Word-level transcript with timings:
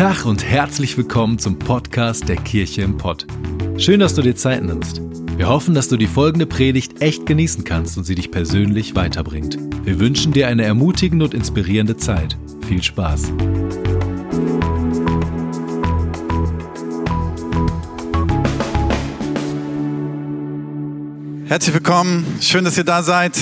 Tag 0.00 0.24
und 0.24 0.42
herzlich 0.42 0.96
willkommen 0.96 1.38
zum 1.38 1.58
Podcast 1.58 2.26
der 2.26 2.36
Kirche 2.36 2.80
im 2.80 2.96
Pott. 2.96 3.26
Schön, 3.76 4.00
dass 4.00 4.14
du 4.14 4.22
dir 4.22 4.34
Zeit 4.34 4.64
nimmst. 4.64 5.02
Wir 5.36 5.46
hoffen, 5.46 5.74
dass 5.74 5.88
du 5.88 5.98
die 5.98 6.06
folgende 6.06 6.46
Predigt 6.46 7.02
echt 7.02 7.26
genießen 7.26 7.64
kannst 7.64 7.98
und 7.98 8.04
sie 8.04 8.14
dich 8.14 8.30
persönlich 8.30 8.94
weiterbringt. 8.94 9.58
Wir 9.84 10.00
wünschen 10.00 10.32
dir 10.32 10.48
eine 10.48 10.64
ermutigende 10.64 11.26
und 11.26 11.34
inspirierende 11.34 11.98
Zeit. 11.98 12.38
Viel 12.66 12.82
Spaß. 12.82 13.30
Herzlich 21.44 21.74
willkommen, 21.74 22.24
schön, 22.40 22.64
dass 22.64 22.78
ihr 22.78 22.84
da 22.84 23.02
seid. 23.02 23.38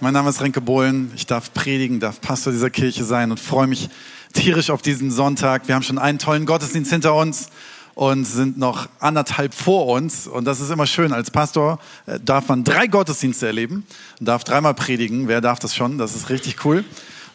Mein 0.00 0.14
Name 0.14 0.30
ist 0.30 0.42
Renke 0.42 0.60
Bohlen. 0.60 1.12
Ich 1.14 1.26
darf 1.26 1.54
predigen, 1.54 2.00
darf 2.00 2.20
Pastor 2.20 2.52
dieser 2.52 2.70
Kirche 2.70 3.04
sein 3.04 3.30
und 3.30 3.38
freue 3.38 3.68
mich 3.68 3.88
tierisch 4.32 4.70
auf 4.70 4.82
diesen 4.82 5.10
Sonntag. 5.10 5.68
Wir 5.68 5.74
haben 5.74 5.82
schon 5.82 5.98
einen 5.98 6.18
tollen 6.18 6.46
Gottesdienst 6.46 6.90
hinter 6.90 7.14
uns 7.14 7.48
und 7.94 8.24
sind 8.24 8.58
noch 8.58 8.88
anderthalb 8.98 9.54
vor 9.54 9.86
uns. 9.86 10.26
Und 10.26 10.44
das 10.44 10.60
ist 10.60 10.70
immer 10.70 10.86
schön. 10.86 11.12
Als 11.12 11.30
Pastor 11.30 11.78
äh, 12.06 12.18
darf 12.20 12.48
man 12.48 12.64
drei 12.64 12.86
Gottesdienste 12.86 13.46
erleben 13.46 13.86
und 14.18 14.26
darf 14.26 14.44
dreimal 14.44 14.74
predigen. 14.74 15.28
Wer 15.28 15.40
darf 15.40 15.58
das 15.58 15.76
schon? 15.76 15.98
Das 15.98 16.14
ist 16.14 16.30
richtig 16.30 16.64
cool. 16.64 16.84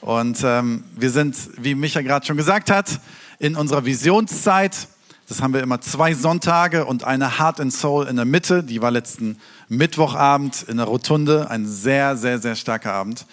Und 0.02 0.40
ähm, 0.44 0.84
wir 0.96 1.12
sind, 1.12 1.36
wie 1.58 1.76
Micha 1.76 2.02
gerade 2.02 2.26
schon 2.26 2.38
gesagt 2.38 2.70
hat, 2.70 3.00
in 3.40 3.56
unserer 3.56 3.86
Visionszeit. 3.86 4.88
Das 5.28 5.42
haben 5.42 5.54
wir 5.54 5.62
immer 5.62 5.82
zwei 5.82 6.14
Sonntage 6.14 6.86
und 6.86 7.04
eine 7.04 7.38
Heart 7.40 7.60
and 7.60 7.74
Soul 7.74 8.08
in 8.08 8.16
der 8.16 8.26
Mitte. 8.26 8.64
Die 8.64 8.82
war 8.82 8.92
letzten 8.92 9.38
Mittwochabend 9.68 10.64
in 10.68 10.78
der 10.78 10.86
Rotunde. 10.86 11.50
Ein 11.50 11.68
sehr, 11.68 12.16
sehr, 12.16 12.40
sehr 12.40 12.56
starker 12.56 12.94
Abend. 12.94 13.26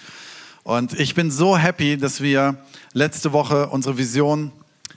Und 0.65 0.99
ich 0.99 1.15
bin 1.15 1.31
so 1.31 1.59
happy, 1.59 1.99
dass 1.99 2.23
wir 2.23 2.57
letzte 2.95 3.33
Woche 3.33 3.69
unsere 3.69 3.99
Vision 3.99 4.51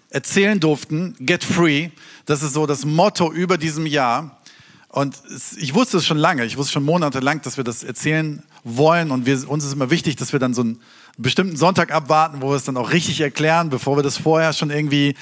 erzählen 0.10 0.62
durften. 0.62 1.14
Get 1.20 1.44
free. 1.44 1.90
Das 2.26 2.42
ist 2.42 2.54
so 2.54 2.66
das 2.66 2.86
Motto 2.86 3.34
über 3.34 3.58
diesem 3.58 3.86
Jahr. 3.86 4.40
Und 4.88 5.22
ich 5.58 5.74
wusste 5.74 5.98
es 5.98 6.06
schon 6.06 6.18
lange, 6.18 6.46
ich 6.46 6.56
wusste 6.56 6.72
schon 6.72 6.86
monatelang, 6.86 7.42
dass 7.42 7.58
wir 7.58 7.66
das 7.66 7.84
erzählen 7.84 8.42
wollen. 8.64 9.12
Und 9.12 9.26
wir, 9.26 9.50
uns 9.50 9.66
ist 9.66 9.74
immer 9.74 9.90
wichtig, 9.90 10.16
dass 10.16 10.32
wir 10.32 10.40
dann 10.40 10.54
so 10.54 10.62
einen 10.62 10.80
bestimmten 11.18 11.58
Sonntag 11.58 11.92
abwarten, 11.92 12.42
wo 12.42 12.50
wir 12.50 12.56
es 12.56 12.64
dann 12.64 12.78
auch 12.78 12.94
richtig 12.94 13.20
erklären, 13.20 13.70
bevor 13.70 13.98
wir 13.98 14.04
das 14.04 14.18
vorher 14.18 14.54
schon 14.54 14.72
irgendwie 14.72 15.16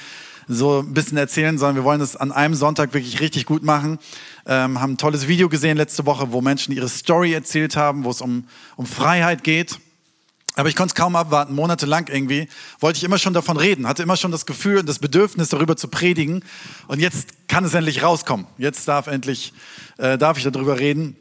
so 0.46 0.78
ein 0.78 0.94
bisschen 0.94 1.18
erzählen, 1.18 1.58
sondern 1.58 1.74
wir 1.74 1.82
wollen 1.82 2.00
es 2.00 2.14
an 2.14 2.30
einem 2.30 2.54
Sonntag 2.54 2.94
wirklich 2.94 3.18
richtig 3.18 3.46
gut 3.46 3.64
machen. 3.64 3.98
Ähm, 4.46 4.80
haben 4.80 4.92
ein 4.92 4.96
tolles 4.96 5.26
Video 5.26 5.48
gesehen 5.48 5.76
letzte 5.76 6.06
Woche, 6.06 6.30
wo 6.30 6.40
Menschen 6.40 6.72
ihre 6.72 6.88
Story 6.88 7.32
erzählt 7.32 7.76
haben, 7.76 8.04
wo 8.04 8.10
es 8.10 8.20
um, 8.20 8.44
um 8.76 8.86
Freiheit 8.86 9.42
geht. 9.42 9.80
Aber 10.56 10.70
ich 10.70 10.74
konnte 10.74 10.92
es 10.92 10.94
kaum 10.94 11.16
abwarten, 11.16 11.54
monatelang 11.54 12.08
irgendwie, 12.08 12.48
wollte 12.80 12.96
ich 12.96 13.04
immer 13.04 13.18
schon 13.18 13.34
davon 13.34 13.58
reden, 13.58 13.86
hatte 13.86 14.02
immer 14.02 14.16
schon 14.16 14.32
das 14.32 14.46
Gefühl 14.46 14.78
und 14.78 14.88
das 14.88 14.98
Bedürfnis, 14.98 15.50
darüber 15.50 15.76
zu 15.76 15.88
predigen. 15.88 16.42
Und 16.88 16.98
jetzt 16.98 17.46
kann 17.46 17.64
es 17.64 17.74
endlich 17.74 18.02
rauskommen. 18.02 18.46
Jetzt 18.56 18.88
darf 18.88 19.06
endlich, 19.06 19.52
äh, 19.98 20.16
darf 20.16 20.38
ich 20.38 20.44
darüber 20.44 20.78
reden. 20.78 21.14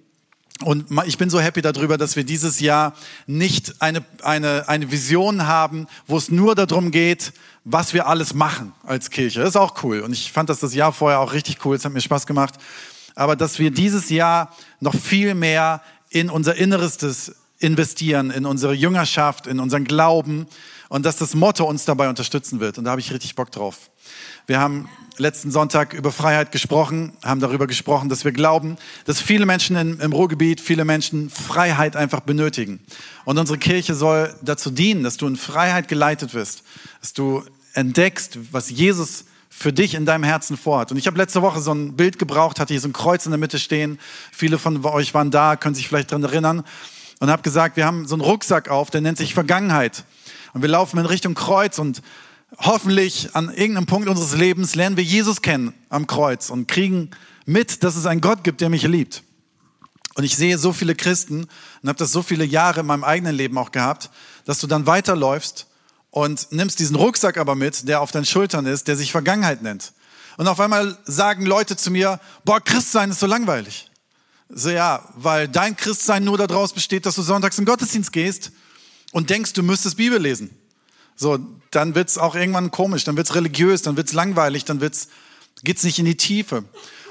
Und 0.64 0.86
ich 1.06 1.18
bin 1.18 1.30
so 1.30 1.42
happy 1.42 1.62
darüber, 1.62 1.98
dass 1.98 2.16
wir 2.16 2.24
dieses 2.24 2.62
Jahr 2.62 2.94
nicht 3.28 3.82
eine, 3.82 4.06
eine, 4.24 4.70
eine 4.70 4.90
Vision 4.90 5.46
haben, 5.48 5.88
wo 6.08 6.16
es 6.16 6.32
nur 6.32 6.56
darum 6.56 6.92
geht, 6.92 7.34
was 7.66 7.94
wir 7.94 8.08
alles 8.08 8.34
machen 8.34 8.72
als 8.86 9.10
Kirche. 9.10 9.42
Das 9.42 9.50
ist 9.50 9.58
auch 9.58 9.84
cool. 9.84 10.00
Und 10.00 10.14
ich 10.14 10.32
fand 10.32 10.50
das 10.50 10.62
das 10.62 10.74
Jahr 10.74 10.94
vorher 10.94 11.20
auch 11.20 11.34
richtig 11.34 11.66
cool. 11.66 11.76
Es 11.76 11.84
hat 11.84 11.92
mir 11.92 12.00
Spaß 12.00 12.26
gemacht. 12.26 12.54
Aber 13.16 13.36
dass 13.36 13.60
wir 13.60 13.70
dieses 13.72 14.10
Jahr 14.10 14.56
noch 14.80 14.96
viel 14.96 15.36
mehr 15.36 15.82
in 16.10 16.30
unser 16.30 16.56
Innerestes 16.56 17.36
investieren, 17.60 18.32
in 18.32 18.46
unsere 18.46 18.74
Jüngerschaft, 18.74 19.48
in 19.48 19.60
unseren 19.60 19.86
Glauben 19.86 20.48
und 20.90 21.06
dass 21.06 21.18
das 21.18 21.36
Motto 21.36 21.66
uns 21.66 21.86
dabei 21.86 22.10
unterstützen 22.10 22.60
wird. 22.60 22.78
Und 22.78 22.86
da 22.86 22.92
habe 22.92 23.02
ich 23.02 23.12
richtig 23.12 23.36
Bock 23.36 23.52
drauf. 23.52 23.90
Wir 24.48 24.60
haben 24.60 24.90
letzten 25.18 25.50
Sonntag 25.50 25.94
über 25.94 26.12
Freiheit 26.12 26.52
gesprochen, 26.52 27.14
haben 27.24 27.40
darüber 27.40 27.68
gesprochen, 27.68 28.10
dass 28.10 28.26
wir 28.26 28.32
glauben, 28.32 28.78
dass 29.06 29.22
viele 29.22 29.46
Menschen 29.46 29.76
in, 29.76 30.00
im 30.00 30.14
Ruhrgebiet, 30.14 30.60
viele 30.60 30.86
Menschen 30.86 31.30
Freiheit 31.30 31.96
einfach 31.96 32.20
benötigen. 32.20 32.80
Und 33.24 33.38
unsere 33.38 33.58
Kirche 33.58 33.96
soll 33.96 34.34
dazu 34.42 34.70
dienen, 34.70 35.04
dass 35.04 35.18
du 35.18 35.26
in 35.28 35.38
Freiheit 35.38 35.88
geleitet 35.88 36.34
wirst, 36.34 36.64
dass 37.00 37.14
du 37.14 37.44
entdeckst, 37.74 38.38
was 38.52 38.70
Jesus 38.70 39.26
für 39.50 39.72
dich 39.72 39.96
in 39.96 40.06
deinem 40.06 40.26
Herzen 40.26 40.58
vorhat. 40.58 40.92
Und 40.92 40.98
ich 40.98 41.08
habe 41.08 41.18
letzte 41.18 41.42
Woche 41.42 41.62
so 41.62 41.74
ein 41.74 41.96
Bild 41.96 42.20
gebraucht, 42.20 42.60
hatte 42.60 42.74
hier 42.74 42.82
so 42.82 42.90
ein 42.90 42.94
Kreuz 42.94 43.26
in 43.26 43.32
der 43.32 43.40
Mitte 43.40 43.58
stehen. 43.58 44.00
Viele 44.34 44.58
von 44.58 44.84
euch 44.86 45.14
waren 45.14 45.32
da, 45.32 45.56
können 45.56 45.76
sich 45.76 45.88
vielleicht 45.88 46.12
daran 46.12 46.26
erinnern 46.26 46.64
und 47.20 47.30
habe 47.30 47.42
gesagt, 47.42 47.78
wir 47.78 47.86
haben 47.86 48.08
so 48.08 48.16
einen 48.16 48.22
Rucksack 48.22 48.70
auf, 48.70 48.90
der 48.90 49.02
nennt 49.02 49.18
sich 49.18 49.34
Vergangenheit. 49.34 50.04
Und 50.54 50.62
wir 50.62 50.70
laufen 50.70 51.00
in 51.00 51.06
Richtung 51.06 51.34
Kreuz 51.34 51.80
und 51.80 52.02
hoffentlich 52.58 53.36
an 53.36 53.50
irgendeinem 53.50 53.86
Punkt 53.86 54.08
unseres 54.08 54.36
Lebens 54.36 54.76
lernen 54.76 54.98
wir 54.98 55.04
Jesus 55.04 55.42
kennen 55.42 55.74
am 55.90 56.08
Kreuz 56.08 56.50
und 56.50 56.68
kriegen 56.68 57.12
mit, 57.46 57.84
dass 57.84 57.96
es 57.96 58.06
einen 58.06 58.22
Gott 58.22 58.44
gibt, 58.44 58.62
der 58.62 58.70
mich 58.70 58.84
liebt. 58.84 59.24
Und 60.16 60.24
ich 60.24 60.38
sehe 60.38 60.58
so 60.58 60.72
viele 60.72 60.96
Christen 60.96 61.48
und 61.82 61.90
habe 61.90 62.00
das 62.00 62.12
so 62.12 62.24
viele 62.24 62.46
Jahre 62.46 62.82
in 62.82 62.86
meinem 62.86 63.04
eigenen 63.04 63.36
Leben 63.36 63.58
auch 63.58 63.72
gehabt, 63.72 64.10
dass 64.46 64.60
du 64.60 64.68
dann 64.68 64.88
weiterläufst 64.88 65.68
und 66.10 66.48
nimmst 66.52 66.80
diesen 66.80 66.96
Rucksack 66.96 67.38
aber 67.38 67.56
mit, 67.56 67.90
der 67.90 68.00
auf 68.00 68.12
deinen 68.12 68.26
Schultern 68.26 68.66
ist, 68.66 68.88
der 68.88 68.96
sich 68.96 69.12
Vergangenheit 69.12 69.62
nennt. 69.62 69.92
Und 70.38 70.48
auf 70.48 70.60
einmal 70.60 70.98
sagen 71.04 71.46
Leute 71.46 71.76
zu 71.76 71.92
mir, 71.92 72.22
boah, 72.46 72.62
Christsein 72.62 73.12
ist 73.12 73.20
so 73.20 73.28
langweilig. 73.28 73.92
So 74.50 74.70
ja, 74.70 75.08
weil 75.16 75.48
dein 75.48 75.76
Christsein 75.76 76.24
nur 76.24 76.38
daraus 76.38 76.74
besteht, 76.74 77.06
dass 77.06 77.16
du 77.16 77.22
sonntags 77.22 77.58
in 77.58 77.66
Gottesdienst 77.66 78.12
gehst 78.12 78.52
und 79.12 79.30
denkst, 79.30 79.54
du 79.54 79.64
müsstest 79.64 79.98
Bibel 79.98 80.22
lesen. 80.22 80.52
So, 81.16 81.40
dann 81.72 81.96
wird's 81.96 82.18
auch 82.18 82.36
irgendwann 82.36 82.72
komisch, 82.72 83.06
dann 83.06 83.18
wird's 83.18 83.34
religiös, 83.34 83.82
dann 83.82 83.98
wird's 83.98 84.14
langweilig, 84.14 84.66
dann 84.66 84.82
wird's, 84.82 85.08
geht's 85.64 85.84
nicht 85.84 85.98
in 85.98 86.06
die 86.06 86.18
Tiefe. 86.18 86.66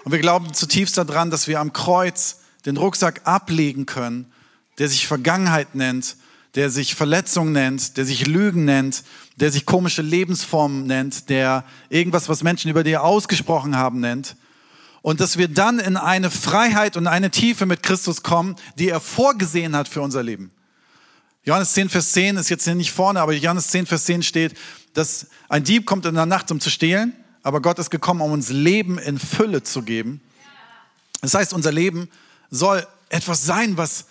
Und 0.04 0.12
wir 0.12 0.18
glauben 0.18 0.52
zutiefst 0.52 0.98
daran, 0.98 1.30
dass 1.30 1.48
wir 1.48 1.60
am 1.60 1.72
Kreuz 1.72 2.40
den 2.66 2.76
Rucksack 2.76 3.22
ablegen 3.24 3.86
können, 3.86 4.30
der 4.78 4.88
sich 4.88 5.06
Vergangenheit 5.06 5.74
nennt, 5.74 6.16
der 6.54 6.70
sich 6.70 6.94
Verletzung 6.94 7.52
nennt, 7.52 7.96
der 7.96 8.04
sich 8.04 8.26
Lügen 8.26 8.64
nennt, 8.64 9.02
der 9.36 9.50
sich 9.50 9.66
komische 9.66 10.02
Lebensformen 10.02 10.86
nennt, 10.86 11.28
der 11.30 11.64
irgendwas, 11.88 12.28
was 12.28 12.42
Menschen 12.42 12.70
über 12.70 12.84
dir 12.84 13.02
ausgesprochen 13.02 13.76
haben, 13.76 14.00
nennt 14.00 14.36
und 15.04 15.20
dass 15.20 15.36
wir 15.36 15.48
dann 15.48 15.80
in 15.80 15.98
eine 15.98 16.30
Freiheit 16.30 16.96
und 16.96 17.06
eine 17.06 17.30
Tiefe 17.30 17.66
mit 17.66 17.82
Christus 17.82 18.22
kommen, 18.22 18.56
die 18.78 18.88
er 18.88 19.00
vorgesehen 19.00 19.76
hat 19.76 19.86
für 19.86 20.00
unser 20.00 20.22
Leben. 20.22 20.50
Johannes 21.42 21.74
10, 21.74 21.90
Vers 21.90 22.12
10 22.12 22.38
ist 22.38 22.48
jetzt 22.48 22.64
hier 22.64 22.74
nicht 22.74 22.90
vorne, 22.90 23.20
aber 23.20 23.34
Johannes 23.34 23.68
10, 23.68 23.84
Vers 23.84 24.06
10 24.06 24.22
steht, 24.22 24.54
dass 24.94 25.26
ein 25.50 25.62
Dieb 25.62 25.84
kommt 25.84 26.06
in 26.06 26.14
der 26.14 26.24
Nacht, 26.24 26.50
um 26.50 26.58
zu 26.58 26.70
stehlen, 26.70 27.12
aber 27.42 27.60
Gott 27.60 27.78
ist 27.78 27.90
gekommen, 27.90 28.22
um 28.22 28.32
uns 28.32 28.48
Leben 28.48 28.98
in 28.98 29.18
Fülle 29.18 29.62
zu 29.62 29.82
geben. 29.82 30.22
Das 31.20 31.34
heißt, 31.34 31.52
unser 31.52 31.70
Leben 31.70 32.08
soll 32.48 32.86
etwas 33.10 33.44
sein, 33.44 33.76
was, 33.76 34.06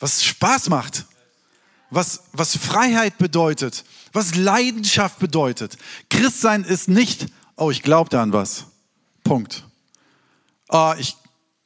was 0.00 0.24
Spaß 0.24 0.68
macht, 0.68 1.04
was, 1.90 2.24
was 2.32 2.56
Freiheit 2.56 3.18
bedeutet, 3.18 3.84
was 4.12 4.34
Leidenschaft 4.34 5.20
bedeutet. 5.20 5.78
Christsein 6.10 6.64
ist 6.64 6.88
nicht, 6.88 7.26
oh, 7.54 7.70
ich 7.70 7.84
glaube 7.84 8.10
da 8.10 8.20
an 8.20 8.32
was. 8.32 8.64
Punkt 9.22 9.64
oh, 10.74 10.92
ich 10.98 11.16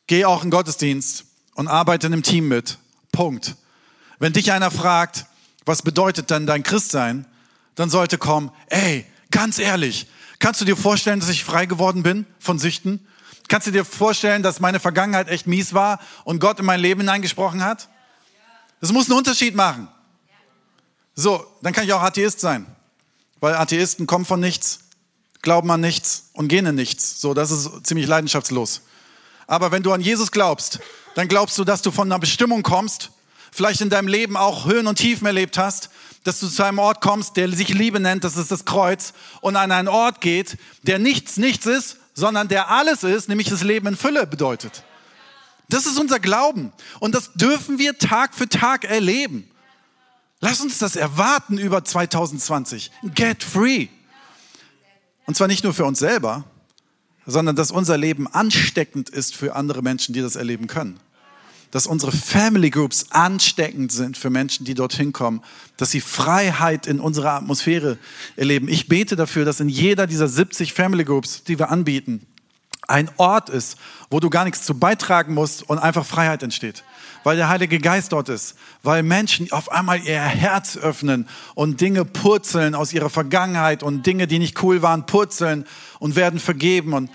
gehe 0.07 0.29
auch 0.29 0.45
in 0.45 0.51
Gottesdienst 0.51 1.25
und 1.55 1.67
arbeite 1.67 2.07
in 2.07 2.13
einem 2.13 2.23
Team 2.23 2.47
mit. 2.47 2.79
Punkt. 3.11 3.57
Wenn 4.19 4.35
dich 4.35 4.53
einer 4.53 4.71
fragt, 4.71 5.25
was 5.65 5.83
bedeutet 5.83 6.31
dann 6.31 6.47
dein 6.47 6.63
Christsein, 6.63 7.27
dann 7.75 7.89
sollte 7.89 8.19
kommen, 8.19 8.51
ey, 8.69 9.07
ganz 9.31 9.59
ehrlich, 9.59 10.09
kannst 10.41 10.61
du 10.61 10.67
dir 10.67 10.77
vorstellen, 10.77 11.21
dass 11.21 11.31
ich 11.31 11.43
frei 11.43 11.65
geworden 11.65 12.03
bin 12.03 12.27
von 12.39 12.59
Süchten? 12.59 13.07
Kannst 13.49 13.67
du 13.67 13.71
dir 13.71 13.87
vorstellen, 13.87 14.43
dass 14.43 14.61
meine 14.61 14.79
Vergangenheit 14.79 15.29
echt 15.29 15.47
mies 15.47 15.73
war 15.73 16.01
und 16.25 16.39
Gott 16.39 16.61
in 16.61 16.67
mein 16.67 16.81
Leben 16.81 17.01
hineingesprochen 17.01 17.65
hat? 17.65 17.89
Das 18.81 18.93
muss 18.93 19.09
einen 19.09 19.17
Unterschied 19.17 19.55
machen. 19.55 19.89
So, 21.15 21.47
dann 21.63 21.73
kann 21.73 21.85
ich 21.85 21.93
auch 21.95 22.03
Atheist 22.03 22.41
sein. 22.41 22.67
Weil 23.41 23.55
Atheisten 23.55 24.07
kommen 24.07 24.27
von 24.27 24.39
nichts, 24.39 24.81
glauben 25.41 25.71
an 25.71 25.81
nichts 25.81 26.29
und 26.35 26.49
gehen 26.49 26.67
in 26.67 26.75
nichts. 26.75 27.21
So, 27.21 27.33
das 27.33 27.51
ist 27.51 27.87
ziemlich 27.87 28.07
leidenschaftslos. 28.07 28.83
Aber 29.49 29.73
wenn 29.73 29.83
du 29.83 29.93
an 29.93 30.01
Jesus 30.01 30.31
glaubst, 30.31 30.79
dann 31.17 31.27
glaubst 31.27 31.59
du, 31.59 31.65
dass 31.65 31.83
du 31.83 31.91
von 31.91 32.07
einer 32.07 32.21
Bestimmung 32.21 32.63
kommst, 32.63 33.11
vielleicht 33.51 33.81
in 33.81 33.91
deinem 33.91 34.07
Leben 34.07 34.37
auch 34.37 34.67
Höhen 34.67 34.87
und 34.87 34.97
Tiefen 34.97 35.27
erlebt 35.27 35.59
hast, 35.59 35.91
dass 36.23 36.39
du 36.39 36.49
zu 36.49 36.63
einem 36.63 36.79
Ort 36.79 37.01
kommst, 37.01 37.37
der 37.37 37.51
sich 37.51 37.71
Liebe 37.71 37.99
nennt, 37.99 38.23
das 38.23 38.37
ist 38.37 38.51
das 38.51 38.67
Kreuz, 38.67 39.15
und 39.41 39.57
an 39.57 39.73
einen 39.73 39.89
Ort 39.89 40.21
geht, 40.21 40.59
der 40.83 40.99
nichts, 40.99 41.39
nichts 41.39 41.65
ist, 41.65 41.97
sondern 42.15 42.49
der 42.49 42.71
alles 42.71 43.03
ist, 43.03 43.29
nämlich 43.29 43.49
das 43.49 43.63
Leben 43.63 43.87
in 43.87 43.97
Fülle 43.97 44.27
bedeutet. 44.27 44.85
Das 45.71 45.87
ist 45.87 45.99
unser 45.99 46.21
Glauben. 46.21 46.73
Und 47.01 47.15
das 47.15 47.33
dürfen 47.33 47.79
wir 47.79 47.97
Tag 47.97 48.35
für 48.35 48.49
Tag 48.49 48.85
erleben. 48.85 49.51
Lass 50.41 50.61
uns 50.61 50.79
das 50.79 50.95
erwarten 50.95 51.59
über 51.59 51.85
2020. 51.85 52.91
Get 53.15 53.43
free. 53.43 53.89
Und 55.27 55.37
zwar 55.37 55.49
nicht 55.49 55.65
nur 55.65 55.75
für 55.75 55.85
uns 55.85 55.99
selber, 55.99 56.45
sondern 57.29 57.55
dass 57.55 57.71
unser 57.71 57.99
Leben 57.99 58.27
ansteckend 58.27 59.11
ist 59.11 59.37
für 59.37 59.55
andere 59.55 59.83
Menschen, 59.83 60.15
die 60.15 60.23
das 60.23 60.35
erleben 60.35 60.67
können. 60.67 60.99
dass 61.71 61.87
unsere 61.87 62.13
Family 62.13 62.71
Groups 62.71 63.09
ansteckend 63.11 63.93
sind 63.93 64.17
für 64.17 64.31
Menschen, 64.31 64.65
die 64.65 64.73
dorthin 64.73 65.13
kommen, 65.13 65.43
dass 65.77 65.91
sie 65.91 66.01
Freiheit 66.01 66.87
in 66.87 66.99
unserer 66.99 67.35
Atmosphäre 67.35 67.99
erleben. 68.37 68.69
Ich 68.69 68.89
bete 68.89 69.17
dafür, 69.17 69.45
dass 69.45 69.61
in 69.61 69.69
jeder 69.69 70.07
dieser 70.07 70.29
70 70.29 70.73
Family 70.73 71.05
Groups, 71.05 71.45
die 71.45 71.59
wir 71.59 71.69
anbieten, 71.69 72.27
ein 72.89 73.11
Ort 73.19 73.51
ist, 73.51 73.77
wo 74.11 74.19
du 74.19 74.31
gar 74.31 74.45
nichts 74.45 74.63
zu 74.63 74.79
beitragen 74.79 75.35
musst 75.35 75.69
und 75.69 75.79
einfach 75.79 76.05
Freiheit 76.05 76.43
entsteht. 76.43 76.83
Weil 77.23 77.37
der 77.37 77.49
Heilige 77.49 77.79
Geist 77.79 78.13
dort 78.13 78.29
ist, 78.29 78.57
weil 78.83 79.03
Menschen 79.03 79.53
auf 79.53 79.71
einmal 79.71 80.01
ihr 80.01 80.21
Herz 80.21 80.77
öffnen 80.77 81.29
und 81.55 81.81
Dinge 81.81 82.05
purzeln 82.05 82.75
aus 82.75 82.93
ihrer 82.93 83.11
Vergangenheit 83.11 83.83
und 83.83 84.07
Dinge, 84.07 84.27
die 84.27 84.39
nicht 84.39 84.63
cool 84.63 84.83
waren, 84.83 85.07
purzeln 85.07 85.67
und 85.99 86.17
werden 86.17 86.41
vergeben 86.41 86.95
und 86.95 87.11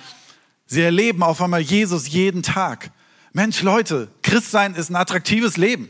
sie 0.67 0.81
erleben 0.81 1.23
auf 1.23 1.41
einmal 1.41 1.61
Jesus 1.61 2.07
jeden 2.09 2.43
Tag. 2.43 2.91
Mensch, 3.31 3.63
Leute, 3.63 4.09
Christsein 4.21 4.75
ist 4.75 4.91
ein 4.91 4.95
attraktives 4.95 5.57
Leben. 5.57 5.89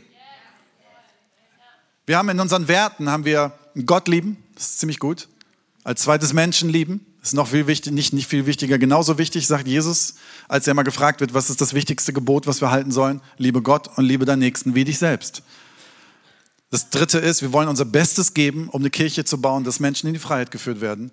Wir 2.06 2.16
haben 2.16 2.28
in 2.30 2.40
unseren 2.40 2.68
Werten, 2.68 3.10
haben 3.10 3.24
wir 3.24 3.52
Gott 3.84 4.08
lieben, 4.08 4.42
das 4.54 4.70
ist 4.70 4.78
ziemlich 4.78 4.98
gut. 4.98 5.28
Als 5.82 6.02
zweites 6.02 6.32
Menschen 6.32 6.70
lieben, 6.70 7.04
ist 7.24 7.32
noch 7.32 7.48
viel 7.48 7.66
wichtig, 7.66 7.92
nicht, 7.92 8.12
nicht 8.12 8.28
viel 8.28 8.44
wichtiger, 8.44 8.78
genauso 8.78 9.16
wichtig, 9.16 9.46
sagt 9.46 9.66
Jesus, 9.66 10.16
als 10.46 10.66
er 10.66 10.74
mal 10.74 10.82
gefragt 10.82 11.20
wird, 11.20 11.32
was 11.32 11.48
ist 11.48 11.60
das 11.60 11.72
wichtigste 11.72 12.12
Gebot, 12.12 12.46
was 12.46 12.60
wir 12.60 12.70
halten 12.70 12.92
sollen? 12.92 13.22
Liebe 13.38 13.62
Gott 13.62 13.88
und 13.96 14.04
liebe 14.04 14.26
deinen 14.26 14.40
Nächsten 14.40 14.74
wie 14.74 14.84
dich 14.84 14.98
selbst. 14.98 15.42
Das 16.70 16.90
dritte 16.90 17.18
ist, 17.18 17.40
wir 17.40 17.52
wollen 17.52 17.68
unser 17.68 17.86
Bestes 17.86 18.34
geben, 18.34 18.68
um 18.68 18.82
eine 18.82 18.90
Kirche 18.90 19.24
zu 19.24 19.40
bauen, 19.40 19.64
dass 19.64 19.80
Menschen 19.80 20.06
in 20.06 20.12
die 20.12 20.18
Freiheit 20.18 20.50
geführt 20.50 20.82
werden. 20.82 21.12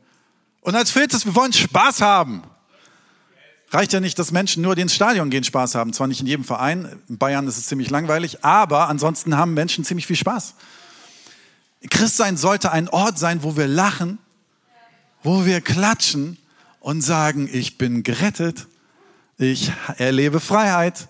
Und 0.59 0.75
als 0.75 0.91
viertes, 0.91 1.25
wir 1.25 1.33
wollen 1.33 1.53
Spaß 1.53 2.01
haben. 2.01 2.43
Reicht 3.69 3.93
ja 3.93 4.01
nicht, 4.01 4.19
dass 4.19 4.31
Menschen 4.31 4.61
nur, 4.63 4.75
die 4.75 4.81
ins 4.81 4.93
Stadion 4.93 5.29
gehen, 5.29 5.45
Spaß 5.45 5.75
haben. 5.75 5.93
Zwar 5.93 6.07
nicht 6.07 6.19
in 6.19 6.27
jedem 6.27 6.43
Verein, 6.43 6.99
in 7.07 7.17
Bayern 7.17 7.47
ist 7.47 7.57
es 7.57 7.67
ziemlich 7.67 7.89
langweilig, 7.89 8.43
aber 8.43 8.89
ansonsten 8.89 9.37
haben 9.37 9.53
Menschen 9.53 9.85
ziemlich 9.85 10.07
viel 10.07 10.17
Spaß. 10.17 10.55
Christsein 11.89 12.35
sollte 12.35 12.73
ein 12.73 12.89
Ort 12.89 13.17
sein, 13.17 13.43
wo 13.43 13.55
wir 13.55 13.67
lachen, 13.67 14.19
wo 15.23 15.45
wir 15.45 15.61
klatschen 15.61 16.37
und 16.79 17.01
sagen, 17.01 17.49
ich 17.51 17.77
bin 17.77 18.03
gerettet, 18.03 18.67
ich 19.37 19.71
erlebe 19.97 20.39
Freiheit, 20.39 21.07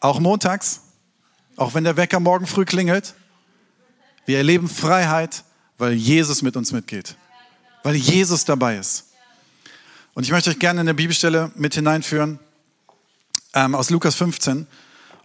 auch 0.00 0.20
montags, 0.20 0.82
auch 1.56 1.74
wenn 1.74 1.84
der 1.84 1.96
Wecker 1.96 2.20
morgen 2.20 2.46
früh 2.46 2.64
klingelt. 2.64 3.14
Wir 4.26 4.38
erleben 4.38 4.68
Freiheit, 4.68 5.44
weil 5.78 5.92
Jesus 5.92 6.42
mit 6.42 6.56
uns 6.56 6.72
mitgeht, 6.72 7.16
weil 7.82 7.94
Jesus 7.94 8.44
dabei 8.44 8.76
ist. 8.76 9.06
Und 10.14 10.24
ich 10.24 10.30
möchte 10.30 10.50
euch 10.50 10.58
gerne 10.58 10.80
in 10.80 10.86
der 10.86 10.94
Bibelstelle 10.94 11.52
mit 11.56 11.74
hineinführen 11.74 12.38
ähm, 13.54 13.74
aus 13.74 13.90
Lukas 13.90 14.14
15 14.14 14.66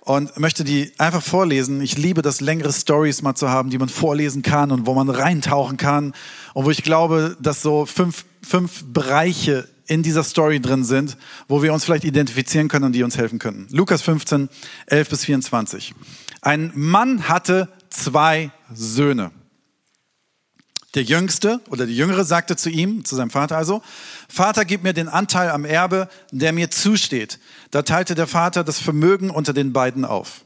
und 0.01 0.37
möchte 0.37 0.63
die 0.63 0.91
einfach 0.97 1.21
vorlesen. 1.21 1.79
Ich 1.81 1.97
liebe 1.97 2.21
das, 2.21 2.41
längere 2.41 2.73
Stories 2.73 3.21
mal 3.21 3.35
zu 3.35 3.49
haben, 3.49 3.69
die 3.69 3.77
man 3.77 3.89
vorlesen 3.89 4.41
kann 4.41 4.71
und 4.71 4.85
wo 4.85 4.93
man 4.93 5.09
reintauchen 5.09 5.77
kann 5.77 6.13
und 6.53 6.65
wo 6.65 6.71
ich 6.71 6.83
glaube, 6.83 7.37
dass 7.39 7.61
so 7.61 7.85
fünf, 7.85 8.25
fünf 8.41 8.83
Bereiche 8.85 9.67
in 9.85 10.03
dieser 10.03 10.23
Story 10.23 10.59
drin 10.59 10.83
sind, 10.83 11.17
wo 11.47 11.61
wir 11.61 11.73
uns 11.73 11.85
vielleicht 11.85 12.05
identifizieren 12.05 12.67
können 12.67 12.85
und 12.85 12.93
die 12.93 13.03
uns 13.03 13.17
helfen 13.17 13.39
könnten. 13.39 13.67
Lukas 13.75 14.01
15, 14.01 14.49
11 14.87 15.09
bis 15.09 15.25
24. 15.25 15.93
Ein 16.41 16.71
Mann 16.73 17.27
hatte 17.27 17.69
zwei 17.89 18.51
Söhne. 18.73 19.31
Der 20.93 21.03
Jüngste 21.03 21.61
oder 21.69 21.85
die 21.85 21.95
Jüngere 21.95 22.25
sagte 22.25 22.57
zu 22.57 22.69
ihm, 22.69 23.05
zu 23.05 23.15
seinem 23.15 23.29
Vater 23.29 23.57
also, 23.57 23.81
Vater, 24.27 24.65
gib 24.65 24.83
mir 24.83 24.93
den 24.93 25.07
Anteil 25.07 25.49
am 25.49 25.63
Erbe, 25.63 26.09
der 26.31 26.51
mir 26.51 26.69
zusteht. 26.69 27.39
Da 27.71 27.83
teilte 27.83 28.13
der 28.13 28.27
Vater 28.27 28.65
das 28.65 28.79
Vermögen 28.79 29.29
unter 29.29 29.53
den 29.53 29.71
beiden 29.71 30.03
auf. 30.03 30.41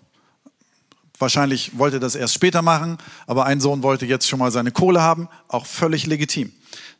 Wahrscheinlich 1.17 1.77
wollte 1.79 1.97
er 1.97 2.01
das 2.01 2.15
erst 2.15 2.35
später 2.35 2.61
machen, 2.61 2.97
aber 3.25 3.45
ein 3.45 3.59
Sohn 3.59 3.81
wollte 3.81 4.05
jetzt 4.05 4.27
schon 4.27 4.39
mal 4.39 4.51
seine 4.51 4.71
Kohle 4.71 5.01
haben, 5.01 5.29
auch 5.47 5.65
völlig 5.65 6.05
legitim. 6.05 6.51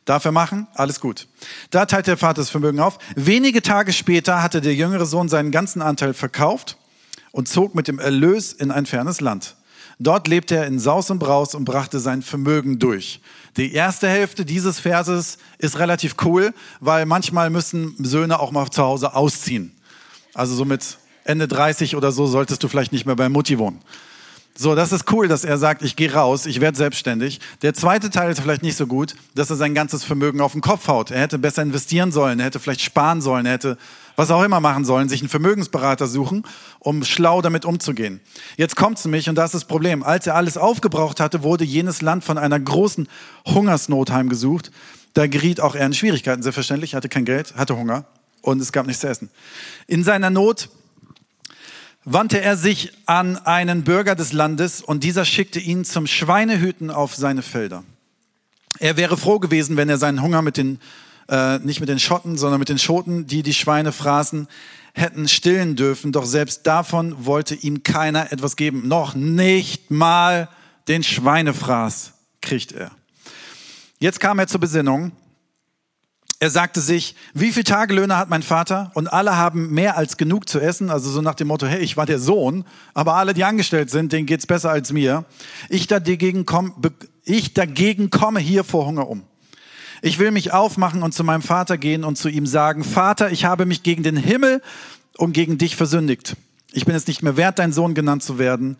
Darf 0.06 0.24
er 0.24 0.32
machen? 0.32 0.66
Alles 0.74 1.00
gut. 1.00 1.28
Da 1.70 1.84
teilte 1.86 2.12
der 2.12 2.16
Vater 2.16 2.40
das 2.40 2.50
Vermögen 2.50 2.80
auf. 2.80 2.98
Wenige 3.14 3.60
Tage 3.60 3.92
später 3.92 4.42
hatte 4.42 4.60
der 4.60 4.74
jüngere 4.74 5.04
Sohn 5.04 5.28
seinen 5.28 5.50
ganzen 5.50 5.82
Anteil 5.82 6.14
verkauft 6.14 6.78
und 7.32 7.48
zog 7.48 7.74
mit 7.74 7.88
dem 7.88 7.98
Erlös 7.98 8.52
in 8.52 8.70
ein 8.70 8.86
fernes 8.86 9.20
Land. 9.20 9.55
Dort 9.98 10.28
lebte 10.28 10.56
er 10.56 10.66
in 10.66 10.78
Saus 10.78 11.10
und 11.10 11.18
Braus 11.18 11.54
und 11.54 11.64
brachte 11.64 12.00
sein 12.00 12.20
Vermögen 12.22 12.78
durch. 12.78 13.20
Die 13.56 13.72
erste 13.72 14.08
Hälfte 14.08 14.44
dieses 14.44 14.78
Verses 14.78 15.38
ist 15.58 15.78
relativ 15.78 16.16
cool, 16.24 16.52
weil 16.80 17.06
manchmal 17.06 17.48
müssen 17.48 17.94
Söhne 17.98 18.38
auch 18.38 18.52
mal 18.52 18.68
zu 18.70 18.82
Hause 18.82 19.14
ausziehen. 19.14 19.72
Also 20.34 20.54
so 20.54 20.66
mit 20.66 20.98
Ende 21.24 21.48
30 21.48 21.96
oder 21.96 22.12
so 22.12 22.26
solltest 22.26 22.62
du 22.62 22.68
vielleicht 22.68 22.92
nicht 22.92 23.06
mehr 23.06 23.16
bei 23.16 23.30
Mutti 23.30 23.58
wohnen. 23.58 23.80
So, 24.58 24.74
das 24.74 24.90
ist 24.90 25.12
cool, 25.12 25.28
dass 25.28 25.44
er 25.44 25.58
sagt, 25.58 25.82
ich 25.82 25.96
gehe 25.96 26.12
raus, 26.12 26.46
ich 26.46 26.60
werde 26.60 26.78
selbstständig. 26.78 27.40
Der 27.60 27.74
zweite 27.74 28.08
Teil 28.08 28.30
ist 28.30 28.40
vielleicht 28.40 28.62
nicht 28.62 28.76
so 28.76 28.86
gut, 28.86 29.14
dass 29.34 29.50
er 29.50 29.56
sein 29.56 29.74
ganzes 29.74 30.02
Vermögen 30.02 30.40
auf 30.40 30.52
den 30.52 30.62
Kopf 30.62 30.88
haut. 30.88 31.10
Er 31.10 31.20
hätte 31.20 31.38
besser 31.38 31.62
investieren 31.62 32.10
sollen, 32.10 32.38
er 32.40 32.46
hätte 32.46 32.58
vielleicht 32.58 32.80
sparen 32.80 33.20
sollen, 33.20 33.44
er 33.44 33.52
hätte 33.52 33.78
was 34.16 34.30
auch 34.30 34.42
immer 34.42 34.60
machen 34.60 34.84
sollen, 34.84 35.08
sich 35.08 35.20
einen 35.20 35.28
Vermögensberater 35.28 36.06
suchen, 36.06 36.42
um 36.78 37.04
schlau 37.04 37.42
damit 37.42 37.64
umzugehen. 37.64 38.20
Jetzt 38.56 38.74
kommt 38.74 38.98
es 38.98 39.04
nämlich, 39.04 39.28
und 39.28 39.36
das 39.36 39.46
ist 39.46 39.62
das 39.62 39.64
Problem, 39.68 40.02
als 40.02 40.26
er 40.26 40.34
alles 40.34 40.56
aufgebraucht 40.56 41.20
hatte, 41.20 41.42
wurde 41.42 41.64
jenes 41.64 42.02
Land 42.02 42.24
von 42.24 42.38
einer 42.38 42.58
großen 42.58 43.08
Hungersnot 43.46 44.10
heimgesucht. 44.10 44.70
Da 45.14 45.26
geriet 45.26 45.60
auch 45.60 45.74
er 45.74 45.86
in 45.86 45.94
Schwierigkeiten, 45.94 46.42
selbstverständlich, 46.42 46.94
hatte 46.94 47.08
kein 47.08 47.24
Geld, 47.24 47.54
hatte 47.56 47.76
Hunger 47.76 48.04
und 48.42 48.60
es 48.60 48.72
gab 48.72 48.86
nichts 48.86 49.00
zu 49.00 49.08
essen. 49.08 49.30
In 49.86 50.04
seiner 50.04 50.30
Not 50.30 50.68
wandte 52.04 52.40
er 52.40 52.56
sich 52.56 52.92
an 53.06 53.36
einen 53.36 53.82
Bürger 53.82 54.14
des 54.14 54.32
Landes 54.32 54.80
und 54.80 55.04
dieser 55.04 55.24
schickte 55.24 55.58
ihn 55.58 55.84
zum 55.84 56.06
Schweinehüten 56.06 56.90
auf 56.90 57.14
seine 57.14 57.42
Felder. 57.42 57.82
Er 58.78 58.96
wäre 58.96 59.16
froh 59.16 59.38
gewesen, 59.38 59.76
wenn 59.76 59.88
er 59.88 59.98
seinen 59.98 60.22
Hunger 60.22 60.42
mit 60.42 60.56
den, 60.56 60.78
äh, 61.28 61.58
nicht 61.58 61.80
mit 61.80 61.88
den 61.88 61.98
Schotten, 61.98 62.36
sondern 62.38 62.58
mit 62.58 62.68
den 62.68 62.78
Schoten, 62.78 63.26
die 63.26 63.42
die 63.42 63.54
Schweine 63.54 63.92
fraßen, 63.92 64.48
hätten 64.94 65.28
stillen 65.28 65.76
dürfen. 65.76 66.12
Doch 66.12 66.24
selbst 66.24 66.66
davon 66.66 67.26
wollte 67.26 67.54
ihm 67.54 67.82
keiner 67.82 68.32
etwas 68.32 68.56
geben. 68.56 68.88
Noch 68.88 69.14
nicht 69.14 69.90
mal 69.90 70.48
den 70.88 71.02
Schweinefraß 71.02 72.12
kriegt 72.40 72.72
er. 72.72 72.90
Jetzt 73.98 74.20
kam 74.20 74.38
er 74.38 74.46
zur 74.46 74.60
Besinnung 74.60 75.12
er 76.38 76.50
sagte 76.50 76.80
sich, 76.82 77.14
wie 77.32 77.50
viele 77.50 77.64
Tagelöhne 77.64 78.16
hat 78.16 78.28
mein 78.28 78.42
Vater? 78.42 78.90
Und 78.94 79.08
alle 79.10 79.36
haben 79.36 79.72
mehr 79.72 79.96
als 79.96 80.18
genug 80.18 80.48
zu 80.48 80.60
essen. 80.60 80.90
Also 80.90 81.10
so 81.10 81.22
nach 81.22 81.34
dem 81.34 81.48
Motto, 81.48 81.66
hey, 81.66 81.80
ich 81.80 81.96
war 81.96 82.04
der 82.04 82.18
Sohn, 82.18 82.64
aber 82.92 83.14
alle, 83.14 83.32
die 83.32 83.44
angestellt 83.44 83.90
sind, 83.90 84.12
denen 84.12 84.26
geht's 84.26 84.46
besser 84.46 84.70
als 84.70 84.92
mir. 84.92 85.24
Ich 85.70 85.86
dagegen, 85.86 86.44
komm, 86.44 86.74
ich 87.24 87.54
dagegen 87.54 88.10
komme 88.10 88.40
hier 88.40 88.64
vor 88.64 88.86
Hunger 88.86 89.08
um. 89.08 89.22
Ich 90.02 90.18
will 90.18 90.30
mich 90.30 90.52
aufmachen 90.52 91.02
und 91.02 91.12
zu 91.12 91.24
meinem 91.24 91.42
Vater 91.42 91.78
gehen 91.78 92.04
und 92.04 92.16
zu 92.16 92.28
ihm 92.28 92.46
sagen, 92.46 92.84
Vater, 92.84 93.30
ich 93.30 93.44
habe 93.44 93.66
mich 93.66 93.82
gegen 93.82 94.02
den 94.02 94.16
Himmel 94.16 94.62
und 95.16 95.32
gegen 95.32 95.58
dich 95.58 95.76
versündigt. 95.76 96.36
Ich 96.72 96.84
bin 96.84 96.94
es 96.94 97.06
nicht 97.06 97.22
mehr 97.22 97.36
wert, 97.36 97.58
dein 97.58 97.72
Sohn 97.72 97.94
genannt 97.94 98.22
zu 98.22 98.38
werden 98.38 98.76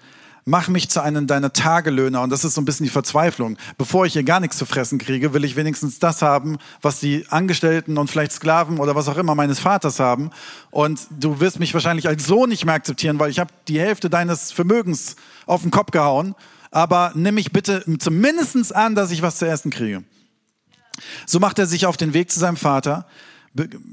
mach 0.46 0.68
mich 0.68 0.88
zu 0.88 1.02
einem 1.02 1.26
deiner 1.26 1.52
Tagelöhner. 1.52 2.22
Und 2.22 2.30
das 2.30 2.44
ist 2.44 2.54
so 2.54 2.60
ein 2.60 2.64
bisschen 2.64 2.84
die 2.84 2.90
Verzweiflung. 2.90 3.58
Bevor 3.76 4.06
ich 4.06 4.14
hier 4.14 4.22
gar 4.22 4.40
nichts 4.40 4.56
zu 4.56 4.64
fressen 4.64 4.98
kriege, 4.98 5.34
will 5.34 5.44
ich 5.44 5.56
wenigstens 5.56 5.98
das 5.98 6.22
haben, 6.22 6.58
was 6.80 7.00
die 7.00 7.26
Angestellten 7.28 7.98
und 7.98 8.08
vielleicht 8.08 8.32
Sklaven 8.32 8.78
oder 8.78 8.94
was 8.94 9.08
auch 9.08 9.18
immer 9.18 9.34
meines 9.34 9.58
Vaters 9.58 10.00
haben. 10.00 10.30
Und 10.70 11.00
du 11.10 11.40
wirst 11.40 11.58
mich 11.58 11.74
wahrscheinlich 11.74 12.08
als 12.08 12.26
Sohn 12.26 12.48
nicht 12.48 12.64
mehr 12.64 12.76
akzeptieren, 12.76 13.18
weil 13.18 13.30
ich 13.30 13.40
habe 13.40 13.52
die 13.68 13.80
Hälfte 13.80 14.08
deines 14.08 14.52
Vermögens 14.52 15.16
auf 15.44 15.62
den 15.62 15.72
Kopf 15.72 15.90
gehauen. 15.90 16.34
Aber 16.70 17.12
nimm 17.14 17.34
mich 17.34 17.52
bitte 17.52 17.84
zumindest 17.98 18.74
an, 18.74 18.94
dass 18.94 19.10
ich 19.10 19.22
was 19.22 19.38
zu 19.38 19.46
essen 19.46 19.70
kriege. 19.70 20.04
So 21.26 21.40
macht 21.40 21.58
er 21.58 21.66
sich 21.66 21.86
auf 21.86 21.96
den 21.96 22.14
Weg 22.14 22.30
zu 22.30 22.40
seinem 22.40 22.56
Vater. 22.56 23.06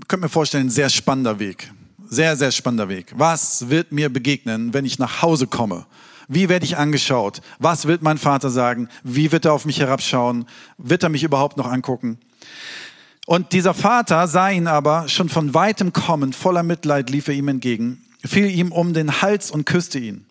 Könnt 0.07 0.21
mir 0.21 0.29
vorstellen, 0.29 0.67
ein 0.67 0.71
sehr 0.71 0.89
spannender 0.89 1.39
Weg. 1.39 1.71
Sehr, 2.05 2.35
sehr 2.35 2.51
spannender 2.51 2.89
Weg. 2.89 3.13
Was 3.15 3.69
wird 3.69 3.91
mir 3.91 4.09
begegnen, 4.09 4.73
wenn 4.73 4.85
ich 4.85 4.99
nach 4.99 5.21
Hause 5.21 5.47
komme? 5.47 5.85
Wie 6.27 6.49
werde 6.49 6.65
ich 6.65 6.77
angeschaut? 6.77 7.41
Was 7.59 7.85
wird 7.85 8.01
mein 8.01 8.17
Vater 8.17 8.49
sagen? 8.49 8.89
Wie 9.03 9.31
wird 9.31 9.45
er 9.45 9.53
auf 9.53 9.65
mich 9.65 9.79
herabschauen? 9.79 10.45
Wird 10.77 11.03
er 11.03 11.09
mich 11.09 11.23
überhaupt 11.23 11.57
noch 11.57 11.67
angucken? 11.67 12.19
Und 13.25 13.53
dieser 13.53 13.73
Vater 13.73 14.27
sah 14.27 14.49
ihn 14.49 14.67
aber 14.67 15.07
schon 15.07 15.29
von 15.29 15.53
weitem 15.53 15.93
kommen, 15.93 16.33
voller 16.33 16.63
Mitleid 16.63 17.09
lief 17.09 17.27
er 17.29 17.33
ihm 17.33 17.47
entgegen, 17.47 18.03
fiel 18.23 18.49
ihm 18.49 18.71
um 18.71 18.93
den 18.93 19.21
Hals 19.21 19.49
und 19.49 19.65
küsste 19.65 19.99
ihn. 19.99 20.25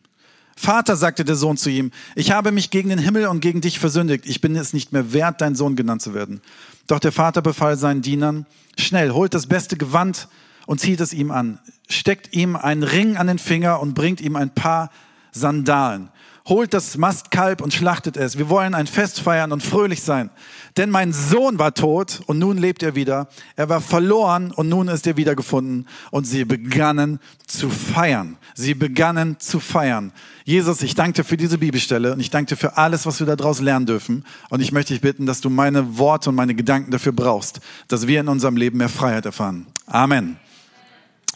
Vater, 0.57 0.97
sagte 0.97 1.25
der 1.25 1.37
Sohn 1.37 1.57
zu 1.57 1.71
ihm, 1.71 1.91
ich 2.15 2.31
habe 2.31 2.53
mich 2.53 2.71
gegen 2.71 2.91
den 2.91 2.99
Himmel 2.99 3.27
und 3.27 3.41
gegen 3.41 3.61
dich 3.61 3.79
versündigt. 3.79 4.25
Ich 4.27 4.41
bin 4.41 4.55
es 4.57 4.73
nicht 4.73 4.93
mehr 4.93 5.13
wert, 5.13 5.41
dein 5.41 5.55
Sohn 5.55 5.77
genannt 5.77 6.03
zu 6.03 6.15
werden. 6.15 6.41
Doch 6.87 6.99
der 6.99 7.13
Vater 7.13 7.43
befahl 7.43 7.77
seinen 7.77 8.03
Dienern, 8.03 8.47
schnell, 8.79 9.11
holt 9.11 9.35
das 9.35 9.47
beste 9.47 9.77
Gewand 9.77 10.29
und 10.67 10.81
zieht 10.81 11.01
es 11.01 11.13
ihm 11.13 11.31
an, 11.31 11.59
steckt 11.89 12.35
ihm 12.35 12.57
einen 12.57 12.83
Ring 12.83 13.17
an 13.17 13.27
den 13.27 13.39
Finger 13.39 13.81
und 13.81 13.95
bringt 13.95 14.21
ihm 14.21 14.37
ein 14.37 14.51
paar 14.51 14.91
Sandalen. 15.33 16.11
Holt 16.49 16.75
das 16.75 16.97
Mastkalb 16.97 17.61
und 17.61 17.73
schlachtet 17.73 18.17
es. 18.17 18.37
Wir 18.37 18.49
wollen 18.49 18.75
ein 18.75 18.89
Fest 18.89 19.21
feiern 19.21 19.53
und 19.53 19.63
fröhlich 19.63 20.03
sein. 20.03 20.31
Denn 20.77 20.91
mein 20.91 21.13
Sohn 21.13 21.61
war 21.61 21.73
tot 21.73 22.21
und 22.27 22.41
nun 22.41 22.59
lebt 22.59 22.83
er 22.83 22.97
wieder. 22.97 23.29
Er 23.55 23.69
war 23.69 23.81
verloren 23.81 24.51
und 24.51 24.69
nun 24.69 24.89
ist 24.89 25.07
er 25.07 25.17
wiedergefunden. 25.17 25.87
Und 26.11 26.25
sie 26.25 26.45
begannen 26.45 27.21
zu 27.47 27.71
feiern. 27.71 28.39
Sie 28.55 28.75
begannen 28.75 29.39
zu 29.39 29.61
feiern. 29.61 30.13
Jesus, 30.45 30.83
ich 30.83 30.97
danke 30.97 31.23
dir 31.23 31.25
für 31.25 31.37
diese 31.37 31.59
Bibelstelle 31.59 32.13
und 32.13 32.21
ich 32.21 32.31
danke 32.31 32.51
dir 32.51 32.57
für 32.57 32.77
alles, 32.77 33.07
was 33.07 33.21
wir 33.21 33.27
daraus 33.37 33.61
lernen 33.61 33.87
dürfen. 33.87 34.25
Und 34.51 34.61
ich 34.61 34.73
möchte 34.73 34.95
dich 34.95 35.01
bitten, 35.01 35.27
dass 35.27 35.41
du 35.41 35.49
meine 35.49 35.97
Worte 35.97 36.31
und 36.31 36.35
meine 36.35 36.57
Gedanken 36.57 36.91
dafür 36.91 37.13
brauchst, 37.13 37.61
dass 37.87 38.09
wir 38.09 38.19
in 38.19 38.27
unserem 38.27 38.57
Leben 38.57 38.79
mehr 38.79 38.89
Freiheit 38.89 39.27
erfahren. 39.27 39.67
Amen. 39.87 40.39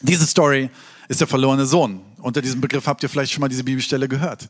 Diese 0.03 0.27
Story 0.27 0.69
ist 1.09 1.21
der 1.21 1.29
verlorene 1.29 1.65
Sohn. 1.65 2.01
Unter 2.19 2.43
diesem 2.43 2.61
Begriff 2.61 2.89
habt 2.89 3.05
ihr 3.05 3.09
vielleicht 3.09 3.33
schon 3.33 3.41
mal 3.41 3.49
diese 3.49 3.63
Bibelstelle 3.63 4.09
gehört. 4.09 4.49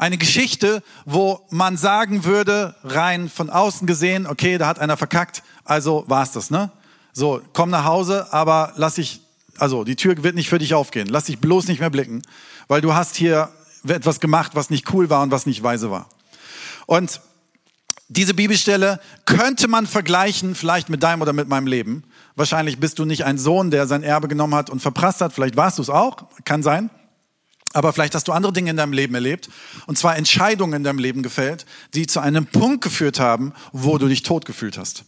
Eine 0.00 0.16
Geschichte, 0.16 0.82
wo 1.04 1.46
man 1.50 1.76
sagen 1.76 2.24
würde, 2.24 2.74
rein 2.84 3.28
von 3.28 3.50
außen 3.50 3.86
gesehen, 3.86 4.26
okay, 4.26 4.56
da 4.56 4.66
hat 4.66 4.78
einer 4.78 4.96
verkackt, 4.96 5.42
also 5.62 6.04
war's 6.06 6.32
das, 6.32 6.50
ne? 6.50 6.70
So, 7.12 7.42
komm 7.52 7.68
nach 7.68 7.84
Hause, 7.84 8.32
aber 8.32 8.72
lass 8.76 8.94
dich, 8.94 9.20
also 9.58 9.84
die 9.84 9.96
Tür 9.96 10.14
wird 10.22 10.36
nicht 10.36 10.48
für 10.48 10.58
dich 10.58 10.72
aufgehen. 10.72 11.06
Lass 11.08 11.24
dich 11.24 11.38
bloß 11.38 11.68
nicht 11.68 11.80
mehr 11.80 11.90
blicken, 11.90 12.22
weil 12.66 12.80
du 12.80 12.94
hast 12.94 13.14
hier 13.14 13.50
etwas 13.86 14.20
gemacht, 14.20 14.52
was 14.54 14.70
nicht 14.70 14.90
cool 14.94 15.10
war 15.10 15.22
und 15.22 15.32
was 15.32 15.44
nicht 15.44 15.62
weise 15.62 15.90
war. 15.90 16.08
Und 16.86 17.20
diese 18.08 18.32
Bibelstelle 18.32 19.00
könnte 19.26 19.68
man 19.68 19.86
vergleichen, 19.86 20.54
vielleicht 20.54 20.88
mit 20.88 21.02
deinem 21.02 21.20
oder 21.20 21.34
mit 21.34 21.46
meinem 21.46 21.66
Leben. 21.66 22.04
Wahrscheinlich 22.36 22.80
bist 22.80 22.98
du 22.98 23.04
nicht 23.04 23.26
ein 23.26 23.36
Sohn, 23.36 23.70
der 23.70 23.86
sein 23.86 24.02
Erbe 24.02 24.28
genommen 24.28 24.54
hat 24.54 24.70
und 24.70 24.80
verprasst 24.80 25.20
hat. 25.20 25.34
Vielleicht 25.34 25.58
warst 25.58 25.76
du 25.76 25.82
es 25.82 25.90
auch, 25.90 26.24
kann 26.46 26.62
sein. 26.62 26.88
Aber 27.72 27.92
vielleicht 27.92 28.14
hast 28.14 28.26
du 28.26 28.32
andere 28.32 28.52
Dinge 28.52 28.70
in 28.70 28.76
deinem 28.76 28.92
Leben 28.92 29.14
erlebt, 29.14 29.48
und 29.86 29.96
zwar 29.96 30.16
Entscheidungen 30.16 30.74
in 30.74 30.84
deinem 30.84 30.98
Leben 30.98 31.22
gefällt, 31.22 31.66
die 31.94 32.06
zu 32.06 32.20
einem 32.20 32.46
Punkt 32.46 32.82
geführt 32.82 33.20
haben, 33.20 33.52
wo 33.72 33.96
du 33.98 34.08
dich 34.08 34.22
tot 34.22 34.44
gefühlt 34.44 34.76
hast. 34.76 35.04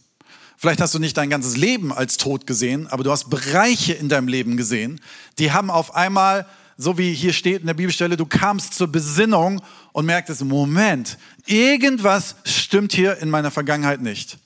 Vielleicht 0.55 0.79
hast 0.79 0.93
du 0.93 0.99
nicht 0.99 1.17
dein 1.17 1.29
ganzes 1.29 1.57
Leben 1.57 1.91
als 1.91 2.15
tot 2.15 2.47
gesehen, 2.47 2.87
aber 2.87 3.03
du 3.03 3.11
hast 3.11 3.29
Bereiche 3.29 3.91
in 3.91 4.07
deinem 4.07 4.29
Leben 4.29 4.55
gesehen, 4.55 5.01
die 5.37 5.51
haben 5.51 5.69
auf 5.69 5.93
einmal, 5.93 6.45
so 6.77 6.97
wie 6.97 7.13
hier 7.13 7.33
steht 7.33 7.59
in 7.61 7.67
der 7.67 7.73
Bibelstelle, 7.73 8.15
du 8.15 8.25
kamst 8.25 8.73
zur 8.73 8.87
Besinnung 8.87 9.61
und 9.91 10.05
merktest, 10.05 10.45
Moment, 10.45 11.17
irgendwas 11.45 12.35
stimmt 12.45 12.93
hier 12.93 13.17
in 13.17 13.29
meiner 13.29 13.51
Vergangenheit 13.51 14.01
nicht. 14.01 14.37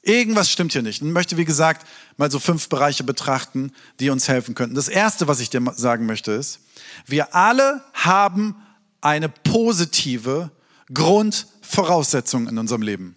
Irgendwas 0.00 0.50
stimmt 0.50 0.72
hier 0.72 0.80
nicht. 0.80 1.02
Und 1.02 1.12
möchte, 1.12 1.36
wie 1.36 1.44
gesagt, 1.44 1.86
mal 2.16 2.30
so 2.30 2.38
fünf 2.38 2.70
Bereiche 2.70 3.04
betrachten, 3.04 3.72
die 4.00 4.08
uns 4.08 4.28
helfen 4.28 4.54
könnten. 4.54 4.74
Das 4.74 4.88
erste, 4.88 5.28
was 5.28 5.40
ich 5.40 5.50
dir 5.50 5.60
sagen 5.76 6.06
möchte, 6.06 6.32
ist, 6.32 6.60
wir 7.06 7.34
alle 7.34 7.82
haben 7.92 8.56
eine 9.00 9.28
positive 9.28 10.50
Grundvoraussetzung 10.92 12.48
in 12.48 12.58
unserem 12.58 12.82
Leben. 12.82 13.16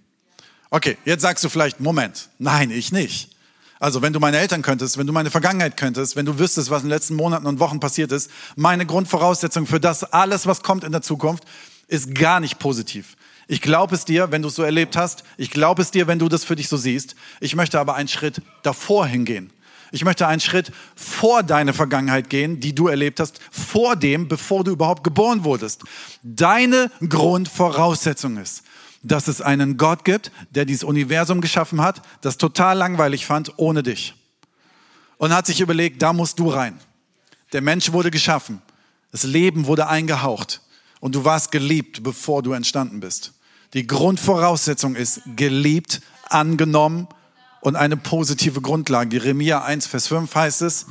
Okay, 0.70 0.98
jetzt 1.06 1.22
sagst 1.22 1.44
du 1.44 1.50
vielleicht, 1.50 1.80
Moment, 1.80 2.30
nein, 2.38 2.72
ich 2.72 2.92
nicht. 2.92 3.36
Also 3.80 4.02
wenn 4.04 4.14
du 4.14 4.20
meine 4.20 4.38
Eltern 4.38 4.62
könntest, 4.62 4.98
wenn 4.98 5.08
du 5.08 5.14
meine 5.14 5.32
Vergangenheit 5.32 5.76
könntest, 5.76 6.16
wenn 6.16 6.26
du 6.26 6.38
wüsstest, 6.38 6.70
was 6.70 6.84
in 6.84 6.90
den 6.90 6.96
letzten 6.96 7.16
Monaten 7.16 7.48
und 7.48 7.60
Wochen 7.60 7.80
passiert 7.80 8.12
ist, 8.12 8.30
meine 8.56 8.86
Grundvoraussetzung 8.86 9.66
für 9.66 9.80
das 9.80 10.04
alles, 10.04 10.46
was 10.46 10.62
kommt 10.62 10.84
in 10.84 10.92
der 10.92 11.02
Zukunft, 11.02 11.46
ist 11.88 12.14
gar 12.14 12.40
nicht 12.40 12.60
positiv. 12.60 13.18
Ich 13.48 13.60
glaube 13.60 13.96
es 13.96 14.06
dir, 14.06 14.32
wenn 14.32 14.44
du 14.44 14.50
es 14.50 14.56
so 14.56 14.64
erlebt 14.64 14.96
hast. 14.96 15.24
Ich 15.36 15.50
glaube 15.50 15.82
es 15.82 15.92
dir, 15.92 16.08
wenn 16.08 16.20
du 16.20 16.30
das 16.30 16.44
für 16.44 16.56
dich 16.56 16.70
so 16.70 16.78
siehst. 16.78 17.16
Ich 17.40 17.56
möchte 17.56 17.80
aber 17.80 17.96
einen 17.96 18.08
Schritt 18.08 18.42
davor 18.62 19.08
hingehen. 19.08 19.52
Ich 19.92 20.06
möchte 20.06 20.26
einen 20.26 20.40
Schritt 20.40 20.72
vor 20.96 21.44
deine 21.44 21.74
Vergangenheit 21.74 22.30
gehen, 22.30 22.62
die 22.62 22.74
du 22.74 22.88
erlebt 22.88 23.20
hast, 23.20 23.40
vor 23.52 23.98
dem, 23.98 24.30
bevor 24.30 24.64
du 24.64 24.72
überhaupt 24.72 25.04
geboren 25.04 25.44
wurdest. 25.44 25.84
Deine 26.24 26.90
Grundvoraussetzung 27.08 28.38
ist, 28.38 28.64
dass 29.04 29.28
es 29.28 29.42
einen 29.42 29.76
Gott 29.76 30.06
gibt, 30.06 30.32
der 30.52 30.64
dieses 30.64 30.86
Universum 30.86 31.42
geschaffen 31.42 31.82
hat, 31.82 32.02
das 32.22 32.38
total 32.38 32.78
langweilig 32.78 33.26
fand, 33.26 33.54
ohne 33.58 33.84
dich. 33.84 34.16
Und 35.18 35.34
hat 35.34 35.46
sich 35.46 35.60
überlegt, 35.60 36.02
da 36.02 36.14
musst 36.14 36.40
du 36.40 36.50
rein. 36.50 36.80
Der 37.52 37.62
Mensch 37.62 37.92
wurde 37.92 38.12
geschaffen. 38.12 38.62
Das 39.12 39.24
Leben 39.24 39.66
wurde 39.68 39.88
eingehaucht. 39.88 40.62
Und 41.02 41.16
du 41.16 41.26
warst 41.26 41.52
geliebt, 41.52 42.02
bevor 42.02 42.44
du 42.44 42.54
entstanden 42.54 43.02
bist. 43.02 43.34
Die 43.74 43.86
Grundvoraussetzung 43.86 44.96
ist 44.96 45.22
geliebt, 45.36 46.02
angenommen 46.30 47.08
und 47.62 47.76
eine 47.76 47.98
positive 47.98 48.62
Grundlage. 48.62 49.18
Jeremia 49.18 49.64
1, 49.64 49.88
Vers 49.88 50.08
5 50.08 50.34
heißt 50.34 50.62
es, 50.64 50.88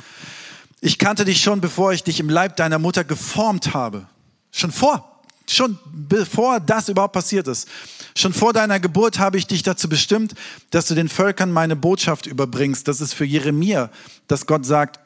ich 0.80 0.98
kannte 0.98 1.24
dich 1.24 1.42
schon, 1.42 1.60
bevor 1.60 1.92
ich 1.92 2.04
dich 2.04 2.20
im 2.20 2.30
Leib 2.30 2.56
deiner 2.56 2.78
Mutter 2.78 3.04
geformt 3.04 3.74
habe. 3.74 4.06
Schon 4.50 4.72
vor, 4.72 5.20
schon 5.46 5.78
bevor 5.92 6.58
das 6.58 6.88
überhaupt 6.88 7.12
passiert 7.12 7.48
ist. 7.48 7.68
Schon 8.16 8.32
vor 8.32 8.52
deiner 8.52 8.80
Geburt 8.80 9.18
habe 9.18 9.36
ich 9.36 9.46
dich 9.46 9.62
dazu 9.62 9.88
bestimmt, 9.88 10.34
dass 10.70 10.86
du 10.86 10.94
den 10.94 11.08
Völkern 11.08 11.52
meine 11.52 11.76
Botschaft 11.76 12.26
überbringst. 12.26 12.88
Das 12.88 13.00
ist 13.00 13.12
für 13.12 13.24
Jeremia, 13.24 13.90
dass 14.26 14.46
Gott 14.46 14.64
sagt, 14.64 14.98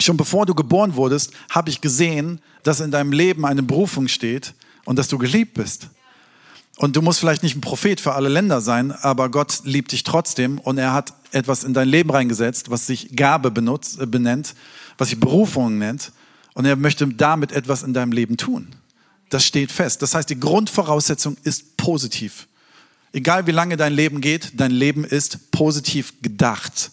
schon 0.00 0.16
bevor 0.16 0.46
du 0.46 0.54
geboren 0.54 0.96
wurdest, 0.96 1.32
habe 1.50 1.70
ich 1.70 1.80
gesehen, 1.80 2.40
dass 2.62 2.80
in 2.80 2.90
deinem 2.90 3.12
Leben 3.12 3.44
eine 3.44 3.62
Berufung 3.62 4.08
steht 4.08 4.54
und 4.84 4.98
dass 4.98 5.08
du 5.08 5.18
geliebt 5.18 5.54
bist. 5.54 5.88
Und 6.76 6.96
du 6.96 7.02
musst 7.02 7.20
vielleicht 7.20 7.42
nicht 7.42 7.56
ein 7.56 7.60
Prophet 7.60 8.00
für 8.00 8.14
alle 8.14 8.28
Länder 8.28 8.60
sein, 8.60 8.92
aber 8.92 9.30
Gott 9.30 9.60
liebt 9.64 9.92
dich 9.92 10.04
trotzdem 10.04 10.58
und 10.58 10.78
er 10.78 10.92
hat 10.92 11.12
etwas 11.30 11.64
in 11.64 11.74
dein 11.74 11.88
Leben 11.88 12.10
reingesetzt, 12.10 12.70
was 12.70 12.86
sich 12.86 13.14
Gabe 13.14 13.50
benutzt, 13.50 14.00
äh, 14.00 14.06
benennt, 14.06 14.54
was 14.98 15.08
sich 15.08 15.20
Berufung 15.20 15.78
nennt. 15.78 16.12
Und 16.54 16.64
er 16.64 16.76
möchte 16.76 17.06
damit 17.06 17.52
etwas 17.52 17.82
in 17.82 17.94
deinem 17.94 18.12
Leben 18.12 18.36
tun. 18.36 18.68
Das 19.30 19.44
steht 19.44 19.72
fest. 19.72 20.02
Das 20.02 20.14
heißt, 20.14 20.28
die 20.28 20.38
Grundvoraussetzung 20.38 21.36
ist 21.44 21.76
positiv. 21.78 22.46
Egal 23.14 23.46
wie 23.46 23.52
lange 23.52 23.76
dein 23.76 23.94
Leben 23.94 24.20
geht, 24.20 24.52
dein 24.60 24.70
Leben 24.70 25.04
ist 25.04 25.50
positiv 25.50 26.14
gedacht. 26.20 26.90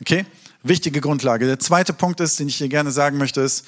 Okay? 0.00 0.26
Wichtige 0.62 1.00
Grundlage. 1.00 1.46
Der 1.46 1.58
zweite 1.58 1.92
Punkt 1.94 2.20
ist, 2.20 2.38
den 2.38 2.48
ich 2.48 2.58
dir 2.58 2.68
gerne 2.68 2.90
sagen 2.90 3.16
möchte, 3.16 3.40
ist, 3.40 3.66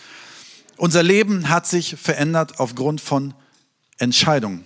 unser 0.77 1.03
Leben 1.03 1.49
hat 1.49 1.67
sich 1.67 1.97
verändert 1.97 2.59
aufgrund 2.61 3.01
von 3.01 3.35
Entscheidungen. 3.99 4.65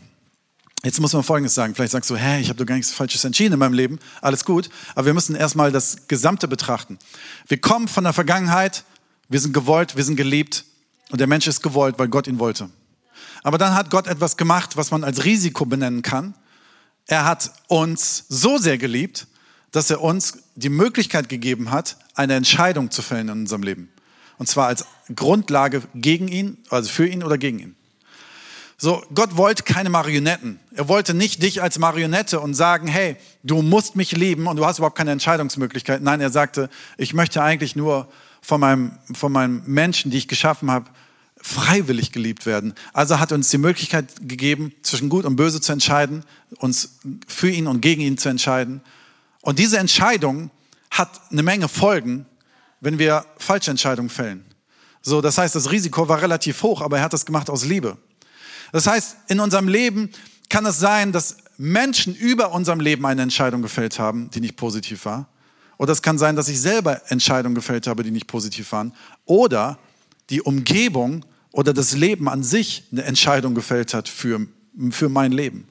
Jetzt 0.87 1.01
muss 1.01 1.13
man 1.15 1.25
Folgendes 1.25 1.57
sagen. 1.57 1.75
Vielleicht 1.75 1.91
sagst 1.91 2.09
du, 2.11 2.17
hä, 2.17 2.41
ich 2.41 2.49
habe 2.49 2.61
doch 2.61 2.65
gar 2.65 2.77
nichts 2.77 2.93
Falsches 2.93 3.25
entschieden 3.25 3.55
in 3.55 3.59
meinem 3.59 3.73
Leben. 3.73 3.99
Alles 4.21 4.45
gut. 4.45 4.71
Aber 4.95 5.07
wir 5.07 5.15
müssen 5.15 5.35
erstmal 5.35 5.73
das 5.73 6.07
Gesamte 6.07 6.47
betrachten. 6.47 6.97
Wir 7.49 7.61
kommen 7.61 7.89
von 7.89 8.05
der 8.05 8.13
Vergangenheit. 8.13 8.85
Wir 9.29 9.41
sind 9.41 9.53
gewollt, 9.53 9.97
wir 9.97 10.05
sind 10.05 10.15
geliebt. 10.15 10.65
Und 11.11 11.19
der 11.19 11.27
Mensch 11.27 11.49
ist 11.49 11.61
gewollt, 11.61 11.99
weil 11.99 12.07
Gott 12.07 12.29
ihn 12.29 12.39
wollte. 12.39 12.71
Aber 13.43 13.59
dann 13.59 13.75
hat 13.75 13.91
Gott 13.91 14.07
etwas 14.07 14.37
gemacht, 14.37 14.77
was 14.77 14.93
man 14.93 15.03
als 15.03 15.25
Risiko 15.25 15.67
benennen 15.67 16.03
kann. 16.03 16.35
Er 17.09 17.25
hat 17.25 17.51
uns 17.67 18.25
so 18.29 18.57
sehr 18.57 18.79
geliebt, 18.79 19.27
dass 19.73 19.91
er 19.91 20.03
uns 20.03 20.39
die 20.55 20.69
Möglichkeit 20.69 21.29
gegeben 21.29 21.73
hat, 21.73 21.97
eine 22.15 22.35
Entscheidung 22.35 22.93
zu 22.93 23.03
fällen 23.03 23.27
in 23.27 23.41
unserem 23.41 23.65
Leben. 23.65 23.91
Und 24.39 24.47
zwar 24.47 24.69
als 24.69 24.85
Grundlage 25.17 25.83
gegen 25.97 26.29
ihn, 26.29 26.59
also 26.71 26.89
für 26.89 27.09
ihn 27.09 27.25
oder 27.25 27.39
gegen 27.39 27.59
ihn. 27.59 27.77
So, 28.79 29.03
Gott 29.15 29.39
wollte 29.39 29.63
keine 29.63 29.89
Marionetten. 29.89 30.61
Er 30.75 30.89
wollte 30.89 31.15
nicht 31.15 31.43
dich 31.43 31.63
als 31.63 31.79
Marionette 31.79 32.41
und 32.41 32.53
sagen, 32.53 32.87
hey, 32.87 33.17
du 33.43 33.63
musst 33.63 33.97
mich 33.97 34.13
lieben 34.13 34.47
und 34.47 34.57
du 34.57 34.67
hast 34.67 34.79
überhaupt 34.79 34.99
keine 34.99 35.13
Entscheidungsmöglichkeit. 35.13 36.03
Nein, 36.03 36.21
er 36.21 36.31
sagte, 36.31 36.69
ich 36.99 37.15
möchte 37.15 37.43
eigentlich 37.43 37.75
nur 37.75 38.09
von 38.43 38.61
meinem, 38.61 38.93
von 39.15 39.33
meinem 39.33 39.63
Menschen, 39.67 40.11
die 40.11 40.19
ich 40.19 40.29
geschaffen 40.29 40.71
habe, 40.71 40.91
freiwillig 41.41 42.13
geliebt 42.13 42.45
werden. 42.45 42.75
Also 42.93 43.19
hat 43.19 43.31
er 43.31 43.37
uns 43.37 43.49
die 43.49 43.59
Möglichkeit 43.59 44.29
gegeben, 44.29 44.73
zwischen 44.83 45.09
Gut 45.09 45.25
und 45.25 45.37
Böse 45.37 45.61
zu 45.61 45.73
entscheiden, 45.73 46.25
uns 46.59 46.99
für 47.27 47.49
ihn 47.49 47.69
und 47.69 47.81
gegen 47.81 48.03
ihn 48.03 48.19
zu 48.19 48.29
entscheiden. 48.29 48.83
Und 49.41 49.59
diese 49.59 49.79
Entscheidung 49.79 50.51
hat 50.91 51.21
eine 51.31 51.43
Menge 51.43 51.69
Folgen, 51.69 52.27
wenn 52.81 52.99
wir 52.99 53.25
falsche 53.39 53.71
Entscheidungen 53.71 54.11
fällen. 54.11 54.45
So, 55.01 55.21
das 55.21 55.39
heißt, 55.39 55.55
das 55.55 55.71
Risiko 55.71 56.09
war 56.09 56.21
relativ 56.21 56.63
hoch, 56.63 56.83
aber 56.83 56.99
er 56.99 57.05
hat 57.05 57.13
das 57.13 57.25
gemacht 57.25 57.49
aus 57.49 57.65
Liebe. 57.65 57.97
Das 58.77 58.87
heißt, 58.87 59.17
in 59.29 59.41
unserem 59.41 59.69
Leben 59.69 60.11
kann 60.51 60.67
es 60.67 60.79
sein, 60.79 61.11
dass 61.11 61.39
Menschen 61.57 62.15
über 62.15 62.53
unserem 62.53 62.79
Leben 62.79 63.07
eine 63.07 63.23
Entscheidung 63.23 63.63
gefällt 63.63 63.99
haben, 63.99 64.29
die 64.29 64.41
nicht 64.43 64.57
positiv 64.57 65.07
war. 65.07 65.31
Oder 65.79 65.95
es 65.95 66.03
kann 66.03 66.19
sein, 66.19 66.37
dass 66.37 66.49
ich 66.49 66.61
selber 66.61 67.01
Entscheidungen 67.11 67.55
gefällt 67.55 67.87
habe, 67.87 68.03
die 68.03 68.11
nicht 68.11 68.27
positiv 68.27 68.71
waren. 68.73 68.93
Oder 69.25 69.79
die 70.29 70.43
Umgebung 70.43 71.25
oder 71.53 71.73
das 71.73 71.97
Leben 71.97 72.29
an 72.29 72.43
sich 72.43 72.85
eine 72.93 73.05
Entscheidung 73.05 73.55
gefällt 73.55 73.95
hat 73.95 74.11
für, 74.11 74.47
für 74.91 75.09
mein 75.09 75.33
Leben. 75.33 75.69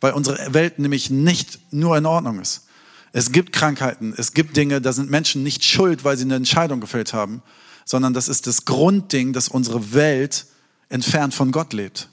Weil 0.00 0.14
unsere 0.14 0.52
Welt 0.52 0.80
nämlich 0.80 1.08
nicht 1.08 1.60
nur 1.72 1.96
in 1.96 2.04
Ordnung 2.04 2.40
ist. 2.40 2.66
Es 3.12 3.30
gibt 3.30 3.52
Krankheiten, 3.52 4.12
es 4.16 4.34
gibt 4.34 4.56
Dinge, 4.56 4.80
da 4.80 4.92
sind 4.92 5.08
Menschen 5.08 5.44
nicht 5.44 5.64
schuld, 5.64 6.02
weil 6.02 6.16
sie 6.16 6.24
eine 6.24 6.34
Entscheidung 6.34 6.80
gefällt 6.80 7.12
haben, 7.12 7.44
sondern 7.84 8.12
das 8.12 8.28
ist 8.28 8.48
das 8.48 8.64
Grundding, 8.64 9.32
dass 9.32 9.46
unsere 9.46 9.94
Welt 9.94 10.46
entfernt 10.88 11.32
von 11.32 11.52
Gott 11.52 11.72
lebt. 11.72 12.09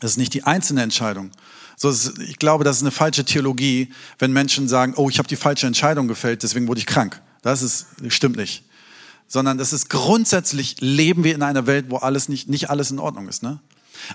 Das 0.00 0.12
ist 0.12 0.16
nicht 0.16 0.34
die 0.34 0.44
einzelne 0.44 0.82
Entscheidung. 0.82 1.30
So, 1.76 1.92
ich 2.20 2.38
glaube, 2.38 2.64
das 2.64 2.78
ist 2.78 2.82
eine 2.82 2.90
falsche 2.90 3.24
Theologie, 3.24 3.92
wenn 4.18 4.32
Menschen 4.32 4.68
sagen, 4.68 4.94
oh, 4.96 5.08
ich 5.08 5.18
habe 5.18 5.28
die 5.28 5.36
falsche 5.36 5.66
Entscheidung 5.66 6.08
gefällt, 6.08 6.42
deswegen 6.42 6.66
wurde 6.66 6.80
ich 6.80 6.86
krank. 6.86 7.20
Das 7.42 7.62
ist, 7.62 7.86
stimmt 8.08 8.36
nicht. 8.36 8.64
Sondern 9.28 9.58
das 9.58 9.72
ist 9.72 9.88
grundsätzlich, 9.88 10.76
leben 10.80 11.22
wir 11.22 11.34
in 11.34 11.42
einer 11.42 11.66
Welt, 11.66 11.86
wo 11.88 11.96
alles 11.98 12.28
nicht, 12.28 12.48
nicht 12.48 12.70
alles 12.70 12.90
in 12.90 12.98
Ordnung 12.98 13.28
ist. 13.28 13.42
Ne? 13.42 13.60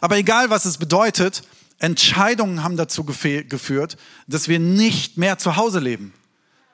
Aber 0.02 0.18
egal, 0.18 0.50
was 0.50 0.66
es 0.66 0.78
bedeutet, 0.78 1.44
Entscheidungen 1.80 2.64
haben 2.64 2.78
dazu 2.78 3.04
geführt, 3.04 3.98
dass 4.28 4.48
wir 4.48 4.60
nicht 4.60 5.18
mehr 5.18 5.38
zu 5.38 5.56
Hause 5.56 5.80
leben. 5.80 6.14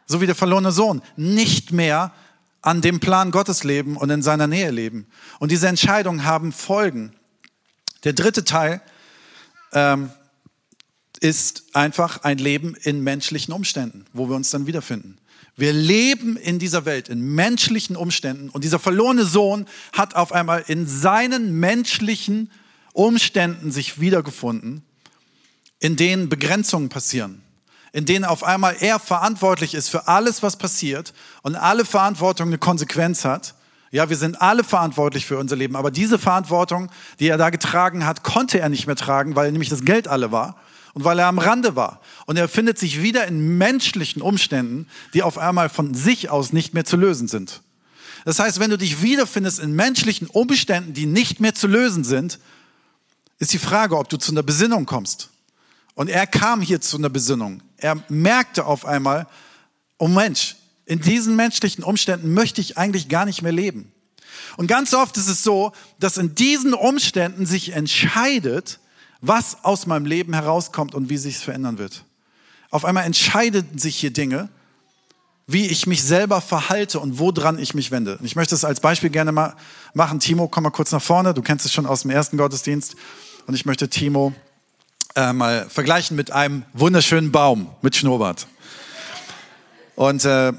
So 0.07 0.21
wie 0.21 0.25
der 0.25 0.35
verlorene 0.35 0.71
Sohn. 0.71 1.01
Nicht 1.15 1.71
mehr 1.71 2.13
an 2.61 2.81
dem 2.81 2.99
Plan 2.99 3.31
Gottes 3.31 3.63
leben 3.63 3.95
und 3.95 4.09
in 4.09 4.21
seiner 4.21 4.47
Nähe 4.47 4.71
leben. 4.71 5.07
Und 5.39 5.51
diese 5.51 5.67
Entscheidungen 5.67 6.25
haben 6.25 6.51
Folgen. 6.51 7.13
Der 8.03 8.13
dritte 8.13 8.43
Teil 8.43 8.81
ähm, 9.73 10.11
ist 11.19 11.63
einfach 11.73 12.23
ein 12.23 12.37
Leben 12.37 12.75
in 12.75 13.03
menschlichen 13.03 13.53
Umständen, 13.53 14.05
wo 14.13 14.29
wir 14.29 14.35
uns 14.35 14.49
dann 14.49 14.67
wiederfinden. 14.67 15.17
Wir 15.59 15.73
leben 15.73 16.37
in 16.37 16.57
dieser 16.57 16.85
Welt 16.85 17.09
in 17.09 17.35
menschlichen 17.35 17.97
Umständen 17.97 18.49
und 18.49 18.63
dieser 18.63 18.79
verlorene 18.79 19.25
Sohn 19.25 19.67
hat 19.91 20.15
auf 20.15 20.31
einmal 20.31 20.63
in 20.67 20.87
seinen 20.87 21.59
menschlichen 21.59 22.49
Umständen 22.93 23.71
sich 23.71 23.99
wiedergefunden, 23.99 24.83
in 25.79 25.97
denen 25.97 26.29
Begrenzungen 26.29 26.87
passieren, 26.87 27.41
in 27.91 28.05
denen 28.05 28.23
auf 28.23 28.43
einmal 28.43 28.77
er 28.79 28.99
verantwortlich 28.99 29.73
ist 29.73 29.89
für 29.89 30.07
alles, 30.07 30.43
was 30.43 30.55
passiert 30.55 31.13
und 31.41 31.57
alle 31.57 31.83
Verantwortung 31.83 32.47
eine 32.47 32.57
Konsequenz 32.57 33.25
hat. 33.25 33.55
Ja, 33.91 34.09
wir 34.09 34.17
sind 34.17 34.41
alle 34.41 34.63
verantwortlich 34.63 35.25
für 35.25 35.37
unser 35.37 35.55
Leben, 35.55 35.75
aber 35.75 35.89
diese 35.89 36.19
Verantwortung, 36.19 36.91
die 37.19 37.27
er 37.27 37.37
da 37.37 37.49
getragen 37.49 38.05
hat, 38.05 38.23
konnte 38.23 38.59
er 38.59 38.69
nicht 38.69 38.85
mehr 38.85 38.95
tragen, 38.95 39.35
weil 39.35 39.51
nämlich 39.51 39.69
das 39.69 39.83
Geld 39.83 40.07
alle 40.07 40.31
war 40.31 40.57
und 40.93 41.03
weil 41.03 41.17
er 41.17 41.27
am 41.27 41.39
Rande 41.39 41.75
war. 41.75 42.01
Und 42.25 42.37
er 42.37 42.47
findet 42.47 42.77
sich 42.77 43.01
wieder 43.01 43.25
in 43.27 43.57
menschlichen 43.57 44.21
Umständen, 44.21 44.87
die 45.13 45.23
auf 45.23 45.37
einmal 45.37 45.69
von 45.69 45.93
sich 45.93 46.29
aus 46.29 46.53
nicht 46.53 46.73
mehr 46.73 46.85
zu 46.85 46.97
lösen 46.97 47.27
sind. 47.27 47.61
Das 48.25 48.39
heißt, 48.39 48.59
wenn 48.59 48.69
du 48.69 48.77
dich 48.77 49.01
wiederfindest 49.01 49.59
in 49.59 49.73
menschlichen 49.73 50.27
Umständen, 50.27 50.93
die 50.93 51.05
nicht 51.05 51.39
mehr 51.39 51.55
zu 51.55 51.67
lösen 51.67 52.03
sind, 52.03 52.39
ist 53.39 53.53
die 53.53 53.59
Frage, 53.59 53.97
ob 53.97 54.09
du 54.09 54.17
zu 54.17 54.31
einer 54.31 54.43
Besinnung 54.43 54.85
kommst. 54.85 55.29
Und 55.95 56.09
er 56.09 56.27
kam 56.27 56.61
hier 56.61 56.81
zu 56.81 56.97
einer 56.97 57.09
Besinnung. 57.09 57.61
Er 57.77 57.95
merkte 58.09 58.65
auf 58.65 58.85
einmal, 58.85 59.25
oh 59.97 60.07
Mensch, 60.07 60.55
in 60.89 60.99
diesen 60.99 61.35
menschlichen 61.35 61.83
Umständen 61.83 62.33
möchte 62.33 62.61
ich 62.61 62.77
eigentlich 62.77 63.09
gar 63.09 63.25
nicht 63.25 63.43
mehr 63.43 63.51
leben. 63.51 63.91
Und 64.57 64.65
ganz 64.65 64.95
oft 64.95 65.17
ist 65.17 65.27
es 65.27 65.43
so, 65.43 65.71
dass 65.99 66.17
in 66.17 66.33
diesen 66.33 66.73
Umständen 66.73 67.45
sich 67.45 67.73
entscheidet, 67.73 68.79
was 69.21 69.63
aus 69.63 69.85
meinem 69.85 70.07
Leben 70.07 70.33
herauskommt 70.33 70.95
und 70.95 71.09
wie 71.09 71.17
sich 71.17 71.35
es 71.35 71.43
verändern 71.43 71.77
wird. 71.77 72.05
Auf 72.71 72.85
einmal 72.85 73.05
entscheiden 73.05 73.77
sich 73.77 73.97
hier 73.97 74.11
Dinge, 74.11 74.49
wie 75.45 75.67
ich 75.67 75.85
mich 75.85 76.03
selber 76.03 76.41
verhalte 76.41 76.99
und 76.99 77.19
woran 77.19 77.59
ich 77.59 77.75
mich 77.75 77.91
wende. 77.91 78.17
Und 78.17 78.25
ich 78.25 78.35
möchte 78.35 78.55
es 78.55 78.65
als 78.65 78.79
Beispiel 78.79 79.11
gerne 79.11 79.31
mal 79.31 79.55
machen. 79.93 80.19
Timo, 80.19 80.47
komm 80.47 80.63
mal 80.63 80.71
kurz 80.71 80.91
nach 80.91 81.01
vorne. 81.03 81.35
Du 81.35 81.43
kennst 81.43 81.67
es 81.67 81.73
schon 81.73 81.85
aus 81.85 82.01
dem 82.01 82.09
ersten 82.09 82.37
Gottesdienst. 82.37 82.95
Und 83.45 83.53
ich 83.53 83.65
möchte 83.65 83.89
Timo 83.89 84.33
äh, 85.15 85.33
mal 85.33 85.69
vergleichen 85.69 86.17
mit 86.17 86.31
einem 86.31 86.63
wunderschönen 86.73 87.31
Baum 87.31 87.69
mit 87.83 87.95
Schnurrbart. 87.95 88.47
Und 89.95 90.25
äh, 90.25 90.53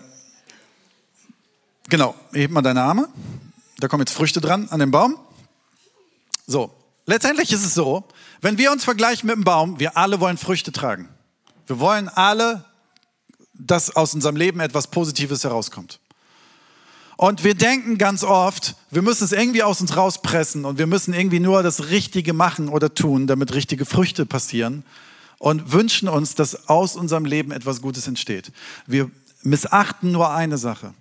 genau, 1.90 2.14
heb 2.32 2.50
mal 2.50 2.62
deine 2.62 2.82
Arme. 2.82 3.08
Da 3.78 3.88
kommen 3.88 4.02
jetzt 4.02 4.14
Früchte 4.14 4.40
dran 4.40 4.68
an 4.70 4.80
dem 4.80 4.90
Baum. 4.90 5.16
So, 6.46 6.70
letztendlich 7.06 7.52
ist 7.52 7.64
es 7.64 7.74
so, 7.74 8.04
wenn 8.40 8.56
wir 8.56 8.72
uns 8.72 8.84
vergleichen 8.84 9.26
mit 9.26 9.36
dem 9.36 9.44
Baum, 9.44 9.78
wir 9.78 9.96
alle 9.96 10.20
wollen 10.20 10.38
Früchte 10.38 10.72
tragen. 10.72 11.08
Wir 11.66 11.78
wollen 11.78 12.08
alle, 12.08 12.64
dass 13.52 13.94
aus 13.94 14.14
unserem 14.14 14.36
Leben 14.36 14.60
etwas 14.60 14.86
Positives 14.86 15.44
herauskommt. 15.44 16.00
Und 17.16 17.44
wir 17.44 17.54
denken 17.54 17.98
ganz 17.98 18.24
oft, 18.24 18.76
wir 18.90 19.02
müssen 19.02 19.24
es 19.24 19.32
irgendwie 19.32 19.62
aus 19.62 19.82
uns 19.82 19.94
rauspressen 19.94 20.64
und 20.64 20.78
wir 20.78 20.86
müssen 20.86 21.12
irgendwie 21.12 21.40
nur 21.40 21.62
das 21.62 21.90
Richtige 21.90 22.32
machen 22.32 22.70
oder 22.70 22.94
tun, 22.94 23.26
damit 23.26 23.52
richtige 23.52 23.84
Früchte 23.84 24.24
passieren 24.24 24.84
und 25.38 25.72
wünschen 25.72 26.08
uns, 26.08 26.34
dass 26.34 26.68
aus 26.68 26.96
unserem 26.96 27.26
Leben 27.26 27.52
etwas 27.52 27.82
Gutes 27.82 28.06
entsteht. 28.06 28.52
Wir 28.86 29.10
missachten 29.42 30.12
nur 30.12 30.30
eine 30.30 30.56
Sache 30.56 30.94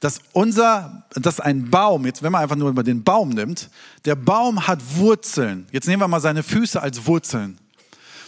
dass 0.00 0.20
unser, 0.32 1.06
dass 1.14 1.40
ein 1.40 1.70
Baum, 1.70 2.06
jetzt 2.06 2.22
wenn 2.22 2.32
man 2.32 2.42
einfach 2.42 2.56
nur 2.56 2.72
mal 2.72 2.82
den 2.82 3.02
Baum 3.02 3.30
nimmt, 3.30 3.68
der 4.04 4.14
Baum 4.14 4.66
hat 4.66 4.80
Wurzeln. 4.96 5.66
Jetzt 5.72 5.88
nehmen 5.88 6.02
wir 6.02 6.08
mal 6.08 6.20
seine 6.20 6.42
Füße 6.42 6.80
als 6.80 7.06
Wurzeln. 7.06 7.58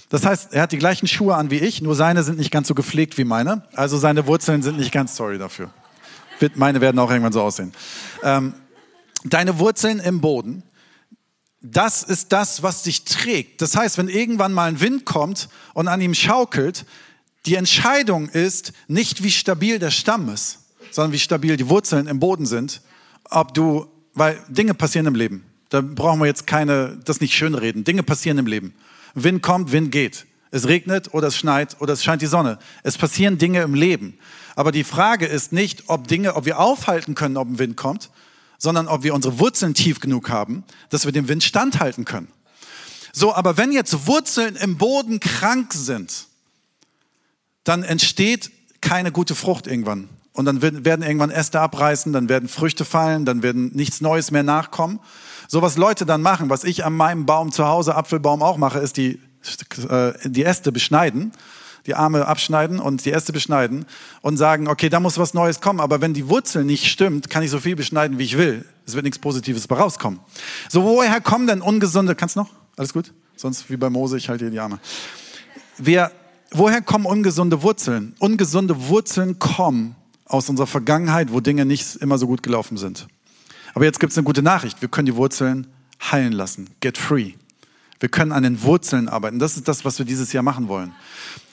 Das 0.09 0.27
heißt, 0.27 0.53
er 0.53 0.63
hat 0.63 0.73
die 0.73 0.79
gleichen 0.79 1.07
Schuhe 1.07 1.37
an 1.37 1.51
wie 1.51 1.59
ich, 1.59 1.81
nur 1.81 1.95
seine 1.95 2.25
sind 2.25 2.39
nicht 2.39 2.51
ganz 2.51 2.67
so 2.67 2.75
gepflegt 2.75 3.17
wie 3.17 3.25
meine. 3.25 3.63
Also 3.75 3.97
seine 3.97 4.27
Wurzeln 4.27 4.63
sind 4.63 4.77
nicht 4.77 4.91
ganz, 4.91 5.15
sorry 5.15 5.39
dafür. 5.39 5.71
Meine 6.57 6.81
werden 6.81 6.99
auch 6.99 7.11
irgendwann 7.11 7.33
so 7.33 7.43
aussehen. 7.43 7.73
Ähm, 8.25 8.55
deine 9.25 9.59
Wurzeln 9.61 10.01
im 10.01 10.21
Boden, 10.21 10.65
das 11.61 12.03
ist 12.03 12.33
das, 12.33 12.63
was 12.63 12.83
dich 12.83 13.05
trägt. 13.05 13.63
Das 13.63 13.77
heißt, 13.77 13.99
wenn 13.99 14.09
irgendwann 14.09 14.53
mal 14.53 14.69
ein 14.69 14.81
Wind 14.81 15.05
kommt 15.05 15.49
und 15.75 15.87
an 15.87 16.01
ihm 16.01 16.15
schaukelt, 16.15 16.87
die 17.47 17.55
Entscheidung 17.55 18.29
ist 18.29 18.73
nicht, 18.89 19.23
wie 19.23 19.31
stabil 19.31 19.79
der 19.79 19.91
Stamm 19.91 20.29
ist, 20.29 20.60
sondern 20.91 21.13
wie 21.13 21.19
stabil 21.19 21.57
die 21.57 21.69
Wurzeln 21.69 22.07
im 22.07 22.21
Boden 22.21 22.47
sind. 22.47 22.81
Ob 23.29 23.55
du, 23.55 23.87
weil 24.15 24.39
Dinge 24.49 24.75
passieren 24.75 25.07
im 25.07 25.15
Leben. 25.15 25.45
Da 25.69 25.81
brauchen 25.81 26.21
wir 26.21 26.27
jetzt 26.27 26.47
keine, 26.47 26.99
das 27.05 27.21
nicht 27.21 27.35
schönreden. 27.35 27.85
Dinge 27.85 28.03
passieren 28.03 28.39
im 28.39 28.47
Leben. 28.47 28.75
Wind 29.15 29.43
kommt, 29.43 29.73
Wind 29.73 29.93
geht. 29.93 30.27
Es 30.51 30.67
regnet 30.67 31.15
oder 31.15 31.29
es 31.29 31.37
schneit 31.37 31.77
oder 31.81 31.93
es 31.93 32.03
scheint 32.03 32.23
die 32.23 32.27
Sonne. 32.27 32.59
Es 32.83 32.99
passieren 32.99 33.39
Dinge 33.39 33.63
im 33.63 33.75
Leben. 33.75 34.19
Aber 34.57 34.73
die 34.73 34.85
Frage 34.85 35.27
ist 35.27 35.53
nicht, 35.53 35.85
ob 35.87 36.09
Dinge, 36.09 36.35
ob 36.35 36.45
wir 36.45 36.59
aufhalten 36.59 37.15
können, 37.15 37.37
ob 37.37 37.49
ein 37.49 37.59
Wind 37.59 37.77
kommt, 37.77 38.11
sondern 38.59 38.89
ob 38.89 39.05
wir 39.05 39.15
unsere 39.15 39.39
Wurzeln 39.39 39.75
tief 39.75 40.01
genug 40.01 40.29
haben, 40.29 40.65
dass 40.91 41.05
wir 41.05 41.13
dem 41.13 41.29
Wind 41.29 41.45
standhalten 41.45 42.05
können. 42.05 42.29
So, 43.13 43.35
aber 43.35 43.57
wenn 43.57 43.73
jetzt 43.73 44.07
Wurzeln 44.07 44.57
im 44.57 44.77
Boden 44.77 45.21
krank 45.21 45.73
sind, 45.73 46.27
dann 47.65 47.83
entsteht 47.83 48.51
keine 48.81 49.13
gute 49.13 49.35
Frucht 49.35 49.67
irgendwann. 49.67 50.09
Und 50.33 50.45
dann 50.45 50.63
werden 50.63 51.03
irgendwann 51.03 51.31
Äste 51.31 51.61
abreißen, 51.61 52.13
dann 52.13 52.29
werden 52.29 52.49
Früchte 52.49 52.85
fallen, 52.85 53.25
dann 53.25 53.43
werden 53.43 53.73
nichts 53.75 54.01
Neues 54.01 54.31
mehr 54.31 54.45
nachkommen. 54.45 55.01
So 55.49 55.61
was 55.61 55.77
Leute 55.77 56.07
dann 56.07 56.23
machen, 56.23 56.49
was 56.51 56.63
ich 56.63 56.85
an 56.85 56.93
meinem 56.93 57.27
Baum 57.27 57.51
zu 57.51 57.67
Hause, 57.67 57.97
Apfelbaum 57.97 58.43
auch 58.43 58.57
mache, 58.57 58.79
ist 58.79 58.97
die, 58.97 59.19
äh, 59.89 60.13
die 60.25 60.45
Äste 60.45 60.71
beschneiden, 60.71 61.33
die 61.87 61.97
Arme 61.97 62.27
abschneiden 62.27 62.79
und 62.79 63.05
die 63.05 63.11
Äste 63.11 63.33
beschneiden 63.33 63.87
und 64.23 64.37
sagen, 64.37 64.69
okay, 64.69 64.89
da 64.89 65.01
muss 65.01 65.19
was 65.19 65.35
Neues 65.35 65.61
kommen. 65.61 65.81
Aber 65.81 66.01
wenn 66.01 66.15
die 66.15 66.29
Wurzel 66.29 66.63
nicht 66.63 66.87
stimmt, 66.87 67.29
kann 67.29 67.43
ich 67.43 67.51
so 67.51 67.59
viel 67.59 67.75
beschneiden, 67.75 68.19
wie 68.19 68.25
ich 68.25 68.39
will. 68.39 68.65
Es 68.87 68.95
wird 68.95 69.05
nichts 69.05 69.19
Positives 69.19 69.67
bei 69.67 69.77
rauskommen. 69.77 70.21
So, 70.69 70.85
woher 70.85 71.21
kommen 71.21 71.49
denn 71.49 71.61
ungesunde, 71.61 72.15
kannst 72.15 72.37
noch? 72.37 72.51
Alles 72.77 72.93
gut? 72.93 73.13
Sonst 73.35 73.69
wie 73.69 73.77
bei 73.77 73.91
Mose, 73.91 74.17
ich 74.17 74.29
halte 74.29 74.45
dir 74.45 74.51
die 74.53 74.61
Arme. 74.61 74.79
Wir, 75.77 76.13
woher 76.53 76.83
kommen 76.83 77.07
ungesunde 77.07 77.63
Wurzeln? 77.63 78.15
Ungesunde 78.21 78.89
Wurzeln 78.89 79.41
kommen 79.41 79.97
aus 80.31 80.49
unserer 80.49 80.67
Vergangenheit, 80.67 81.33
wo 81.33 81.41
Dinge 81.41 81.65
nicht 81.65 81.97
immer 81.97 82.17
so 82.17 82.27
gut 82.27 82.43
gelaufen 82.43 82.77
sind. 82.77 83.09
Aber 83.75 83.85
jetzt 83.85 84.01
gibt 84.01 84.13
es 84.13 84.19
eine 84.19 84.25
gute 84.25 84.43
Nachricht. 84.43 84.81
Wir 84.81 84.89
können 84.89 85.07
die 85.07 85.17
Wurzeln 85.17 85.67
heilen 86.01 86.33
lassen. 86.33 86.71
Get 86.81 86.99
free. 86.99 87.33
Wir 87.99 88.09
können 88.09 88.33
an 88.33 88.43
den 88.43 88.63
Wurzeln 88.63 89.09
arbeiten. 89.09 89.39
Das 89.39 89.57
ist 89.57 89.69
das, 89.69 89.85
was 89.85 89.99
wir 89.99 90.07
dieses 90.07 90.33
Jahr 90.33 90.43
machen 90.43 90.69
wollen. 90.69 90.95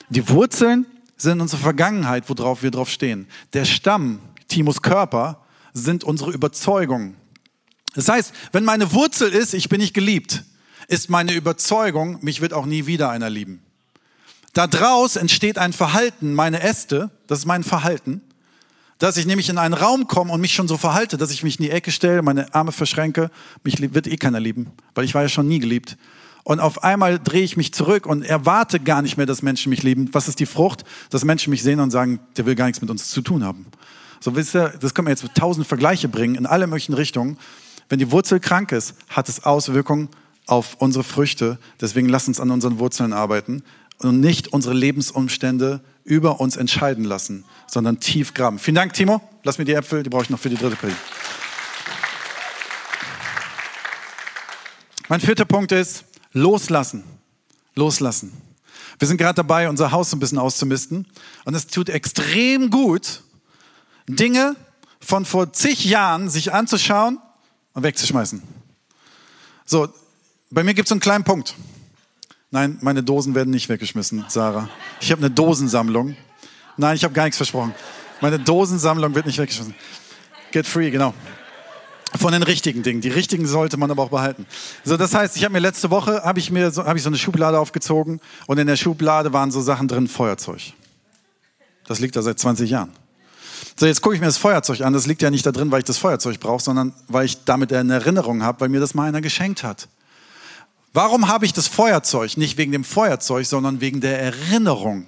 Die 0.08 0.28
Wurzeln 0.28 0.86
sind 1.16 1.40
unsere 1.40 1.60
Vergangenheit, 1.60 2.24
worauf 2.28 2.62
wir 2.62 2.70
drauf 2.70 2.88
stehen. 2.88 3.26
Der 3.52 3.64
Stamm, 3.64 4.20
Timos 4.46 4.80
Körper, 4.80 5.42
sind 5.74 6.04
unsere 6.04 6.30
Überzeugungen. 6.32 7.16
Das 7.94 8.08
heißt, 8.08 8.32
wenn 8.52 8.64
meine 8.64 8.92
Wurzel 8.92 9.32
ist, 9.32 9.54
ich 9.54 9.68
bin 9.68 9.80
nicht 9.80 9.94
geliebt, 9.94 10.44
ist 10.86 11.10
meine 11.10 11.34
Überzeugung, 11.34 12.18
mich 12.22 12.40
wird 12.40 12.54
auch 12.54 12.64
nie 12.64 12.86
wieder 12.86 13.10
einer 13.10 13.28
lieben. 13.28 13.60
Daraus 14.54 15.16
entsteht 15.16 15.58
ein 15.58 15.72
Verhalten, 15.72 16.34
meine 16.34 16.62
Äste, 16.62 17.10
das 17.26 17.40
ist 17.40 17.46
mein 17.46 17.64
Verhalten 17.64 18.22
dass 18.98 19.16
ich 19.16 19.26
nämlich 19.26 19.48
in 19.48 19.58
einen 19.58 19.74
Raum 19.74 20.08
komme 20.08 20.32
und 20.32 20.40
mich 20.40 20.52
schon 20.52 20.68
so 20.68 20.76
verhalte, 20.76 21.16
dass 21.16 21.30
ich 21.30 21.42
mich 21.42 21.58
in 21.58 21.64
die 21.64 21.70
Ecke 21.70 21.90
stelle, 21.92 22.22
meine 22.22 22.52
Arme 22.54 22.72
verschränke, 22.72 23.30
mich 23.64 23.80
wird 23.94 24.06
eh 24.06 24.16
keiner 24.16 24.40
lieben, 24.40 24.72
weil 24.94 25.04
ich 25.04 25.14
war 25.14 25.22
ja 25.22 25.28
schon 25.28 25.46
nie 25.46 25.60
geliebt. 25.60 25.96
Und 26.42 26.60
auf 26.60 26.82
einmal 26.82 27.18
drehe 27.18 27.42
ich 27.42 27.56
mich 27.56 27.74
zurück 27.74 28.06
und 28.06 28.22
erwarte 28.22 28.80
gar 28.80 29.02
nicht 29.02 29.16
mehr, 29.18 29.26
dass 29.26 29.42
Menschen 29.42 29.70
mich 29.70 29.82
lieben. 29.82 30.08
Was 30.12 30.28
ist 30.28 30.40
die 30.40 30.46
Frucht? 30.46 30.82
Dass 31.10 31.24
Menschen 31.24 31.50
mich 31.50 31.62
sehen 31.62 31.78
und 31.78 31.90
sagen, 31.90 32.20
der 32.36 32.46
will 32.46 32.54
gar 32.54 32.66
nichts 32.66 32.80
mit 32.80 32.90
uns 32.90 33.10
zu 33.10 33.20
tun 33.20 33.44
haben. 33.44 33.66
So 34.20 34.34
wisst 34.34 34.56
ihr, 34.56 34.72
das 34.80 34.94
können 34.94 35.06
wir 35.06 35.10
jetzt 35.10 35.22
mit 35.22 35.34
tausend 35.34 35.66
Vergleiche 35.66 36.08
bringen 36.08 36.36
in 36.36 36.46
alle 36.46 36.66
möglichen 36.66 36.94
Richtungen. 36.94 37.38
Wenn 37.90 37.98
die 37.98 38.10
Wurzel 38.10 38.40
krank 38.40 38.72
ist, 38.72 38.94
hat 39.10 39.28
es 39.28 39.44
Auswirkungen 39.44 40.08
auf 40.46 40.76
unsere 40.78 41.04
Früchte. 41.04 41.58
Deswegen 41.80 42.08
lasst 42.08 42.28
uns 42.28 42.40
an 42.40 42.50
unseren 42.50 42.78
Wurzeln 42.78 43.12
arbeiten 43.12 43.62
und 43.98 44.20
nicht 44.20 44.48
unsere 44.48 44.74
Lebensumstände 44.74 45.80
über 46.04 46.40
uns 46.40 46.56
entscheiden 46.56 47.04
lassen, 47.04 47.44
sondern 47.66 48.00
tief 48.00 48.34
graben. 48.34 48.58
Vielen 48.58 48.76
Dank, 48.76 48.92
Timo. 48.94 49.20
Lass 49.42 49.58
mir 49.58 49.64
die 49.64 49.74
Äpfel, 49.74 50.02
die 50.02 50.10
brauche 50.10 50.22
ich 50.24 50.30
noch 50.30 50.38
für 50.38 50.50
die 50.50 50.56
dritte 50.56 50.76
Predigt. 50.76 51.00
Mein 55.08 55.20
vierter 55.20 55.44
Punkt 55.44 55.72
ist 55.72 56.04
loslassen. 56.32 57.02
Loslassen. 57.74 58.32
Wir 58.98 59.06
sind 59.06 59.16
gerade 59.16 59.36
dabei, 59.36 59.68
unser 59.68 59.90
Haus 59.92 60.12
ein 60.12 60.18
bisschen 60.18 60.38
auszumisten. 60.38 61.06
Und 61.44 61.54
es 61.54 61.66
tut 61.66 61.88
extrem 61.88 62.70
gut, 62.70 63.22
Dinge 64.06 64.56
von 65.00 65.24
vor 65.24 65.52
zig 65.52 65.84
Jahren 65.84 66.28
sich 66.28 66.52
anzuschauen 66.52 67.18
und 67.74 67.82
wegzuschmeißen. 67.82 68.42
So, 69.64 69.88
Bei 70.50 70.64
mir 70.64 70.74
gibt 70.74 70.88
es 70.88 70.92
einen 70.92 71.00
kleinen 71.00 71.24
Punkt. 71.24 71.54
Nein, 72.50 72.78
meine 72.80 73.02
Dosen 73.02 73.34
werden 73.34 73.50
nicht 73.50 73.68
weggeschmissen, 73.68 74.24
Sarah. 74.28 74.70
Ich 75.00 75.12
habe 75.12 75.20
eine 75.20 75.30
Dosensammlung. 75.30 76.16
Nein, 76.78 76.96
ich 76.96 77.04
habe 77.04 77.12
gar 77.12 77.24
nichts 77.24 77.36
versprochen. 77.36 77.74
Meine 78.22 78.38
Dosensammlung 78.38 79.14
wird 79.14 79.26
nicht 79.26 79.38
weggeschmissen. 79.38 79.74
Get 80.50 80.66
free, 80.66 80.90
genau. 80.90 81.12
Von 82.16 82.32
den 82.32 82.42
richtigen 82.42 82.82
Dingen. 82.82 83.02
Die 83.02 83.10
richtigen 83.10 83.46
sollte 83.46 83.76
man 83.76 83.90
aber 83.90 84.04
auch 84.04 84.08
behalten. 84.08 84.46
So, 84.82 84.96
das 84.96 85.12
heißt, 85.12 85.36
ich 85.36 85.44
habe 85.44 85.52
mir 85.52 85.58
letzte 85.58 85.90
Woche 85.90 86.22
habe 86.24 86.38
ich 86.38 86.50
mir 86.50 86.70
so, 86.70 86.86
habe 86.86 86.96
ich 86.96 87.02
so 87.02 87.10
eine 87.10 87.18
Schublade 87.18 87.58
aufgezogen 87.58 88.18
und 88.46 88.56
in 88.56 88.66
der 88.66 88.76
Schublade 88.76 89.30
waren 89.34 89.50
so 89.50 89.60
Sachen 89.60 89.86
drin, 89.86 90.08
Feuerzeug. 90.08 90.72
Das 91.86 92.00
liegt 92.00 92.16
da 92.16 92.22
seit 92.22 92.38
20 92.38 92.70
Jahren. 92.70 92.92
So, 93.76 93.84
jetzt 93.84 94.00
gucke 94.00 94.14
ich 94.14 94.20
mir 94.20 94.26
das 94.26 94.38
Feuerzeug 94.38 94.80
an. 94.80 94.94
Das 94.94 95.06
liegt 95.06 95.20
ja 95.20 95.30
nicht 95.30 95.44
da 95.44 95.52
drin, 95.52 95.70
weil 95.70 95.80
ich 95.80 95.84
das 95.84 95.98
Feuerzeug 95.98 96.40
brauche, 96.40 96.62
sondern 96.62 96.94
weil 97.08 97.26
ich 97.26 97.44
damit 97.44 97.72
eine 97.74 97.92
Erinnerung 97.92 98.42
habe, 98.42 98.62
weil 98.62 98.68
mir 98.70 98.80
das 98.80 98.94
mal 98.94 99.06
einer 99.06 99.20
geschenkt 99.20 99.62
hat. 99.62 99.88
Warum 100.98 101.28
habe 101.28 101.46
ich 101.46 101.52
das 101.52 101.68
Feuerzeug? 101.68 102.36
Nicht 102.36 102.56
wegen 102.56 102.72
dem 102.72 102.82
Feuerzeug, 102.82 103.46
sondern 103.46 103.80
wegen 103.80 104.00
der 104.00 104.20
Erinnerung. 104.20 105.06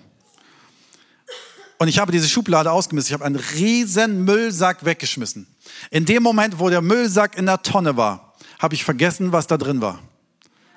Und 1.78 1.88
ich 1.88 1.98
habe 1.98 2.12
diese 2.12 2.28
Schublade 2.28 2.70
ausgemistet. 2.70 3.10
Ich 3.10 3.14
habe 3.14 3.24
einen 3.24 3.34
riesen 3.34 4.24
Müllsack 4.24 4.84
weggeschmissen. 4.84 5.48
In 5.90 6.04
dem 6.04 6.22
Moment, 6.22 6.60
wo 6.60 6.70
der 6.70 6.80
Müllsack 6.80 7.36
in 7.36 7.46
der 7.46 7.64
Tonne 7.64 7.96
war, 7.96 8.34
habe 8.60 8.76
ich 8.76 8.84
vergessen, 8.84 9.32
was 9.32 9.48
da 9.48 9.56
drin 9.56 9.80
war. 9.80 9.98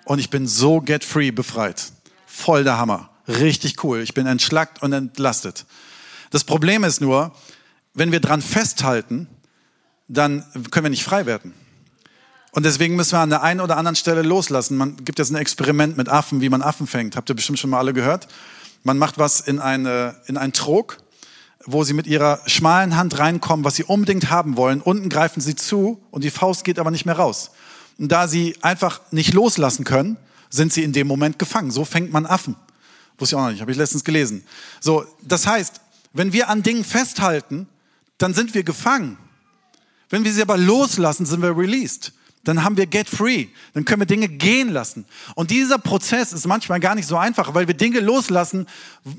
Und 0.05 0.17
ich 0.17 0.31
bin 0.31 0.47
so 0.47 0.81
get 0.81 1.03
free 1.03 1.29
befreit. 1.29 1.91
Voll 2.25 2.63
der 2.63 2.79
Hammer. 2.79 3.11
Richtig 3.27 3.83
cool. 3.83 4.01
Ich 4.01 4.15
bin 4.15 4.25
entschlackt 4.25 4.81
und 4.81 4.93
entlastet. 4.93 5.67
Das 6.31 6.43
Problem 6.43 6.83
ist 6.83 7.01
nur, 7.01 7.35
wenn 7.93 8.11
wir 8.11 8.19
dran 8.19 8.41
festhalten, 8.41 9.27
dann 10.07 10.43
können 10.71 10.85
wir 10.85 10.89
nicht 10.89 11.03
frei 11.03 11.27
werden. 11.27 11.53
Und 12.53 12.63
deswegen 12.63 12.95
müssen 12.95 13.13
wir 13.13 13.19
an 13.19 13.31
der 13.31 13.41
einen 13.41 13.61
oder 13.61 13.77
anderen 13.77 13.95
Stelle 13.95 14.21
loslassen. 14.21 14.77
Man 14.77 14.95
gibt 15.03 15.17
jetzt 15.17 15.31
ein 15.31 15.35
Experiment 15.35 15.97
mit 15.97 16.07
Affen, 16.07 16.39
wie 16.41 16.49
man 16.49 16.61
Affen 16.61 16.85
fängt. 16.85 17.15
Habt 17.15 17.29
ihr 17.29 17.35
bestimmt 17.35 17.57
schon 17.57 17.71
mal 17.71 17.79
alle 17.79 17.93
gehört? 17.93 18.27
Man 18.83 18.99
macht 18.99 19.17
was 19.17 19.41
in, 19.41 19.59
eine, 19.59 20.17
in 20.27 20.37
einen 20.37 20.53
Trog, 20.53 20.97
wo 21.65 21.83
sie 21.83 21.93
mit 21.93 22.05
ihrer 22.05 22.41
schmalen 22.45 22.95
Hand 22.95 23.17
reinkommen, 23.17 23.65
was 23.65 23.75
sie 23.75 23.83
unbedingt 23.83 24.29
haben 24.29 24.55
wollen. 24.55 24.81
Unten 24.81 25.09
greifen 25.09 25.41
sie 25.41 25.55
zu 25.55 25.99
und 26.11 26.23
die 26.23 26.29
Faust 26.29 26.63
geht 26.63 26.77
aber 26.77 26.91
nicht 26.91 27.07
mehr 27.07 27.15
raus. 27.15 27.51
Und 27.97 28.11
da 28.11 28.27
sie 28.27 28.55
einfach 28.61 29.01
nicht 29.09 29.33
loslassen 29.33 29.83
können, 29.83 30.17
sind 30.51 30.71
sie 30.71 30.83
in 30.83 30.93
dem 30.93 31.07
Moment 31.07 31.39
gefangen. 31.39 31.71
So 31.71 31.85
fängt 31.85 32.13
man 32.13 32.27
Affen. 32.27 32.55
Wusste 33.17 33.35
ich 33.35 33.39
auch 33.39 33.45
noch 33.45 33.51
nicht, 33.51 33.61
habe 33.61 33.71
ich 33.71 33.77
letztens 33.77 34.03
gelesen. 34.03 34.43
So, 34.79 35.05
das 35.23 35.47
heißt, 35.47 35.81
wenn 36.13 36.33
wir 36.33 36.49
an 36.49 36.61
Dingen 36.61 36.83
festhalten, 36.83 37.67
dann 38.19 38.35
sind 38.35 38.53
wir 38.53 38.63
gefangen. 38.63 39.17
Wenn 40.09 40.23
wir 40.23 40.31
sie 40.31 40.43
aber 40.43 40.57
loslassen, 40.57 41.25
sind 41.25 41.41
wir 41.41 41.57
released 41.57 42.13
dann 42.43 42.63
haben 42.63 42.75
wir 42.75 42.87
get 42.87 43.09
free. 43.09 43.47
Dann 43.73 43.85
können 43.85 44.01
wir 44.01 44.05
Dinge 44.05 44.27
gehen 44.27 44.69
lassen. 44.69 45.05
Und 45.35 45.49
dieser 45.49 45.77
Prozess 45.77 46.33
ist 46.33 46.45
manchmal 46.45 46.81
gar 46.81 46.93
nicht 46.93 47.07
so 47.07 47.15
einfach, 47.15 47.53
weil 47.53 47.67
wir 47.67 47.73
Dinge 47.73 48.01
loslassen, 48.01 48.67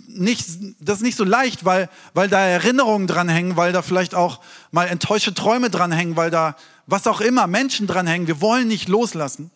nicht, 0.07 0.47
das 0.81 0.99
ist 0.99 1.03
nicht 1.03 1.17
so 1.17 1.25
leicht, 1.25 1.65
weil, 1.65 1.89
weil 2.13 2.29
da 2.29 2.41
Erinnerungen 2.41 3.07
dranhängen, 3.07 3.57
weil 3.57 3.73
da 3.73 3.81
vielleicht 3.81 4.15
auch 4.15 4.41
mal 4.73 4.87
enttäuschte 4.87 5.33
Träume 5.33 5.71
dranhängen, 5.71 6.17
weil 6.17 6.31
da 6.31 6.57
was 6.87 7.07
auch 7.07 7.23
immer, 7.23 7.47
Menschen 7.47 7.87
dranhängen. 7.87 8.27
Wir 8.27 8.43
wollen 8.43 8.69
nicht 8.69 8.89
loslassen. 8.89 9.51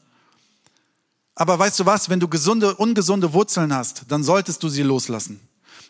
Aber 1.35 1.59
weißt 1.59 1.79
du 1.81 1.87
was, 1.87 2.09
wenn 2.09 2.21
du 2.21 2.29
gesunde, 2.29 2.75
ungesunde 2.75 3.35
Wurzeln 3.35 3.75
hast, 3.75 4.07
dann 4.09 4.25
solltest 4.25 4.63
du 4.63 4.71
sie 4.71 4.83
loslassen. 4.83 5.41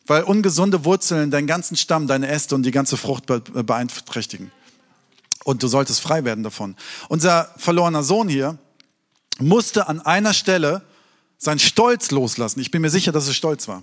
Weil 0.05 0.25
ungesunde 0.25 0.85
Wurzeln 0.85 1.31
deinen 1.31 1.47
ganzen 1.47 1.77
Stamm, 1.77 2.09
deine 2.09 2.29
Äste 2.29 2.57
und 2.57 2.65
die 2.65 2.71
ganze 2.73 2.97
Frucht 2.97 3.27
beeinträchtigen 3.27 4.51
und 5.49 5.63
du 5.63 5.67
solltest 5.67 6.03
frei 6.03 6.25
werden 6.25 6.45
davon. 6.45 6.77
Unser 7.09 7.49
verlorener 7.57 8.03
Sohn 8.03 8.29
hier 8.29 8.59
musste 9.39 9.89
an 9.89 9.99
einer 10.03 10.35
Stelle 10.35 10.83
seinen 11.39 11.59
Stolz 11.59 12.11
loslassen. 12.11 12.61
Ich 12.61 12.71
bin 12.71 12.83
mir 12.83 12.91
sicher, 12.91 13.13
dass 13.13 13.29
er 13.29 13.33
stolz 13.33 13.67
war. 13.67 13.83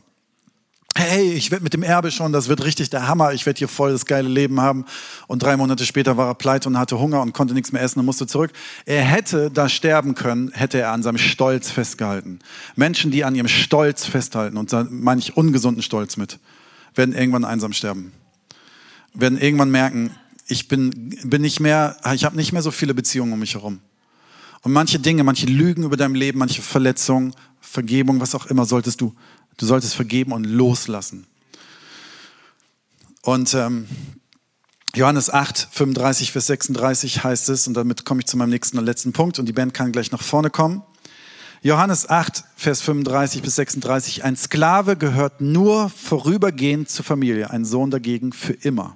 Hey, 0.96 1.34
ich 1.34 1.50
werde 1.50 1.64
mit 1.64 1.74
dem 1.74 1.82
Erbe 1.82 2.12
schon, 2.12 2.32
das 2.32 2.50
wird 2.50 2.64
richtig 2.64 2.92
der 2.92 3.08
Hammer, 3.08 3.34
ich 3.34 3.48
werde 3.48 3.58
hier 3.58 3.68
voll 3.68 3.94
das 3.94 4.06
geile 4.06 4.30
Leben 4.30 4.62
haben. 4.62 4.86
Und 5.26 5.42
drei 5.42 5.58
Monate 5.58 5.88
später 5.88 6.18
war 6.18 6.28
er 6.28 6.36
pleite 6.36 6.70
und 6.70 6.78
hatte 6.78 7.00
Hunger 7.00 7.24
und 7.24 7.34
konnte 7.34 7.56
nichts 7.56 7.72
mehr 7.72 7.82
essen 7.82 7.98
und 7.98 8.06
musste 8.06 8.28
zurück. 8.28 8.52
Er 8.86 9.02
hätte 9.02 9.50
da 9.50 9.68
sterben 9.68 10.14
können, 10.14 10.52
hätte 10.52 10.78
er 10.78 10.92
an 10.92 11.02
seinem 11.02 11.18
Stolz 11.18 11.72
festgehalten. 11.72 12.38
Menschen, 12.76 13.10
die 13.10 13.24
an 13.26 13.34
ihrem 13.34 13.48
Stolz 13.48 14.06
festhalten, 14.06 14.58
und 14.58 14.72
da 14.72 14.86
meine 14.88 15.18
ich 15.18 15.36
ungesunden 15.36 15.82
Stolz 15.82 16.16
mit, 16.16 16.38
werden 16.94 17.16
irgendwann 17.16 17.44
einsam 17.44 17.74
sterben. 17.74 18.14
Werden 19.16 19.40
irgendwann 19.40 19.72
merken, 19.72 20.12
ich 20.48 20.68
bin, 20.68 21.16
bin 21.24 21.42
nicht 21.42 21.60
mehr, 21.60 21.98
ich 22.14 22.26
habe 22.26 22.36
nicht 22.36 22.52
mehr 22.52 22.62
so 22.62 22.72
viele 22.72 22.94
Beziehungen 22.94 23.34
um 23.34 23.40
mich 23.40 23.56
herum. 23.56 23.80
Und 24.62 24.74
manche 24.74 25.00
Dinge, 25.00 25.24
manche 25.24 25.46
Lügen 25.46 25.84
über 25.84 25.98
dein 25.98 26.16
Leben, 26.16 26.40
manche 26.40 26.62
Verletzungen, 26.62 27.34
Vergebung, 27.62 28.20
was 28.20 28.36
auch 28.36 28.46
immer, 28.48 28.66
solltest 28.66 29.02
du, 29.02 29.14
du 29.58 29.66
solltest 29.66 29.96
vergeben 29.96 30.32
und 30.32 30.46
loslassen. 30.46 31.28
Und 33.22 33.54
ähm, 33.54 33.88
Johannes 34.96 35.30
8, 35.30 35.68
35 35.72 36.34
bis 36.34 36.46
36 36.48 37.24
heißt 37.24 37.50
es, 37.50 37.68
und 37.68 37.74
damit 37.74 38.06
komme 38.06 38.22
ich 38.22 38.28
zu 38.28 38.38
meinem 38.38 38.52
nächsten 38.52 38.78
und 38.78 38.86
letzten 38.86 39.14
Punkt, 39.14 39.40
und 39.40 39.46
die 39.46 39.54
Band 39.54 39.74
kann 39.74 39.92
gleich 39.92 40.12
nach 40.12 40.22
vorne 40.22 40.50
kommen. 40.50 40.84
Johannes 41.62 42.08
8, 42.08 42.44
Vers 42.56 42.82
35 42.82 43.42
bis 43.42 43.56
36, 43.56 44.24
ein 44.24 44.36
Sklave 44.36 44.96
gehört 44.96 45.42
nur 45.42 45.90
vorübergehend 45.90 46.90
zur 46.90 47.04
Familie, 47.04 47.50
ein 47.50 47.66
Sohn 47.66 47.90
dagegen 47.90 48.32
für 48.32 48.54
immer. 48.54 48.96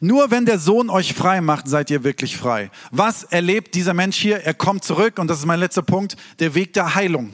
Nur 0.00 0.30
wenn 0.30 0.46
der 0.46 0.58
Sohn 0.58 0.90
euch 0.90 1.14
frei 1.14 1.40
macht, 1.40 1.68
seid 1.68 1.90
ihr 1.90 2.04
wirklich 2.04 2.36
frei. 2.36 2.70
Was 2.90 3.24
erlebt 3.24 3.74
dieser 3.74 3.94
Mensch 3.94 4.16
hier? 4.16 4.38
Er 4.38 4.54
kommt 4.54 4.84
zurück 4.84 5.18
und 5.18 5.28
das 5.28 5.40
ist 5.40 5.46
mein 5.46 5.60
letzter 5.60 5.82
Punkt, 5.82 6.16
der 6.38 6.54
Weg 6.54 6.72
der 6.72 6.94
Heilung. 6.94 7.30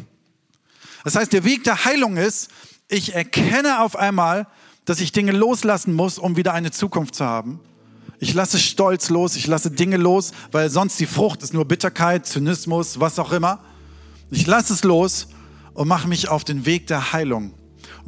Das 1.05 1.15
heißt, 1.15 1.33
der 1.33 1.45
Weg 1.45 1.65
der 1.65 1.85
Heilung 1.85 2.17
ist, 2.17 2.51
ich 2.89 3.15
erkenne 3.15 3.81
auf 3.81 3.97
einmal, 3.97 4.47
dass 4.85 5.01
ich 5.01 5.13
Dinge 5.13 5.33
loslassen 5.33 5.95
muss, 5.95 6.19
um 6.19 6.37
wieder 6.37 6.53
eine 6.55 6.71
Zukunft 6.71 7.15
zu 7.15 7.25
haben. 7.25 7.61
Ich 8.19 8.33
lasse 8.33 8.59
Stolz 8.59 9.11
los, 9.11 9.37
ich 9.37 9.47
lasse 9.47 9.71
Dinge 9.71 9.99
los, 9.99 10.33
weil 10.51 10.71
sonst 10.71 10.99
die 10.99 11.07
Frucht 11.07 11.43
ist 11.43 11.53
nur 11.53 11.67
Bitterkeit, 11.67 12.27
Zynismus, 12.27 12.99
was 12.99 13.19
auch 13.19 13.33
immer. 13.33 13.61
Ich 14.31 14.47
lasse 14.47 14.73
es 14.73 14.85
los 14.85 15.29
und 15.75 15.87
mache 15.87 16.09
mich 16.09 16.29
auf 16.29 16.43
den 16.43 16.65
Weg 16.65 16.87
der 16.87 17.13
Heilung. 17.13 17.53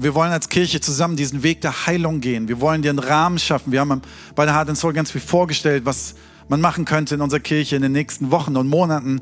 Wir 0.00 0.14
wollen 0.14 0.30
als 0.30 0.48
Kirche 0.48 0.80
zusammen 0.80 1.16
diesen 1.16 1.42
Weg 1.42 1.60
der 1.60 1.86
Heilung 1.86 2.20
gehen. 2.20 2.46
Wir 2.46 2.60
wollen 2.60 2.82
dir 2.82 2.90
einen 2.90 3.00
Rahmen 3.00 3.36
schaffen. 3.40 3.72
Wir 3.72 3.80
haben 3.80 4.00
bei 4.36 4.44
der 4.44 4.54
Heart 4.54 4.68
and 4.68 4.78
Soul 4.78 4.92
ganz 4.92 5.10
viel 5.10 5.20
vorgestellt, 5.20 5.84
was 5.86 6.14
man 6.46 6.60
machen 6.60 6.84
könnte 6.84 7.16
in 7.16 7.20
unserer 7.20 7.40
Kirche 7.40 7.74
in 7.74 7.82
den 7.82 7.90
nächsten 7.90 8.30
Wochen 8.30 8.56
und 8.56 8.68
Monaten. 8.68 9.20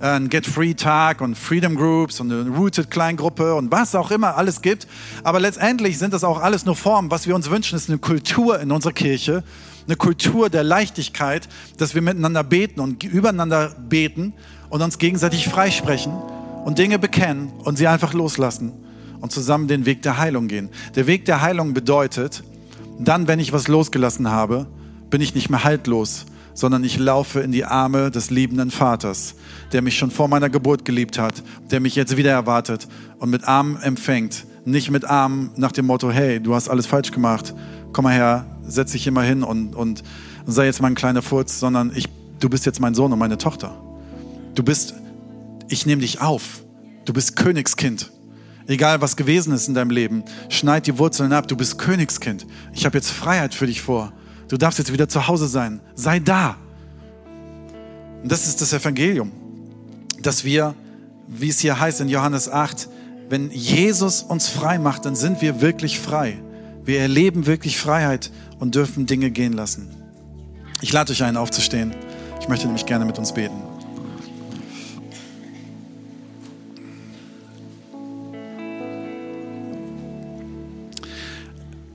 Ein 0.00 0.30
Get 0.30 0.46
Free 0.46 0.72
Tag 0.72 1.20
und 1.20 1.36
Freedom 1.36 1.74
Groups 1.74 2.18
und 2.18 2.32
eine 2.32 2.48
Rooted 2.48 2.90
Kleingruppe 2.90 3.54
und 3.56 3.70
was 3.70 3.94
auch 3.94 4.10
immer 4.10 4.38
alles 4.38 4.62
gibt. 4.62 4.88
Aber 5.22 5.38
letztendlich 5.38 5.98
sind 5.98 6.14
das 6.14 6.24
auch 6.24 6.40
alles 6.40 6.64
nur 6.64 6.76
Formen. 6.76 7.10
Was 7.10 7.26
wir 7.26 7.34
uns 7.34 7.50
wünschen, 7.50 7.76
ist 7.76 7.90
eine 7.90 7.98
Kultur 7.98 8.58
in 8.58 8.72
unserer 8.72 8.94
Kirche, 8.94 9.44
eine 9.86 9.96
Kultur 9.96 10.48
der 10.48 10.64
Leichtigkeit, 10.64 11.46
dass 11.76 11.94
wir 11.94 12.00
miteinander 12.00 12.42
beten 12.42 12.80
und 12.80 13.04
übereinander 13.04 13.76
beten 13.86 14.32
und 14.70 14.80
uns 14.80 14.96
gegenseitig 14.96 15.46
freisprechen 15.46 16.14
und 16.64 16.78
Dinge 16.78 16.98
bekennen 16.98 17.52
und 17.64 17.76
sie 17.76 17.86
einfach 17.86 18.14
loslassen 18.14 18.85
und 19.26 19.32
zusammen 19.32 19.66
den 19.66 19.86
Weg 19.86 20.02
der 20.02 20.18
Heilung 20.18 20.46
gehen. 20.46 20.68
Der 20.94 21.08
Weg 21.08 21.24
der 21.24 21.42
Heilung 21.42 21.74
bedeutet, 21.74 22.44
dann, 23.00 23.26
wenn 23.26 23.40
ich 23.40 23.52
was 23.52 23.66
losgelassen 23.66 24.30
habe, 24.30 24.68
bin 25.10 25.20
ich 25.20 25.34
nicht 25.34 25.50
mehr 25.50 25.64
haltlos, 25.64 26.26
sondern 26.54 26.84
ich 26.84 26.96
laufe 26.96 27.40
in 27.40 27.50
die 27.50 27.64
Arme 27.64 28.12
des 28.12 28.30
liebenden 28.30 28.70
Vaters, 28.70 29.34
der 29.72 29.82
mich 29.82 29.98
schon 29.98 30.12
vor 30.12 30.28
meiner 30.28 30.48
Geburt 30.48 30.84
geliebt 30.84 31.18
hat, 31.18 31.42
der 31.72 31.80
mich 31.80 31.96
jetzt 31.96 32.16
wieder 32.16 32.30
erwartet 32.30 32.86
und 33.18 33.30
mit 33.30 33.48
Armen 33.48 33.82
empfängt. 33.82 34.46
Nicht 34.64 34.92
mit 34.92 35.04
Armen 35.04 35.50
nach 35.56 35.72
dem 35.72 35.86
Motto, 35.86 36.12
hey, 36.12 36.40
du 36.40 36.54
hast 36.54 36.68
alles 36.68 36.86
falsch 36.86 37.10
gemacht, 37.10 37.52
komm 37.92 38.04
mal 38.04 38.14
her, 38.14 38.46
setz 38.64 38.92
dich 38.92 39.10
mal 39.10 39.26
hin 39.26 39.42
und, 39.42 39.74
und 39.74 40.04
sei 40.46 40.66
jetzt 40.66 40.80
mal 40.80 40.86
ein 40.86 40.94
kleiner 40.94 41.22
Furz, 41.22 41.58
sondern 41.58 41.90
ich, 41.96 42.06
du 42.38 42.48
bist 42.48 42.64
jetzt 42.64 42.78
mein 42.78 42.94
Sohn 42.94 43.12
und 43.12 43.18
meine 43.18 43.38
Tochter. 43.38 43.76
Du 44.54 44.62
bist, 44.62 44.94
ich 45.68 45.84
nehme 45.84 46.02
dich 46.02 46.20
auf. 46.20 46.62
Du 47.04 47.12
bist 47.12 47.34
Königskind. 47.34 48.12
Egal 48.66 49.00
was 49.00 49.16
gewesen 49.16 49.52
ist 49.52 49.68
in 49.68 49.74
deinem 49.74 49.90
Leben, 49.90 50.24
schneid 50.48 50.86
die 50.86 50.98
Wurzeln 50.98 51.32
ab. 51.32 51.46
Du 51.46 51.56
bist 51.56 51.78
Königskind. 51.78 52.46
Ich 52.72 52.84
habe 52.84 52.98
jetzt 52.98 53.10
Freiheit 53.10 53.54
für 53.54 53.66
dich 53.66 53.80
vor. 53.80 54.12
Du 54.48 54.56
darfst 54.56 54.78
jetzt 54.78 54.92
wieder 54.92 55.08
zu 55.08 55.28
Hause 55.28 55.46
sein. 55.46 55.80
Sei 55.94 56.18
da. 56.18 56.56
Und 58.22 58.32
das 58.32 58.46
ist 58.46 58.60
das 58.60 58.72
Evangelium, 58.72 59.30
dass 60.20 60.44
wir, 60.44 60.74
wie 61.28 61.48
es 61.48 61.60
hier 61.60 61.78
heißt 61.78 62.00
in 62.00 62.08
Johannes 62.08 62.48
8, 62.48 62.88
wenn 63.28 63.50
Jesus 63.50 64.22
uns 64.22 64.48
frei 64.48 64.78
macht, 64.78 65.04
dann 65.04 65.16
sind 65.16 65.42
wir 65.42 65.60
wirklich 65.60 65.98
frei. 65.98 66.38
Wir 66.84 67.00
erleben 67.00 67.46
wirklich 67.46 67.78
Freiheit 67.78 68.30
und 68.58 68.74
dürfen 68.74 69.06
Dinge 69.06 69.30
gehen 69.30 69.52
lassen. 69.52 69.88
Ich 70.80 70.92
lade 70.92 71.12
euch 71.12 71.22
ein, 71.22 71.36
aufzustehen. 71.36 71.94
Ich 72.40 72.48
möchte 72.48 72.66
nämlich 72.66 72.86
gerne 72.86 73.04
mit 73.04 73.18
uns 73.18 73.32
beten. 73.32 73.65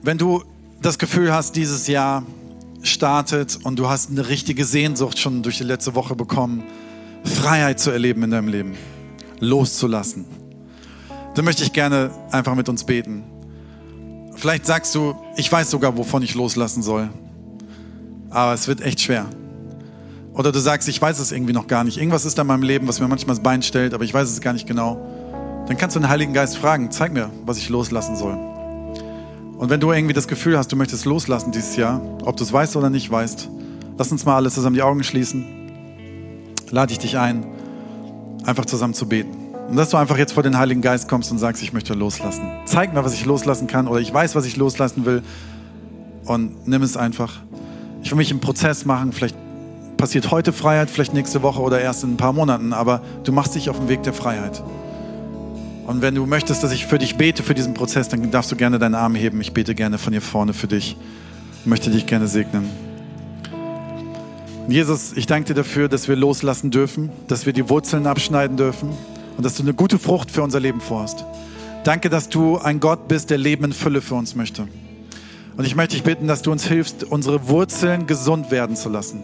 Wenn 0.03 0.17
du 0.17 0.43
das 0.81 0.97
Gefühl 0.97 1.31
hast, 1.31 1.55
dieses 1.55 1.87
Jahr 1.87 2.23
startet 2.81 3.59
und 3.63 3.77
du 3.77 3.87
hast 3.87 4.09
eine 4.09 4.29
richtige 4.29 4.65
Sehnsucht 4.65 5.19
schon 5.19 5.43
durch 5.43 5.59
die 5.59 5.63
letzte 5.63 5.93
Woche 5.93 6.15
bekommen, 6.15 6.63
Freiheit 7.23 7.79
zu 7.79 7.91
erleben 7.91 8.23
in 8.23 8.31
deinem 8.31 8.47
Leben. 8.47 8.73
loszulassen. 9.39 10.25
Dann 11.33 11.45
möchte 11.45 11.63
ich 11.63 11.73
gerne 11.73 12.11
einfach 12.31 12.53
mit 12.53 12.69
uns 12.69 12.83
beten. 12.83 13.23
Vielleicht 14.35 14.67
sagst 14.67 14.93
du, 14.93 15.15
ich 15.35 15.51
weiß 15.51 15.69
sogar, 15.71 15.97
wovon 15.97 16.21
ich 16.21 16.35
loslassen 16.35 16.83
soll. 16.83 17.09
Aber 18.29 18.53
es 18.53 18.67
wird 18.67 18.81
echt 18.81 19.01
schwer. 19.01 19.25
Oder 20.33 20.51
du 20.51 20.59
sagst, 20.59 20.87
ich 20.89 21.01
weiß 21.01 21.19
es 21.19 21.31
irgendwie 21.31 21.53
noch 21.53 21.67
gar 21.67 21.83
nicht. 21.83 21.97
Irgendwas 21.97 22.25
ist 22.25 22.37
da 22.37 22.43
in 22.43 22.47
meinem 22.47 22.63
Leben, 22.63 22.87
was 22.87 22.99
mir 22.99 23.07
manchmal 23.07 23.35
das 23.35 23.43
Bein 23.43 23.63
stellt, 23.63 23.93
aber 23.93 24.03
ich 24.03 24.13
weiß 24.13 24.29
es 24.29 24.41
gar 24.41 24.53
nicht 24.53 24.67
genau. 24.67 24.95
Dann 25.67 25.77
kannst 25.77 25.95
du 25.95 25.99
den 25.99 26.09
Heiligen 26.09 26.33
Geist 26.33 26.57
fragen, 26.57 26.91
zeig 26.91 27.13
mir, 27.13 27.31
was 27.45 27.57
ich 27.57 27.69
loslassen 27.69 28.15
soll. 28.15 28.50
Und 29.61 29.69
wenn 29.69 29.79
du 29.79 29.91
irgendwie 29.91 30.15
das 30.15 30.27
Gefühl 30.27 30.57
hast, 30.57 30.71
du 30.71 30.75
möchtest 30.75 31.05
loslassen 31.05 31.51
dieses 31.51 31.75
Jahr, 31.75 32.01
ob 32.25 32.35
du 32.35 32.43
es 32.43 32.51
weißt 32.51 32.75
oder 32.77 32.89
nicht 32.89 33.11
weißt, 33.11 33.47
lass 33.95 34.11
uns 34.11 34.25
mal 34.25 34.35
alle 34.35 34.49
zusammen 34.49 34.73
die 34.73 34.81
Augen 34.81 35.03
schließen. 35.03 35.45
Lade 36.71 36.91
ich 36.91 36.97
dich 36.97 37.19
ein, 37.19 37.45
einfach 38.43 38.65
zusammen 38.65 38.95
zu 38.95 39.07
beten. 39.07 39.29
Und 39.69 39.75
dass 39.75 39.89
du 39.89 39.97
einfach 39.97 40.17
jetzt 40.17 40.33
vor 40.33 40.41
den 40.41 40.57
Heiligen 40.57 40.81
Geist 40.81 41.07
kommst 41.07 41.31
und 41.31 41.37
sagst, 41.37 41.61
ich 41.61 41.73
möchte 41.73 41.93
loslassen. 41.93 42.41
Zeig 42.65 42.95
mir, 42.95 43.05
was 43.05 43.13
ich 43.13 43.23
loslassen 43.23 43.67
kann 43.67 43.87
oder 43.87 43.99
ich 43.99 44.11
weiß, 44.11 44.33
was 44.33 44.47
ich 44.47 44.57
loslassen 44.57 45.05
will. 45.05 45.21
Und 46.25 46.67
nimm 46.67 46.81
es 46.81 46.97
einfach. 46.97 47.35
Ich 48.01 48.09
will 48.09 48.17
mich 48.17 48.31
im 48.31 48.39
Prozess 48.39 48.85
machen. 48.85 49.11
Vielleicht 49.11 49.35
passiert 49.95 50.31
heute 50.31 50.53
Freiheit, 50.53 50.89
vielleicht 50.89 51.13
nächste 51.13 51.43
Woche 51.43 51.61
oder 51.61 51.79
erst 51.79 52.03
in 52.03 52.13
ein 52.13 52.17
paar 52.17 52.33
Monaten. 52.33 52.73
Aber 52.73 53.03
du 53.25 53.31
machst 53.31 53.53
dich 53.53 53.69
auf 53.69 53.77
den 53.77 53.89
Weg 53.89 54.01
der 54.01 54.13
Freiheit. 54.13 54.63
Und 55.85 56.01
wenn 56.01 56.15
du 56.15 56.25
möchtest, 56.25 56.63
dass 56.63 56.71
ich 56.71 56.85
für 56.85 56.97
dich 56.97 57.15
bete, 57.15 57.43
für 57.43 57.53
diesen 57.53 57.73
Prozess, 57.73 58.07
dann 58.09 58.31
darfst 58.31 58.51
du 58.51 58.55
gerne 58.55 58.79
deinen 58.79 58.95
Arm 58.95 59.15
heben. 59.15 59.41
Ich 59.41 59.53
bete 59.53 59.75
gerne 59.75 59.97
von 59.97 60.13
hier 60.13 60.21
vorne 60.21 60.53
für 60.53 60.67
dich. 60.67 60.95
Ich 61.61 61.65
möchte 61.65 61.89
dich 61.89 62.05
gerne 62.05 62.27
segnen. 62.27 62.69
Jesus, 64.67 65.13
ich 65.15 65.25
danke 65.25 65.49
dir 65.49 65.53
dafür, 65.55 65.89
dass 65.89 66.07
wir 66.07 66.15
loslassen 66.15 66.71
dürfen, 66.71 67.09
dass 67.27 67.45
wir 67.45 67.53
die 67.53 67.67
Wurzeln 67.67 68.07
abschneiden 68.07 68.57
dürfen 68.57 68.89
und 69.35 69.45
dass 69.45 69.55
du 69.55 69.63
eine 69.63 69.73
gute 69.73 69.99
Frucht 69.99 70.31
für 70.31 70.43
unser 70.43 70.59
Leben 70.59 70.79
vorhast. 70.79 71.25
Danke, 71.83 72.09
dass 72.09 72.29
du 72.29 72.57
ein 72.57 72.79
Gott 72.79 73.07
bist, 73.07 73.31
der 73.31 73.39
Leben 73.39 73.65
in 73.65 73.73
Fülle 73.73 74.01
für 74.01 74.15
uns 74.15 74.35
möchte. 74.35 74.67
Und 75.57 75.65
ich 75.65 75.75
möchte 75.75 75.95
dich 75.95 76.03
bitten, 76.03 76.27
dass 76.27 76.41
du 76.41 76.51
uns 76.51 76.65
hilfst, 76.65 77.03
unsere 77.03 77.49
Wurzeln 77.49 78.07
gesund 78.07 78.51
werden 78.51 78.75
zu 78.75 78.87
lassen. 78.89 79.23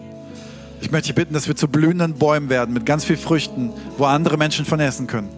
Ich 0.82 0.92
möchte 0.92 1.08
dich 1.08 1.16
bitten, 1.16 1.34
dass 1.34 1.48
wir 1.48 1.56
zu 1.56 1.68
blühenden 1.68 2.16
Bäumen 2.16 2.50
werden 2.50 2.74
mit 2.74 2.86
ganz 2.86 3.06
viel 3.06 3.18
Früchten, 3.18 3.72
wo 3.98 4.06
andere 4.06 4.38
Menschen 4.38 4.66
von 4.66 4.80
essen 4.80 5.08
können. 5.08 5.30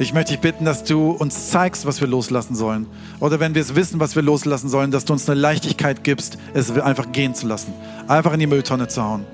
Ich 0.00 0.14
möchte 0.14 0.32
dich 0.32 0.40
bitten, 0.40 0.64
dass 0.64 0.82
du 0.82 1.10
uns 1.10 1.50
zeigst, 1.50 1.84
was 1.84 2.00
wir 2.00 2.08
loslassen 2.08 2.54
sollen. 2.54 2.86
Oder 3.20 3.38
wenn 3.38 3.54
wir 3.54 3.60
es 3.60 3.74
wissen, 3.74 4.00
was 4.00 4.16
wir 4.16 4.22
loslassen 4.22 4.70
sollen, 4.70 4.90
dass 4.90 5.04
du 5.04 5.12
uns 5.12 5.28
eine 5.28 5.38
Leichtigkeit 5.38 6.04
gibst, 6.04 6.38
es 6.54 6.70
einfach 6.70 7.12
gehen 7.12 7.34
zu 7.34 7.46
lassen. 7.46 7.74
Einfach 8.08 8.32
in 8.32 8.40
die 8.40 8.46
Mülltonne 8.46 8.88
zu 8.88 9.02
hauen. 9.02 9.26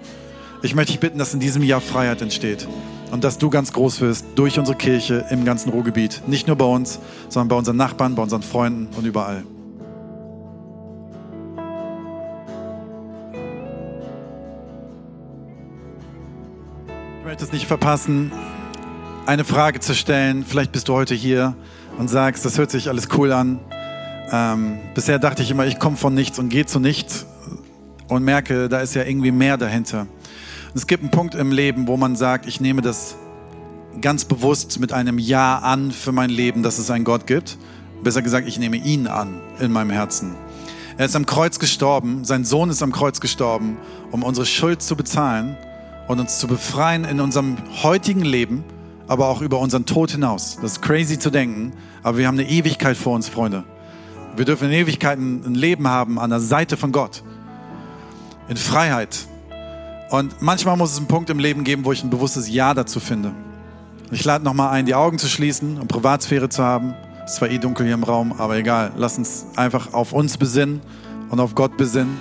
Ich 0.62 0.74
möchte 0.74 0.90
dich 0.90 0.98
bitten, 0.98 1.20
dass 1.20 1.32
in 1.32 1.38
diesem 1.38 1.62
Jahr 1.62 1.80
Freiheit 1.80 2.20
entsteht. 2.20 2.66
Und 3.12 3.22
dass 3.22 3.38
du 3.38 3.48
ganz 3.48 3.72
groß 3.72 4.00
wirst 4.00 4.26
durch 4.34 4.58
unsere 4.58 4.76
Kirche 4.76 5.24
im 5.30 5.44
ganzen 5.44 5.70
Ruhrgebiet. 5.70 6.22
Nicht 6.26 6.48
nur 6.48 6.56
bei 6.56 6.64
uns, 6.64 6.98
sondern 7.28 7.46
bei 7.46 7.54
unseren 7.54 7.76
Nachbarn, 7.76 8.16
bei 8.16 8.24
unseren 8.24 8.42
Freunden 8.42 8.88
und 8.96 9.06
überall. 9.06 9.44
Ich 17.20 17.24
möchte 17.24 17.44
es 17.44 17.52
nicht 17.52 17.68
verpassen, 17.68 18.32
eine 19.26 19.44
Frage 19.44 19.80
zu 19.80 19.94
stellen. 19.94 20.44
Vielleicht 20.46 20.72
bist 20.72 20.88
du 20.88 20.94
heute 20.94 21.14
hier 21.14 21.56
und 21.98 22.08
sagst, 22.08 22.44
das 22.44 22.58
hört 22.58 22.70
sich 22.70 22.88
alles 22.88 23.08
cool 23.16 23.32
an. 23.32 23.58
Ähm, 24.30 24.78
bisher 24.94 25.18
dachte 25.18 25.42
ich 25.42 25.50
immer, 25.50 25.66
ich 25.66 25.78
komme 25.78 25.96
von 25.96 26.14
nichts 26.14 26.38
und 26.38 26.48
gehe 26.48 26.64
zu 26.64 26.78
nichts 26.78 27.26
und 28.08 28.22
merke, 28.22 28.68
da 28.68 28.80
ist 28.80 28.94
ja 28.94 29.02
irgendwie 29.02 29.32
mehr 29.32 29.56
dahinter. 29.56 30.00
Und 30.00 30.76
es 30.76 30.86
gibt 30.86 31.02
einen 31.02 31.10
Punkt 31.10 31.34
im 31.34 31.50
Leben, 31.50 31.88
wo 31.88 31.96
man 31.96 32.14
sagt, 32.14 32.46
ich 32.46 32.60
nehme 32.60 32.82
das 32.82 33.16
ganz 34.00 34.24
bewusst 34.24 34.78
mit 34.78 34.92
einem 34.92 35.18
Ja 35.18 35.58
an 35.58 35.90
für 35.90 36.12
mein 36.12 36.30
Leben, 36.30 36.62
dass 36.62 36.78
es 36.78 36.90
einen 36.90 37.04
Gott 37.04 37.26
gibt. 37.26 37.58
Besser 38.04 38.22
gesagt, 38.22 38.46
ich 38.46 38.58
nehme 38.58 38.76
ihn 38.76 39.08
an 39.08 39.40
in 39.58 39.72
meinem 39.72 39.90
Herzen. 39.90 40.36
Er 40.98 41.06
ist 41.06 41.16
am 41.16 41.26
Kreuz 41.26 41.58
gestorben, 41.58 42.24
sein 42.24 42.44
Sohn 42.44 42.70
ist 42.70 42.82
am 42.82 42.92
Kreuz 42.92 43.20
gestorben, 43.20 43.76
um 44.12 44.22
unsere 44.22 44.46
Schuld 44.46 44.82
zu 44.82 44.96
bezahlen 44.96 45.56
und 46.06 46.20
uns 46.20 46.38
zu 46.38 46.46
befreien 46.46 47.04
in 47.04 47.20
unserem 47.20 47.56
heutigen 47.82 48.22
Leben 48.22 48.64
aber 49.08 49.28
auch 49.28 49.40
über 49.40 49.58
unseren 49.58 49.86
Tod 49.86 50.10
hinaus. 50.10 50.58
Das 50.60 50.72
ist 50.72 50.82
crazy 50.82 51.18
zu 51.18 51.30
denken, 51.30 51.72
aber 52.02 52.18
wir 52.18 52.26
haben 52.26 52.38
eine 52.38 52.48
Ewigkeit 52.48 52.96
vor 52.96 53.14
uns, 53.14 53.28
Freunde. 53.28 53.64
Wir 54.36 54.44
dürfen 54.44 54.68
in 54.68 54.74
Ewigkeit 54.74 55.18
ein 55.18 55.54
Leben 55.54 55.88
haben 55.88 56.18
an 56.18 56.30
der 56.30 56.40
Seite 56.40 56.76
von 56.76 56.92
Gott. 56.92 57.22
In 58.48 58.56
Freiheit. 58.56 59.26
Und 60.10 60.40
manchmal 60.40 60.76
muss 60.76 60.92
es 60.92 60.98
einen 60.98 61.08
Punkt 61.08 61.30
im 61.30 61.38
Leben 61.38 61.64
geben, 61.64 61.84
wo 61.84 61.92
ich 61.92 62.04
ein 62.04 62.10
bewusstes 62.10 62.48
Ja 62.48 62.74
dazu 62.74 63.00
finde. 63.00 63.32
Ich 64.12 64.24
lade 64.24 64.44
nochmal 64.44 64.70
ein, 64.70 64.86
die 64.86 64.94
Augen 64.94 65.18
zu 65.18 65.26
schließen 65.26 65.80
und 65.80 65.88
Privatsphäre 65.88 66.48
zu 66.48 66.62
haben. 66.62 66.94
Es 67.24 67.36
zwar 67.36 67.50
eh 67.50 67.58
dunkel 67.58 67.86
hier 67.86 67.94
im 67.94 68.04
Raum, 68.04 68.32
aber 68.38 68.56
egal. 68.56 68.92
Lass 68.96 69.18
uns 69.18 69.46
einfach 69.56 69.94
auf 69.94 70.12
uns 70.12 70.36
besinnen 70.36 70.80
und 71.28 71.40
auf 71.40 71.56
Gott 71.56 71.76
besinnen. 71.76 72.16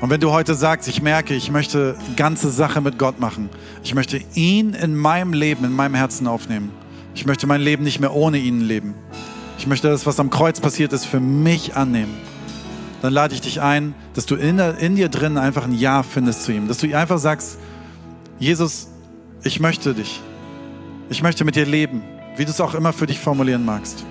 Und 0.00 0.10
wenn 0.10 0.20
du 0.20 0.30
heute 0.30 0.54
sagst, 0.54 0.88
ich 0.88 1.00
merke, 1.00 1.34
ich 1.34 1.50
möchte 1.50 1.96
ganze 2.16 2.50
Sache 2.50 2.80
mit 2.82 2.98
Gott 2.98 3.18
machen, 3.18 3.48
ich 3.82 3.94
möchte 3.94 4.20
ihn 4.34 4.74
in 4.74 4.94
meinem 4.94 5.32
Leben, 5.32 5.64
in 5.64 5.72
meinem 5.72 5.94
Herzen 5.94 6.26
aufnehmen. 6.26 6.70
Ich 7.14 7.24
möchte 7.24 7.46
mein 7.46 7.62
Leben 7.62 7.82
nicht 7.82 7.98
mehr 7.98 8.14
ohne 8.14 8.36
ihn 8.36 8.60
leben. 8.60 8.94
Ich 9.58 9.66
möchte 9.66 9.88
das, 9.88 10.04
was 10.04 10.20
am 10.20 10.28
Kreuz 10.28 10.60
passiert 10.60 10.92
ist, 10.92 11.06
für 11.06 11.18
mich 11.18 11.76
annehmen. 11.76 12.14
Dann 13.00 13.12
lade 13.12 13.34
ich 13.34 13.40
dich 13.40 13.62
ein, 13.62 13.94
dass 14.12 14.26
du 14.26 14.34
in, 14.34 14.58
in 14.58 14.96
dir 14.96 15.08
drin 15.08 15.38
einfach 15.38 15.64
ein 15.64 15.72
Ja 15.72 16.02
findest 16.02 16.44
zu 16.44 16.52
ihm. 16.52 16.68
Dass 16.68 16.78
du 16.78 16.94
einfach 16.94 17.18
sagst, 17.18 17.58
Jesus, 18.38 18.88
ich 19.44 19.60
möchte 19.60 19.94
dich. 19.94 20.20
Ich 21.08 21.22
möchte 21.22 21.44
mit 21.44 21.56
dir 21.56 21.64
leben, 21.64 22.02
wie 22.36 22.44
du 22.44 22.50
es 22.50 22.60
auch 22.60 22.74
immer 22.74 22.92
für 22.92 23.06
dich 23.06 23.18
formulieren 23.18 23.64
magst. 23.64 24.04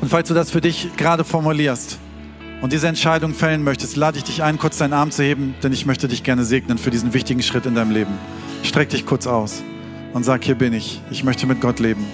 Und 0.00 0.08
falls 0.08 0.26
du 0.26 0.34
das 0.34 0.50
für 0.50 0.60
dich 0.60 0.88
gerade 0.96 1.22
formulierst, 1.22 1.98
und 2.60 2.72
diese 2.72 2.88
Entscheidung 2.88 3.34
fällen 3.34 3.64
möchtest, 3.64 3.96
lade 3.96 4.18
ich 4.18 4.24
dich 4.24 4.42
ein, 4.42 4.58
kurz 4.58 4.78
deinen 4.78 4.92
Arm 4.92 5.10
zu 5.10 5.22
heben, 5.22 5.54
denn 5.62 5.72
ich 5.72 5.86
möchte 5.86 6.08
dich 6.08 6.22
gerne 6.22 6.44
segnen 6.44 6.78
für 6.78 6.90
diesen 6.90 7.14
wichtigen 7.14 7.42
Schritt 7.42 7.66
in 7.66 7.74
deinem 7.74 7.90
Leben. 7.90 8.12
Streck 8.62 8.90
dich 8.90 9.06
kurz 9.06 9.26
aus 9.26 9.62
und 10.12 10.24
sag, 10.24 10.44
hier 10.44 10.54
bin 10.54 10.72
ich. 10.72 11.00
Ich 11.10 11.24
möchte 11.24 11.46
mit 11.46 11.60
Gott 11.60 11.80
leben. 11.80 12.04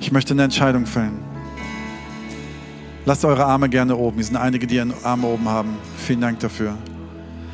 Ich 0.00 0.10
möchte 0.10 0.32
eine 0.32 0.44
Entscheidung 0.44 0.86
fällen. 0.86 1.18
Lasst 3.04 3.24
eure 3.24 3.44
Arme 3.44 3.68
gerne 3.68 3.94
oben. 3.96 4.16
Hier 4.16 4.24
sind 4.24 4.36
einige, 4.36 4.66
die 4.66 4.76
ihren 4.76 4.92
Arm 5.04 5.24
oben 5.24 5.48
haben. 5.48 5.76
Vielen 5.98 6.20
Dank 6.20 6.40
dafür. 6.40 6.76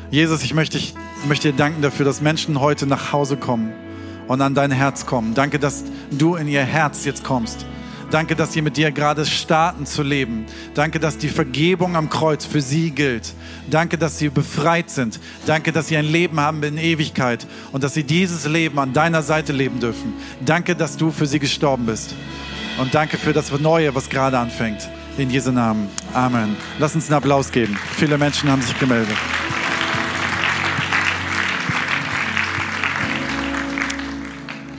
Jesus, 0.09 0.43
ich 0.43 0.53
möchte, 0.53 0.77
ich 0.77 0.95
möchte 1.27 1.51
dir 1.51 1.57
danken 1.57 1.81
dafür, 1.81 2.05
dass 2.05 2.21
Menschen 2.21 2.59
heute 2.59 2.87
nach 2.87 3.11
Hause 3.11 3.37
kommen 3.37 3.73
und 4.27 4.41
an 4.41 4.55
dein 4.55 4.71
Herz 4.71 5.05
kommen. 5.05 5.33
Danke, 5.33 5.59
dass 5.59 5.83
du 6.11 6.35
in 6.35 6.47
ihr 6.47 6.63
Herz 6.63 7.05
jetzt 7.05 7.23
kommst. 7.23 7.65
Danke, 8.13 8.35
dass 8.35 8.53
sie 8.53 8.61
mit 8.61 8.77
dir 8.77 8.91
gerade 8.91 9.25
starten 9.25 9.87
zu 9.87 10.03
leben. 10.03 10.45
Danke, 10.75 10.99
dass 10.99 11.17
die 11.17 11.29
Vergebung 11.29 11.95
am 11.95 12.11
Kreuz 12.11 12.45
für 12.45 12.61
sie 12.61 12.91
gilt. 12.91 13.33
Danke, 13.71 13.97
dass 13.97 14.19
sie 14.19 14.29
befreit 14.29 14.91
sind. 14.91 15.19
Danke, 15.47 15.71
dass 15.71 15.87
sie 15.87 15.97
ein 15.97 16.05
Leben 16.05 16.39
haben 16.39 16.61
in 16.61 16.77
Ewigkeit 16.77 17.47
und 17.71 17.83
dass 17.83 17.95
sie 17.95 18.03
dieses 18.03 18.45
Leben 18.45 18.77
an 18.77 18.93
deiner 18.93 19.23
Seite 19.23 19.51
leben 19.51 19.79
dürfen. 19.79 20.13
Danke, 20.45 20.75
dass 20.75 20.95
du 20.95 21.09
für 21.09 21.25
sie 21.25 21.39
gestorben 21.39 21.87
bist. 21.87 22.13
Und 22.77 22.93
danke 22.93 23.17
für 23.17 23.33
das 23.33 23.51
Neue, 23.59 23.95
was 23.95 24.07
gerade 24.07 24.37
anfängt. 24.37 24.87
In 25.17 25.31
Jesu 25.31 25.51
Namen. 25.51 25.89
Amen. 26.13 26.55
Lass 26.77 26.93
uns 26.93 27.07
einen 27.07 27.17
Applaus 27.17 27.51
geben. 27.51 27.75
Viele 27.95 28.19
Menschen 28.19 28.47
haben 28.47 28.61
sich 28.61 28.77
gemeldet. 28.77 29.17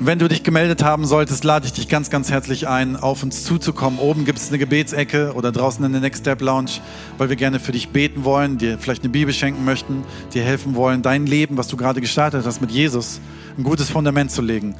Wenn 0.06 0.18
du 0.18 0.28
dich 0.28 0.42
gemeldet 0.42 0.84
haben 0.84 1.06
solltest, 1.06 1.44
lade 1.44 1.64
ich 1.64 1.72
dich 1.72 1.88
ganz, 1.88 2.10
ganz 2.10 2.30
herzlich 2.30 2.68
ein, 2.68 2.96
auf 2.96 3.22
uns 3.22 3.42
zuzukommen. 3.42 3.98
Oben 3.98 4.26
gibt 4.26 4.38
es 4.38 4.48
eine 4.48 4.58
Gebetsecke 4.58 5.32
oder 5.32 5.50
draußen 5.50 5.82
in 5.82 5.92
der 5.92 6.02
Next 6.02 6.20
Step 6.20 6.42
Lounge, 6.42 6.72
weil 7.16 7.30
wir 7.30 7.36
gerne 7.36 7.58
für 7.58 7.72
dich 7.72 7.88
beten 7.88 8.22
wollen, 8.22 8.58
dir 8.58 8.78
vielleicht 8.78 9.02
eine 9.02 9.08
Bibel 9.08 9.32
schenken 9.32 9.64
möchten, 9.64 10.04
dir 10.34 10.42
helfen 10.42 10.74
wollen, 10.74 11.00
dein 11.00 11.24
Leben, 11.24 11.56
was 11.56 11.68
du 11.68 11.78
gerade 11.78 12.02
gestartet 12.02 12.44
hast 12.44 12.60
mit 12.60 12.70
Jesus, 12.70 13.18
ein 13.56 13.64
gutes 13.64 13.88
Fundament 13.88 14.30
zu 14.30 14.42
legen. 14.42 14.74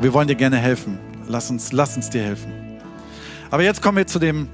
Wir 0.00 0.12
wollen 0.12 0.28
dir 0.28 0.36
gerne 0.36 0.58
helfen. 0.58 1.00
Lass 1.26 1.50
uns, 1.50 1.72
lass 1.72 1.96
uns 1.96 2.08
dir 2.08 2.22
helfen. 2.22 2.52
Aber 3.50 3.64
jetzt 3.64 3.82
kommen 3.82 3.96
wir 3.96 4.06
zu 4.06 4.20
dem 4.20 4.46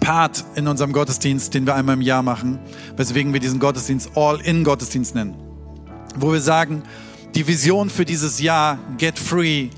Part 0.00 0.42
in 0.54 0.66
unserem 0.66 0.94
Gottesdienst, 0.94 1.52
den 1.52 1.66
wir 1.66 1.74
einmal 1.74 1.96
im 1.96 2.02
Jahr 2.02 2.22
machen, 2.22 2.58
weswegen 2.96 3.34
wir 3.34 3.40
diesen 3.40 3.60
Gottesdienst 3.60 4.08
All-in-Gottesdienst 4.14 5.14
nennen. 5.14 5.34
Wo 6.16 6.32
wir 6.32 6.40
sagen, 6.40 6.82
die 7.38 7.46
Vision 7.46 7.88
für 7.88 8.04
dieses 8.04 8.40
Jahr, 8.40 8.80
Get 8.96 9.16
Free, 9.16 9.68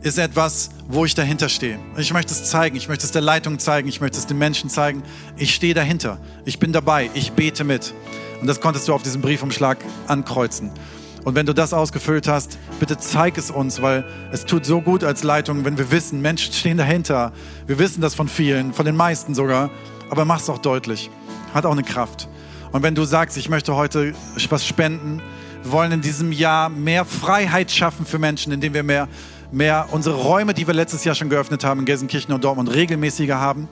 ist 0.00 0.18
etwas, 0.18 0.70
wo 0.88 1.04
ich 1.04 1.14
dahinter 1.14 1.50
stehe. 1.50 1.78
Ich 1.98 2.14
möchte 2.14 2.32
es 2.32 2.44
zeigen, 2.44 2.76
ich 2.76 2.88
möchte 2.88 3.04
es 3.04 3.12
der 3.12 3.20
Leitung 3.20 3.58
zeigen, 3.58 3.88
ich 3.88 4.00
möchte 4.00 4.16
es 4.16 4.26
den 4.26 4.38
Menschen 4.38 4.70
zeigen. 4.70 5.02
Ich 5.36 5.54
stehe 5.54 5.74
dahinter, 5.74 6.18
ich 6.46 6.58
bin 6.58 6.72
dabei, 6.72 7.10
ich 7.12 7.32
bete 7.32 7.62
mit. 7.62 7.92
Und 8.40 8.46
das 8.46 8.58
konntest 8.58 8.88
du 8.88 8.94
auf 8.94 9.02
diesem 9.02 9.20
Briefumschlag 9.20 9.76
ankreuzen. 10.06 10.70
Und 11.24 11.34
wenn 11.34 11.44
du 11.44 11.52
das 11.52 11.74
ausgefüllt 11.74 12.26
hast, 12.26 12.56
bitte 12.80 12.96
zeig 12.96 13.36
es 13.36 13.50
uns, 13.50 13.82
weil 13.82 14.06
es 14.32 14.46
tut 14.46 14.64
so 14.64 14.80
gut 14.80 15.04
als 15.04 15.24
Leitung, 15.24 15.66
wenn 15.66 15.76
wir 15.76 15.90
wissen, 15.90 16.22
Menschen 16.22 16.54
stehen 16.54 16.78
dahinter. 16.78 17.32
Wir 17.66 17.78
wissen 17.78 18.00
das 18.00 18.14
von 18.14 18.28
vielen, 18.28 18.72
von 18.72 18.86
den 18.86 18.96
meisten 18.96 19.34
sogar, 19.34 19.68
aber 20.08 20.24
mach 20.24 20.40
es 20.40 20.48
auch 20.48 20.56
deutlich. 20.58 21.10
Hat 21.52 21.66
auch 21.66 21.72
eine 21.72 21.82
Kraft. 21.82 22.30
Und 22.72 22.82
wenn 22.82 22.94
du 22.94 23.04
sagst, 23.04 23.36
ich 23.36 23.50
möchte 23.50 23.76
heute 23.76 24.14
was 24.48 24.66
spenden, 24.66 25.20
Wir 25.64 25.72
wollen 25.72 25.92
in 25.92 26.02
diesem 26.02 26.30
Jahr 26.30 26.68
mehr 26.68 27.06
Freiheit 27.06 27.70
schaffen 27.70 28.04
für 28.04 28.18
Menschen, 28.18 28.52
indem 28.52 28.74
wir 28.74 28.82
mehr, 28.82 29.08
mehr 29.50 29.86
unsere 29.92 30.14
Räume, 30.14 30.52
die 30.52 30.66
wir 30.66 30.74
letztes 30.74 31.04
Jahr 31.04 31.14
schon 31.14 31.30
geöffnet 31.30 31.64
haben 31.64 31.80
in 31.80 31.86
Gelsenkirchen 31.86 32.34
und 32.34 32.44
Dortmund, 32.44 32.74
regelmäßiger 32.74 33.40
haben. 33.40 33.70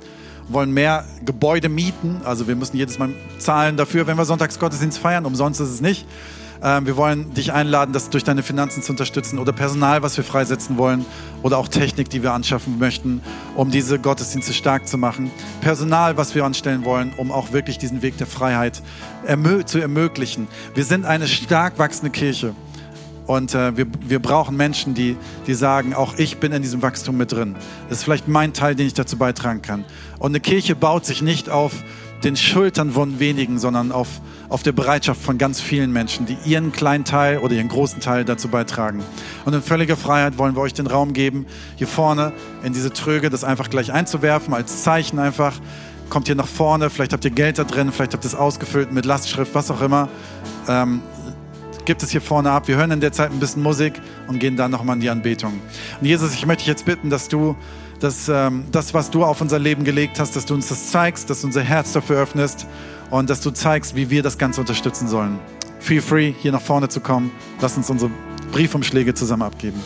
Wir 0.49 0.55
wollen 0.55 0.73
mehr 0.73 1.05
Gebäude 1.27 1.69
mieten. 1.69 2.23
Also 2.25 2.49
wir 2.49 2.57
müssen 2.57 2.79
jedes 2.79 2.99
Mal 2.99 3.11
zahlen 3.39 3.77
dafür, 3.77 4.07
wenn 4.07 4.17
wir 4.17 4.25
Sonntagsgottesdienst 4.25 4.99
feiern. 4.99 5.27
Umsonst 5.27 5.61
ist 5.61 5.69
es 5.69 5.81
nicht. 5.83 6.07
Ähm, 6.63 6.87
wir 6.87 6.97
wollen 6.97 7.35
dich 7.35 7.53
einladen, 7.53 7.93
das 7.93 8.11
durch 8.11 8.25
deine 8.25 8.43
Finanzen 8.43 8.83
zu 8.83 8.93
unterstützen 8.93 9.39
oder 9.39 9.53
Personal, 9.53 10.03
was 10.03 10.17
wir 10.17 10.25
freisetzen 10.25 10.79
wollen 10.79 11.05
oder 11.43 11.59
auch 11.59 11.69
Technik, 11.69 12.09
die 12.09 12.23
wir 12.23 12.33
anschaffen 12.33 12.79
möchten, 12.79 13.21
um 13.57 13.71
diese 13.71 13.99
Gottesdienste 13.99 14.53
stark 14.53 14.87
zu 14.87 14.97
machen. 14.97 15.31
Personal, 15.61 16.17
was 16.17 16.35
wir 16.35 16.45
anstellen 16.45 16.85
wollen, 16.85 17.13
um 17.17 17.33
auch 17.33 17.53
wirklich 17.53 17.79
diesen 17.79 18.03
Weg 18.03 18.17
der 18.19 18.27
Freiheit 18.27 18.81
zu 19.67 19.79
ermöglichen. 19.79 20.49
Wir 20.75 20.85
sind 20.85 21.05
eine 21.05 21.29
stark 21.29 21.79
wachsende 21.79 22.11
Kirche. 22.11 22.55
Und 23.27 23.55
äh, 23.55 23.77
wir, 23.77 23.87
wir 24.01 24.21
brauchen 24.21 24.57
Menschen, 24.57 24.95
die, 24.95 25.17
die 25.47 25.55
sagen, 25.55 25.95
auch 25.95 26.15
ich 26.19 26.39
bin 26.39 26.53
in 26.53 26.61
diesem 26.61 26.83
Wachstum 26.83 27.17
mit 27.17 27.31
drin. 27.33 27.55
Das 27.89 27.99
ist 27.99 28.05
vielleicht 28.05 28.27
mein 28.27 28.53
Teil, 28.53 28.75
den 28.75 28.87
ich 28.87 28.95
dazu 28.95 29.17
beitragen 29.17 29.63
kann. 29.63 29.85
Und 30.19 30.33
eine 30.33 30.41
Kirche 30.41 30.75
baut 30.75 31.07
sich 31.07 31.23
nicht 31.23 31.49
auf 31.49 31.73
den 32.25 32.37
Schultern 32.37 32.93
von 32.93 33.19
wenigen, 33.19 33.59
sondern 33.59 33.93
auf, 33.93 34.09
auf 34.49 34.63
der 34.63 34.73
Bereitschaft 34.73 35.21
von 35.21 35.39
ganz 35.39 35.61
vielen 35.61 35.93
Menschen, 35.93 36.27
die 36.27 36.37
ihren 36.45 36.73
kleinen 36.73 37.05
Teil 37.05 37.39
oder 37.39 37.55
ihren 37.55 37.69
großen 37.69 38.01
Teil 38.01 38.25
dazu 38.25 38.49
beitragen. 38.49 39.03
Und 39.45 39.55
in 39.55 39.63
völliger 39.63 39.97
Freiheit 39.97 40.39
wollen 40.39 40.55
wir 40.55 40.61
euch 40.61 40.75
den 40.75 40.87
Raum 40.87 41.13
geben, 41.13 41.47
hier 41.77 41.89
vorne 41.89 42.33
in 42.63 42.73
diese 42.73 42.93
Tröge 42.93 43.31
das 43.31 43.45
einfach 43.45 43.71
gleich 43.71 43.93
einzuwerfen, 43.93 44.55
als 44.55 44.83
Zeichen 44.83 45.19
einfach. 45.19 45.55
Kommt 46.11 46.27
hier 46.27 46.37
nach 46.37 46.47
vorne, 46.47 46.91
vielleicht 46.91 47.13
habt 47.13 47.25
ihr 47.25 47.31
Geld 47.31 47.59
da 47.59 47.65
drin, 47.65 47.91
vielleicht 47.91 48.13
habt 48.13 48.25
ihr 48.25 48.29
es 48.29 48.35
ausgefüllt 48.35 48.93
mit 48.93 49.07
Lastschrift, 49.07 49.55
was 49.55 49.71
auch 49.71 49.81
immer. 49.81 50.09
Ähm, 50.69 51.01
gibt 51.85 52.03
es 52.03 52.11
hier 52.11 52.21
vorne 52.21 52.51
ab. 52.51 52.69
Wir 52.69 52.77
hören 52.77 52.91
in 52.91 53.01
der 53.01 53.13
Zeit 53.13 53.31
ein 53.31 53.41
bisschen 53.41 53.63
Musik 53.63 53.95
und 54.29 54.39
gehen 54.39 54.57
dann 54.57 54.71
nochmal 54.71 54.97
in 54.97 55.01
die 55.01 55.11
Anbetung. 55.11 55.61
Und 56.01 56.07
Jesus, 56.07 56.35
ich 56.35 56.47
möchte 56.47 56.61
dich 56.61 56.69
jetzt 56.69 56.85
bitten, 56.85 57.11
dass 57.11 57.29
du 57.29 57.57
dass 58.03 58.29
ähm, 58.29 58.65
das, 58.73 58.95
was 58.95 59.11
du 59.11 59.25
auf 59.25 59.41
unser 59.41 59.61
Leben 59.61 59.85
gelegt 59.85 60.19
hast, 60.19 60.35
dass 60.35 60.45
du 60.45 60.55
uns 60.55 60.69
das 60.69 60.91
zeigst, 60.91 61.31
dass 61.31 61.43
du 61.43 61.47
unser 61.47 61.63
Herz 61.63 61.93
dafür 61.93 62.17
öffnest 62.21 62.67
und 63.11 63.31
dass 63.31 63.41
du 63.41 63.51
zeigst, 63.51 63.95
wie 63.95 64.11
wir 64.11 64.25
das 64.25 64.39
Ganze 64.39 64.61
unterstützen 64.61 65.07
sollen. 65.07 65.39
Feel 65.79 66.03
free, 66.03 66.35
hier 66.41 66.51
nach 66.51 66.61
vorne 66.61 66.89
zu 66.89 67.01
kommen. 67.01 67.31
Lass 67.61 67.77
uns 67.77 67.89
unsere 67.91 68.11
Briefumschläge 68.51 69.15
zusammen 69.15 69.43
abgeben. 69.43 69.81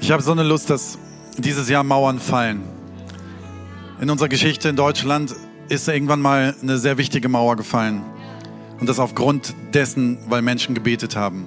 Ich 0.00 0.12
habe 0.12 0.22
so 0.22 0.30
eine 0.30 0.44
Lust, 0.44 0.70
dass 0.70 0.98
dieses 1.38 1.68
Jahr 1.68 1.82
Mauern 1.82 2.20
fallen. 2.20 2.62
In 4.00 4.10
unserer 4.10 4.28
Geschichte 4.28 4.68
in 4.68 4.76
Deutschland 4.76 5.34
ist 5.68 5.88
irgendwann 5.88 6.20
mal 6.20 6.54
eine 6.62 6.78
sehr 6.78 6.98
wichtige 6.98 7.28
Mauer 7.28 7.56
gefallen. 7.56 8.02
Und 8.78 8.88
das 8.88 8.98
aufgrund 8.98 9.54
dessen, 9.72 10.18
weil 10.28 10.42
Menschen 10.42 10.74
gebetet 10.74 11.16
haben. 11.16 11.46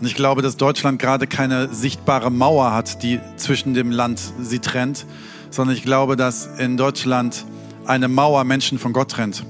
Und 0.00 0.06
ich 0.06 0.14
glaube, 0.14 0.40
dass 0.40 0.56
Deutschland 0.56 0.98
gerade 0.98 1.26
keine 1.26 1.68
sichtbare 1.74 2.30
Mauer 2.30 2.72
hat, 2.72 3.02
die 3.02 3.20
zwischen 3.36 3.74
dem 3.74 3.90
Land 3.90 4.20
sie 4.40 4.60
trennt, 4.60 5.04
sondern 5.50 5.76
ich 5.76 5.82
glaube, 5.82 6.16
dass 6.16 6.46
in 6.58 6.76
Deutschland 6.76 7.44
eine 7.86 8.08
Mauer 8.08 8.44
Menschen 8.44 8.78
von 8.78 8.92
Gott 8.92 9.10
trennt 9.10 9.44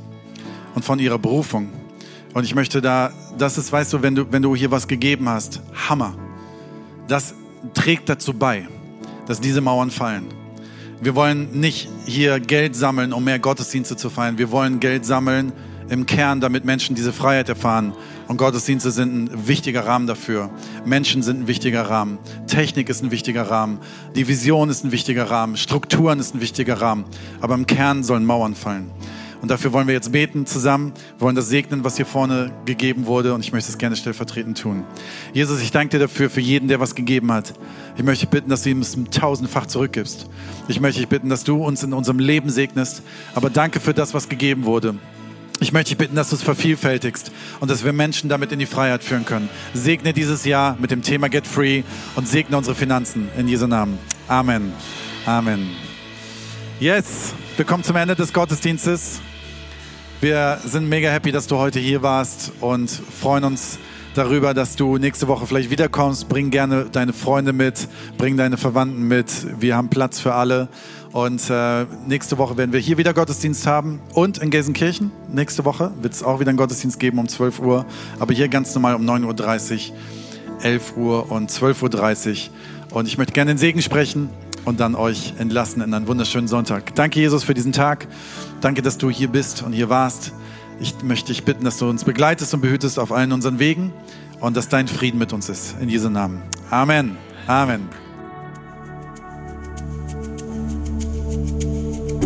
und 0.74 0.85
von 0.85 0.98
ihrer 0.98 1.18
Berufung. 1.18 1.68
Und 2.35 2.44
ich 2.44 2.54
möchte 2.54 2.80
da, 2.80 3.12
das 3.38 3.59
ist, 3.59 3.70
weißt 3.70 3.92
du, 3.92 4.02
wenn 4.02 4.14
du, 4.14 4.33
wenn 4.33 4.42
du 4.42 4.56
hier 4.56 4.70
was 4.70 4.88
gegeben 4.88 5.28
hast, 5.28 5.61
Hammer. 5.88 6.14
Das 7.06 7.35
trägt 7.74 8.09
dazu 8.09 8.33
bei, 8.33 8.66
dass 9.26 9.40
diese 9.40 9.61
Mauern 9.61 9.90
fallen. 9.90 10.26
Wir 11.00 11.14
wollen 11.14 11.61
nicht 11.61 11.88
hier 12.06 12.40
Geld 12.40 12.76
sammeln, 12.76 13.12
um 13.12 13.24
mehr 13.24 13.38
Gottesdienste 13.38 13.96
zu 13.96 14.11
feiern. 14.11 14.38
Wir 14.38 14.50
wollen 14.50 14.80
Geld 14.80 15.04
sammeln, 15.06 15.52
im 15.90 16.07
Kern, 16.07 16.40
damit 16.40 16.64
Menschen 16.64 16.94
diese 16.94 17.12
Freiheit 17.12 17.48
erfahren. 17.48 17.92
Und 18.29 18.37
Gottesdienste 18.37 18.92
sind 18.92 19.24
ein 19.24 19.48
wichtiger 19.48 19.85
Rahmen 19.87 20.07
dafür. 20.07 20.50
Menschen 20.85 21.22
sind 21.22 21.40
ein 21.40 21.46
wichtiger 21.48 21.83
Rahmen. 21.83 22.18
Technik 22.46 22.88
ist 22.88 23.03
ein 23.03 23.11
wichtiger 23.11 23.50
Rahmen. 23.50 23.81
Die 24.14 24.29
Vision 24.29 24.70
ist 24.70 24.85
ein 24.85 24.92
wichtiger 24.92 25.31
Rahmen. 25.31 25.57
Strukturen 25.57 26.20
ist 26.20 26.35
ein 26.35 26.40
wichtiger 26.40 26.81
Rahmen. 26.81 27.05
Aber 27.40 27.55
im 27.55 27.66
Kern 27.66 28.05
sollen 28.05 28.24
Mauern 28.24 28.55
fallen. 28.55 28.90
Und 29.42 29.50
dafür 29.50 29.72
wollen 29.72 29.87
wir 29.87 29.94
jetzt 29.94 30.12
beten 30.12 30.46
zusammen. 30.46 30.92
Wir 31.16 31.22
wollen 31.22 31.35
das 31.35 31.48
segnen, 31.48 31.83
was 31.83 31.96
hier 31.96 32.07
vorne 32.07 32.53
gegeben 32.66 33.07
wurde. 33.07 33.35
Und 33.35 33.40
ich 33.40 33.53
möchte 33.53 33.72
es 33.72 33.79
gerne 33.79 33.96
stellvertretend 33.96 34.61
tun. 34.61 34.85
Jesus, 35.33 35.61
ich 35.61 35.72
danke 35.72 35.96
dir 35.96 35.98
dafür, 35.98 36.31
für 36.31 36.40
jeden, 36.40 36.68
der 36.68 36.79
was 36.79 36.94
gegeben 36.94 37.33
hat. 37.33 37.55
Ich 37.96 38.05
möchte 38.05 38.26
bitten, 38.26 38.50
dass 38.50 38.62
du 38.62 38.70
ihm 38.70 38.81
es 38.81 38.96
tausendfach 39.11 39.66
zurückgibst. 39.66 40.29
Ich 40.68 40.81
möchte 40.81 41.00
dich 41.00 41.09
bitten, 41.09 41.31
dass 41.31 41.42
du 41.42 41.64
uns 41.64 41.83
in 41.83 41.94
unserem 41.94 42.18
Leben 42.18 42.50
segnest. 42.50 43.03
Aber 43.35 43.50
danke 43.50 43.81
für 43.81 43.94
das, 43.94 44.14
was 44.14 44.29
gegeben 44.29 44.66
wurde. 44.66 44.96
Ich 45.62 45.73
möchte 45.73 45.90
dich 45.90 45.99
bitten, 45.99 46.16
dass 46.16 46.31
du 46.31 46.37
es 46.37 46.42
vervielfältigst 46.42 47.31
und 47.61 47.70
dass 47.70 47.85
wir 47.85 47.92
Menschen 47.92 48.31
damit 48.31 48.51
in 48.51 48.59
die 48.59 48.66
Freiheit 48.66 49.05
führen 49.05 49.27
können. 49.27 49.51
Segne 49.75 50.14
dieses 50.14 50.46
Jahr 50.46 50.75
mit 50.81 50.90
dem 50.90 51.03
Thema 51.03 51.29
Get 51.29 51.46
Free 51.46 51.83
und 52.16 52.27
segne 52.27 52.57
unsere 52.57 52.75
Finanzen 52.75 53.29
in 53.37 53.46
Jesu 53.46 53.66
Namen. 53.66 53.99
Amen. 54.27 54.73
Amen. 55.27 55.68
Yes, 56.81 57.35
wir 57.57 57.66
kommen 57.66 57.85
zum 57.85 57.96
Ende 57.96 58.16
des 58.16 58.33
Gottesdienstes. 58.33 59.20
Wir 60.23 60.59
sind 60.64 60.88
mega 60.88 61.11
happy, 61.11 61.31
dass 61.31 61.46
du 61.46 61.59
heute 61.59 61.79
hier 61.79 62.01
warst 62.01 62.53
und 62.61 62.90
freuen 62.90 63.44
uns 63.44 63.79
darüber, 64.14 64.55
dass 64.55 64.77
du 64.77 64.96
nächste 64.96 65.29
Woche 65.29 65.46
vielleicht 65.46 65.70
wiederkommst. 65.70 66.29
Bring 66.31 66.51
gerne 66.51 66.87
deine 66.90 67.12
Freunde 67.12 67.53
mit, 67.53 67.87
bring 68.16 68.38
deine 68.38 68.57
Verwandten 68.57 69.07
mit. 69.09 69.61
Wir 69.61 69.77
haben 69.77 69.90
Platz 69.90 70.20
für 70.20 70.35
alle. 70.35 70.68
Und 71.12 71.51
äh, 71.51 71.87
nächste 72.07 72.38
Woche 72.38 72.57
werden 72.57 72.73
wir 72.73 72.81
hier 72.81 72.96
wieder 72.96 73.12
Gottesdienst 73.12 73.66
haben. 73.66 74.01
Und 74.14 74.38
in 74.38 74.51
Gelsenkirchen, 74.51 75.11
nächste 75.29 75.64
Woche, 75.64 75.92
wird 76.01 76.14
es 76.14 76.23
auch 76.23 76.38
wieder 76.38 76.51
einen 76.51 76.59
Gottesdienst 76.59 77.01
geben 77.01 77.18
um 77.18 77.29
12 77.29 77.61
Uhr. 77.61 77.85
Aber 78.20 78.33
hier 78.33 78.49
ganz 78.49 78.75
normal 78.75 78.94
um 78.94 79.03
9.30 79.03 79.90
Uhr, 79.90 79.96
11 80.62 80.96
Uhr 80.96 81.33
und 81.33 81.51
12.30 81.51 82.51
Uhr. 82.90 82.96
Und 82.96 83.09
ich 83.09 83.18
möchte 83.18 83.33
gerne 83.33 83.53
den 83.53 83.59
Segen 83.59 83.83
sprechen 83.83 84.31
und 84.64 84.79
dann 84.79 84.94
euch 84.94 85.35
entlassen 85.38 85.83
in 85.83 85.92
einen 85.94 86.07
wunderschönen 86.07 86.49
Sonntag. 86.49 86.94
Danke, 86.94 87.20
Jesus, 87.20 87.44
für 87.44 87.55
diesen 87.55 87.73
Tag. 87.73 88.07
Danke, 88.61 88.83
dass 88.83 88.99
du 88.99 89.11
hier 89.11 89.29
bist 89.29 89.62
und 89.62 89.73
hier 89.73 89.88
warst. 89.88 90.33
Ich 90.81 90.94
möchte 91.03 91.29
dich 91.29 91.44
bitten, 91.44 91.64
dass 91.64 91.79
du 91.79 91.88
uns 91.88 92.05
begleitest 92.05 92.55
und 92.55 92.61
behütest 92.61 92.99
auf 92.99 93.12
allen 93.12 93.33
unseren 93.33 93.59
Wegen 93.59 93.92
und 94.40 94.57
dass 94.57 94.68
dein 94.68 94.88
Frieden 94.88 95.18
mit 95.18 95.33
uns 95.33 95.49
ist. 95.49 95.77
In 95.81 95.88
Jesu 95.88 96.09
Namen. 96.09 96.42
Amen. 96.70 97.16
Amen. 97.46 98.10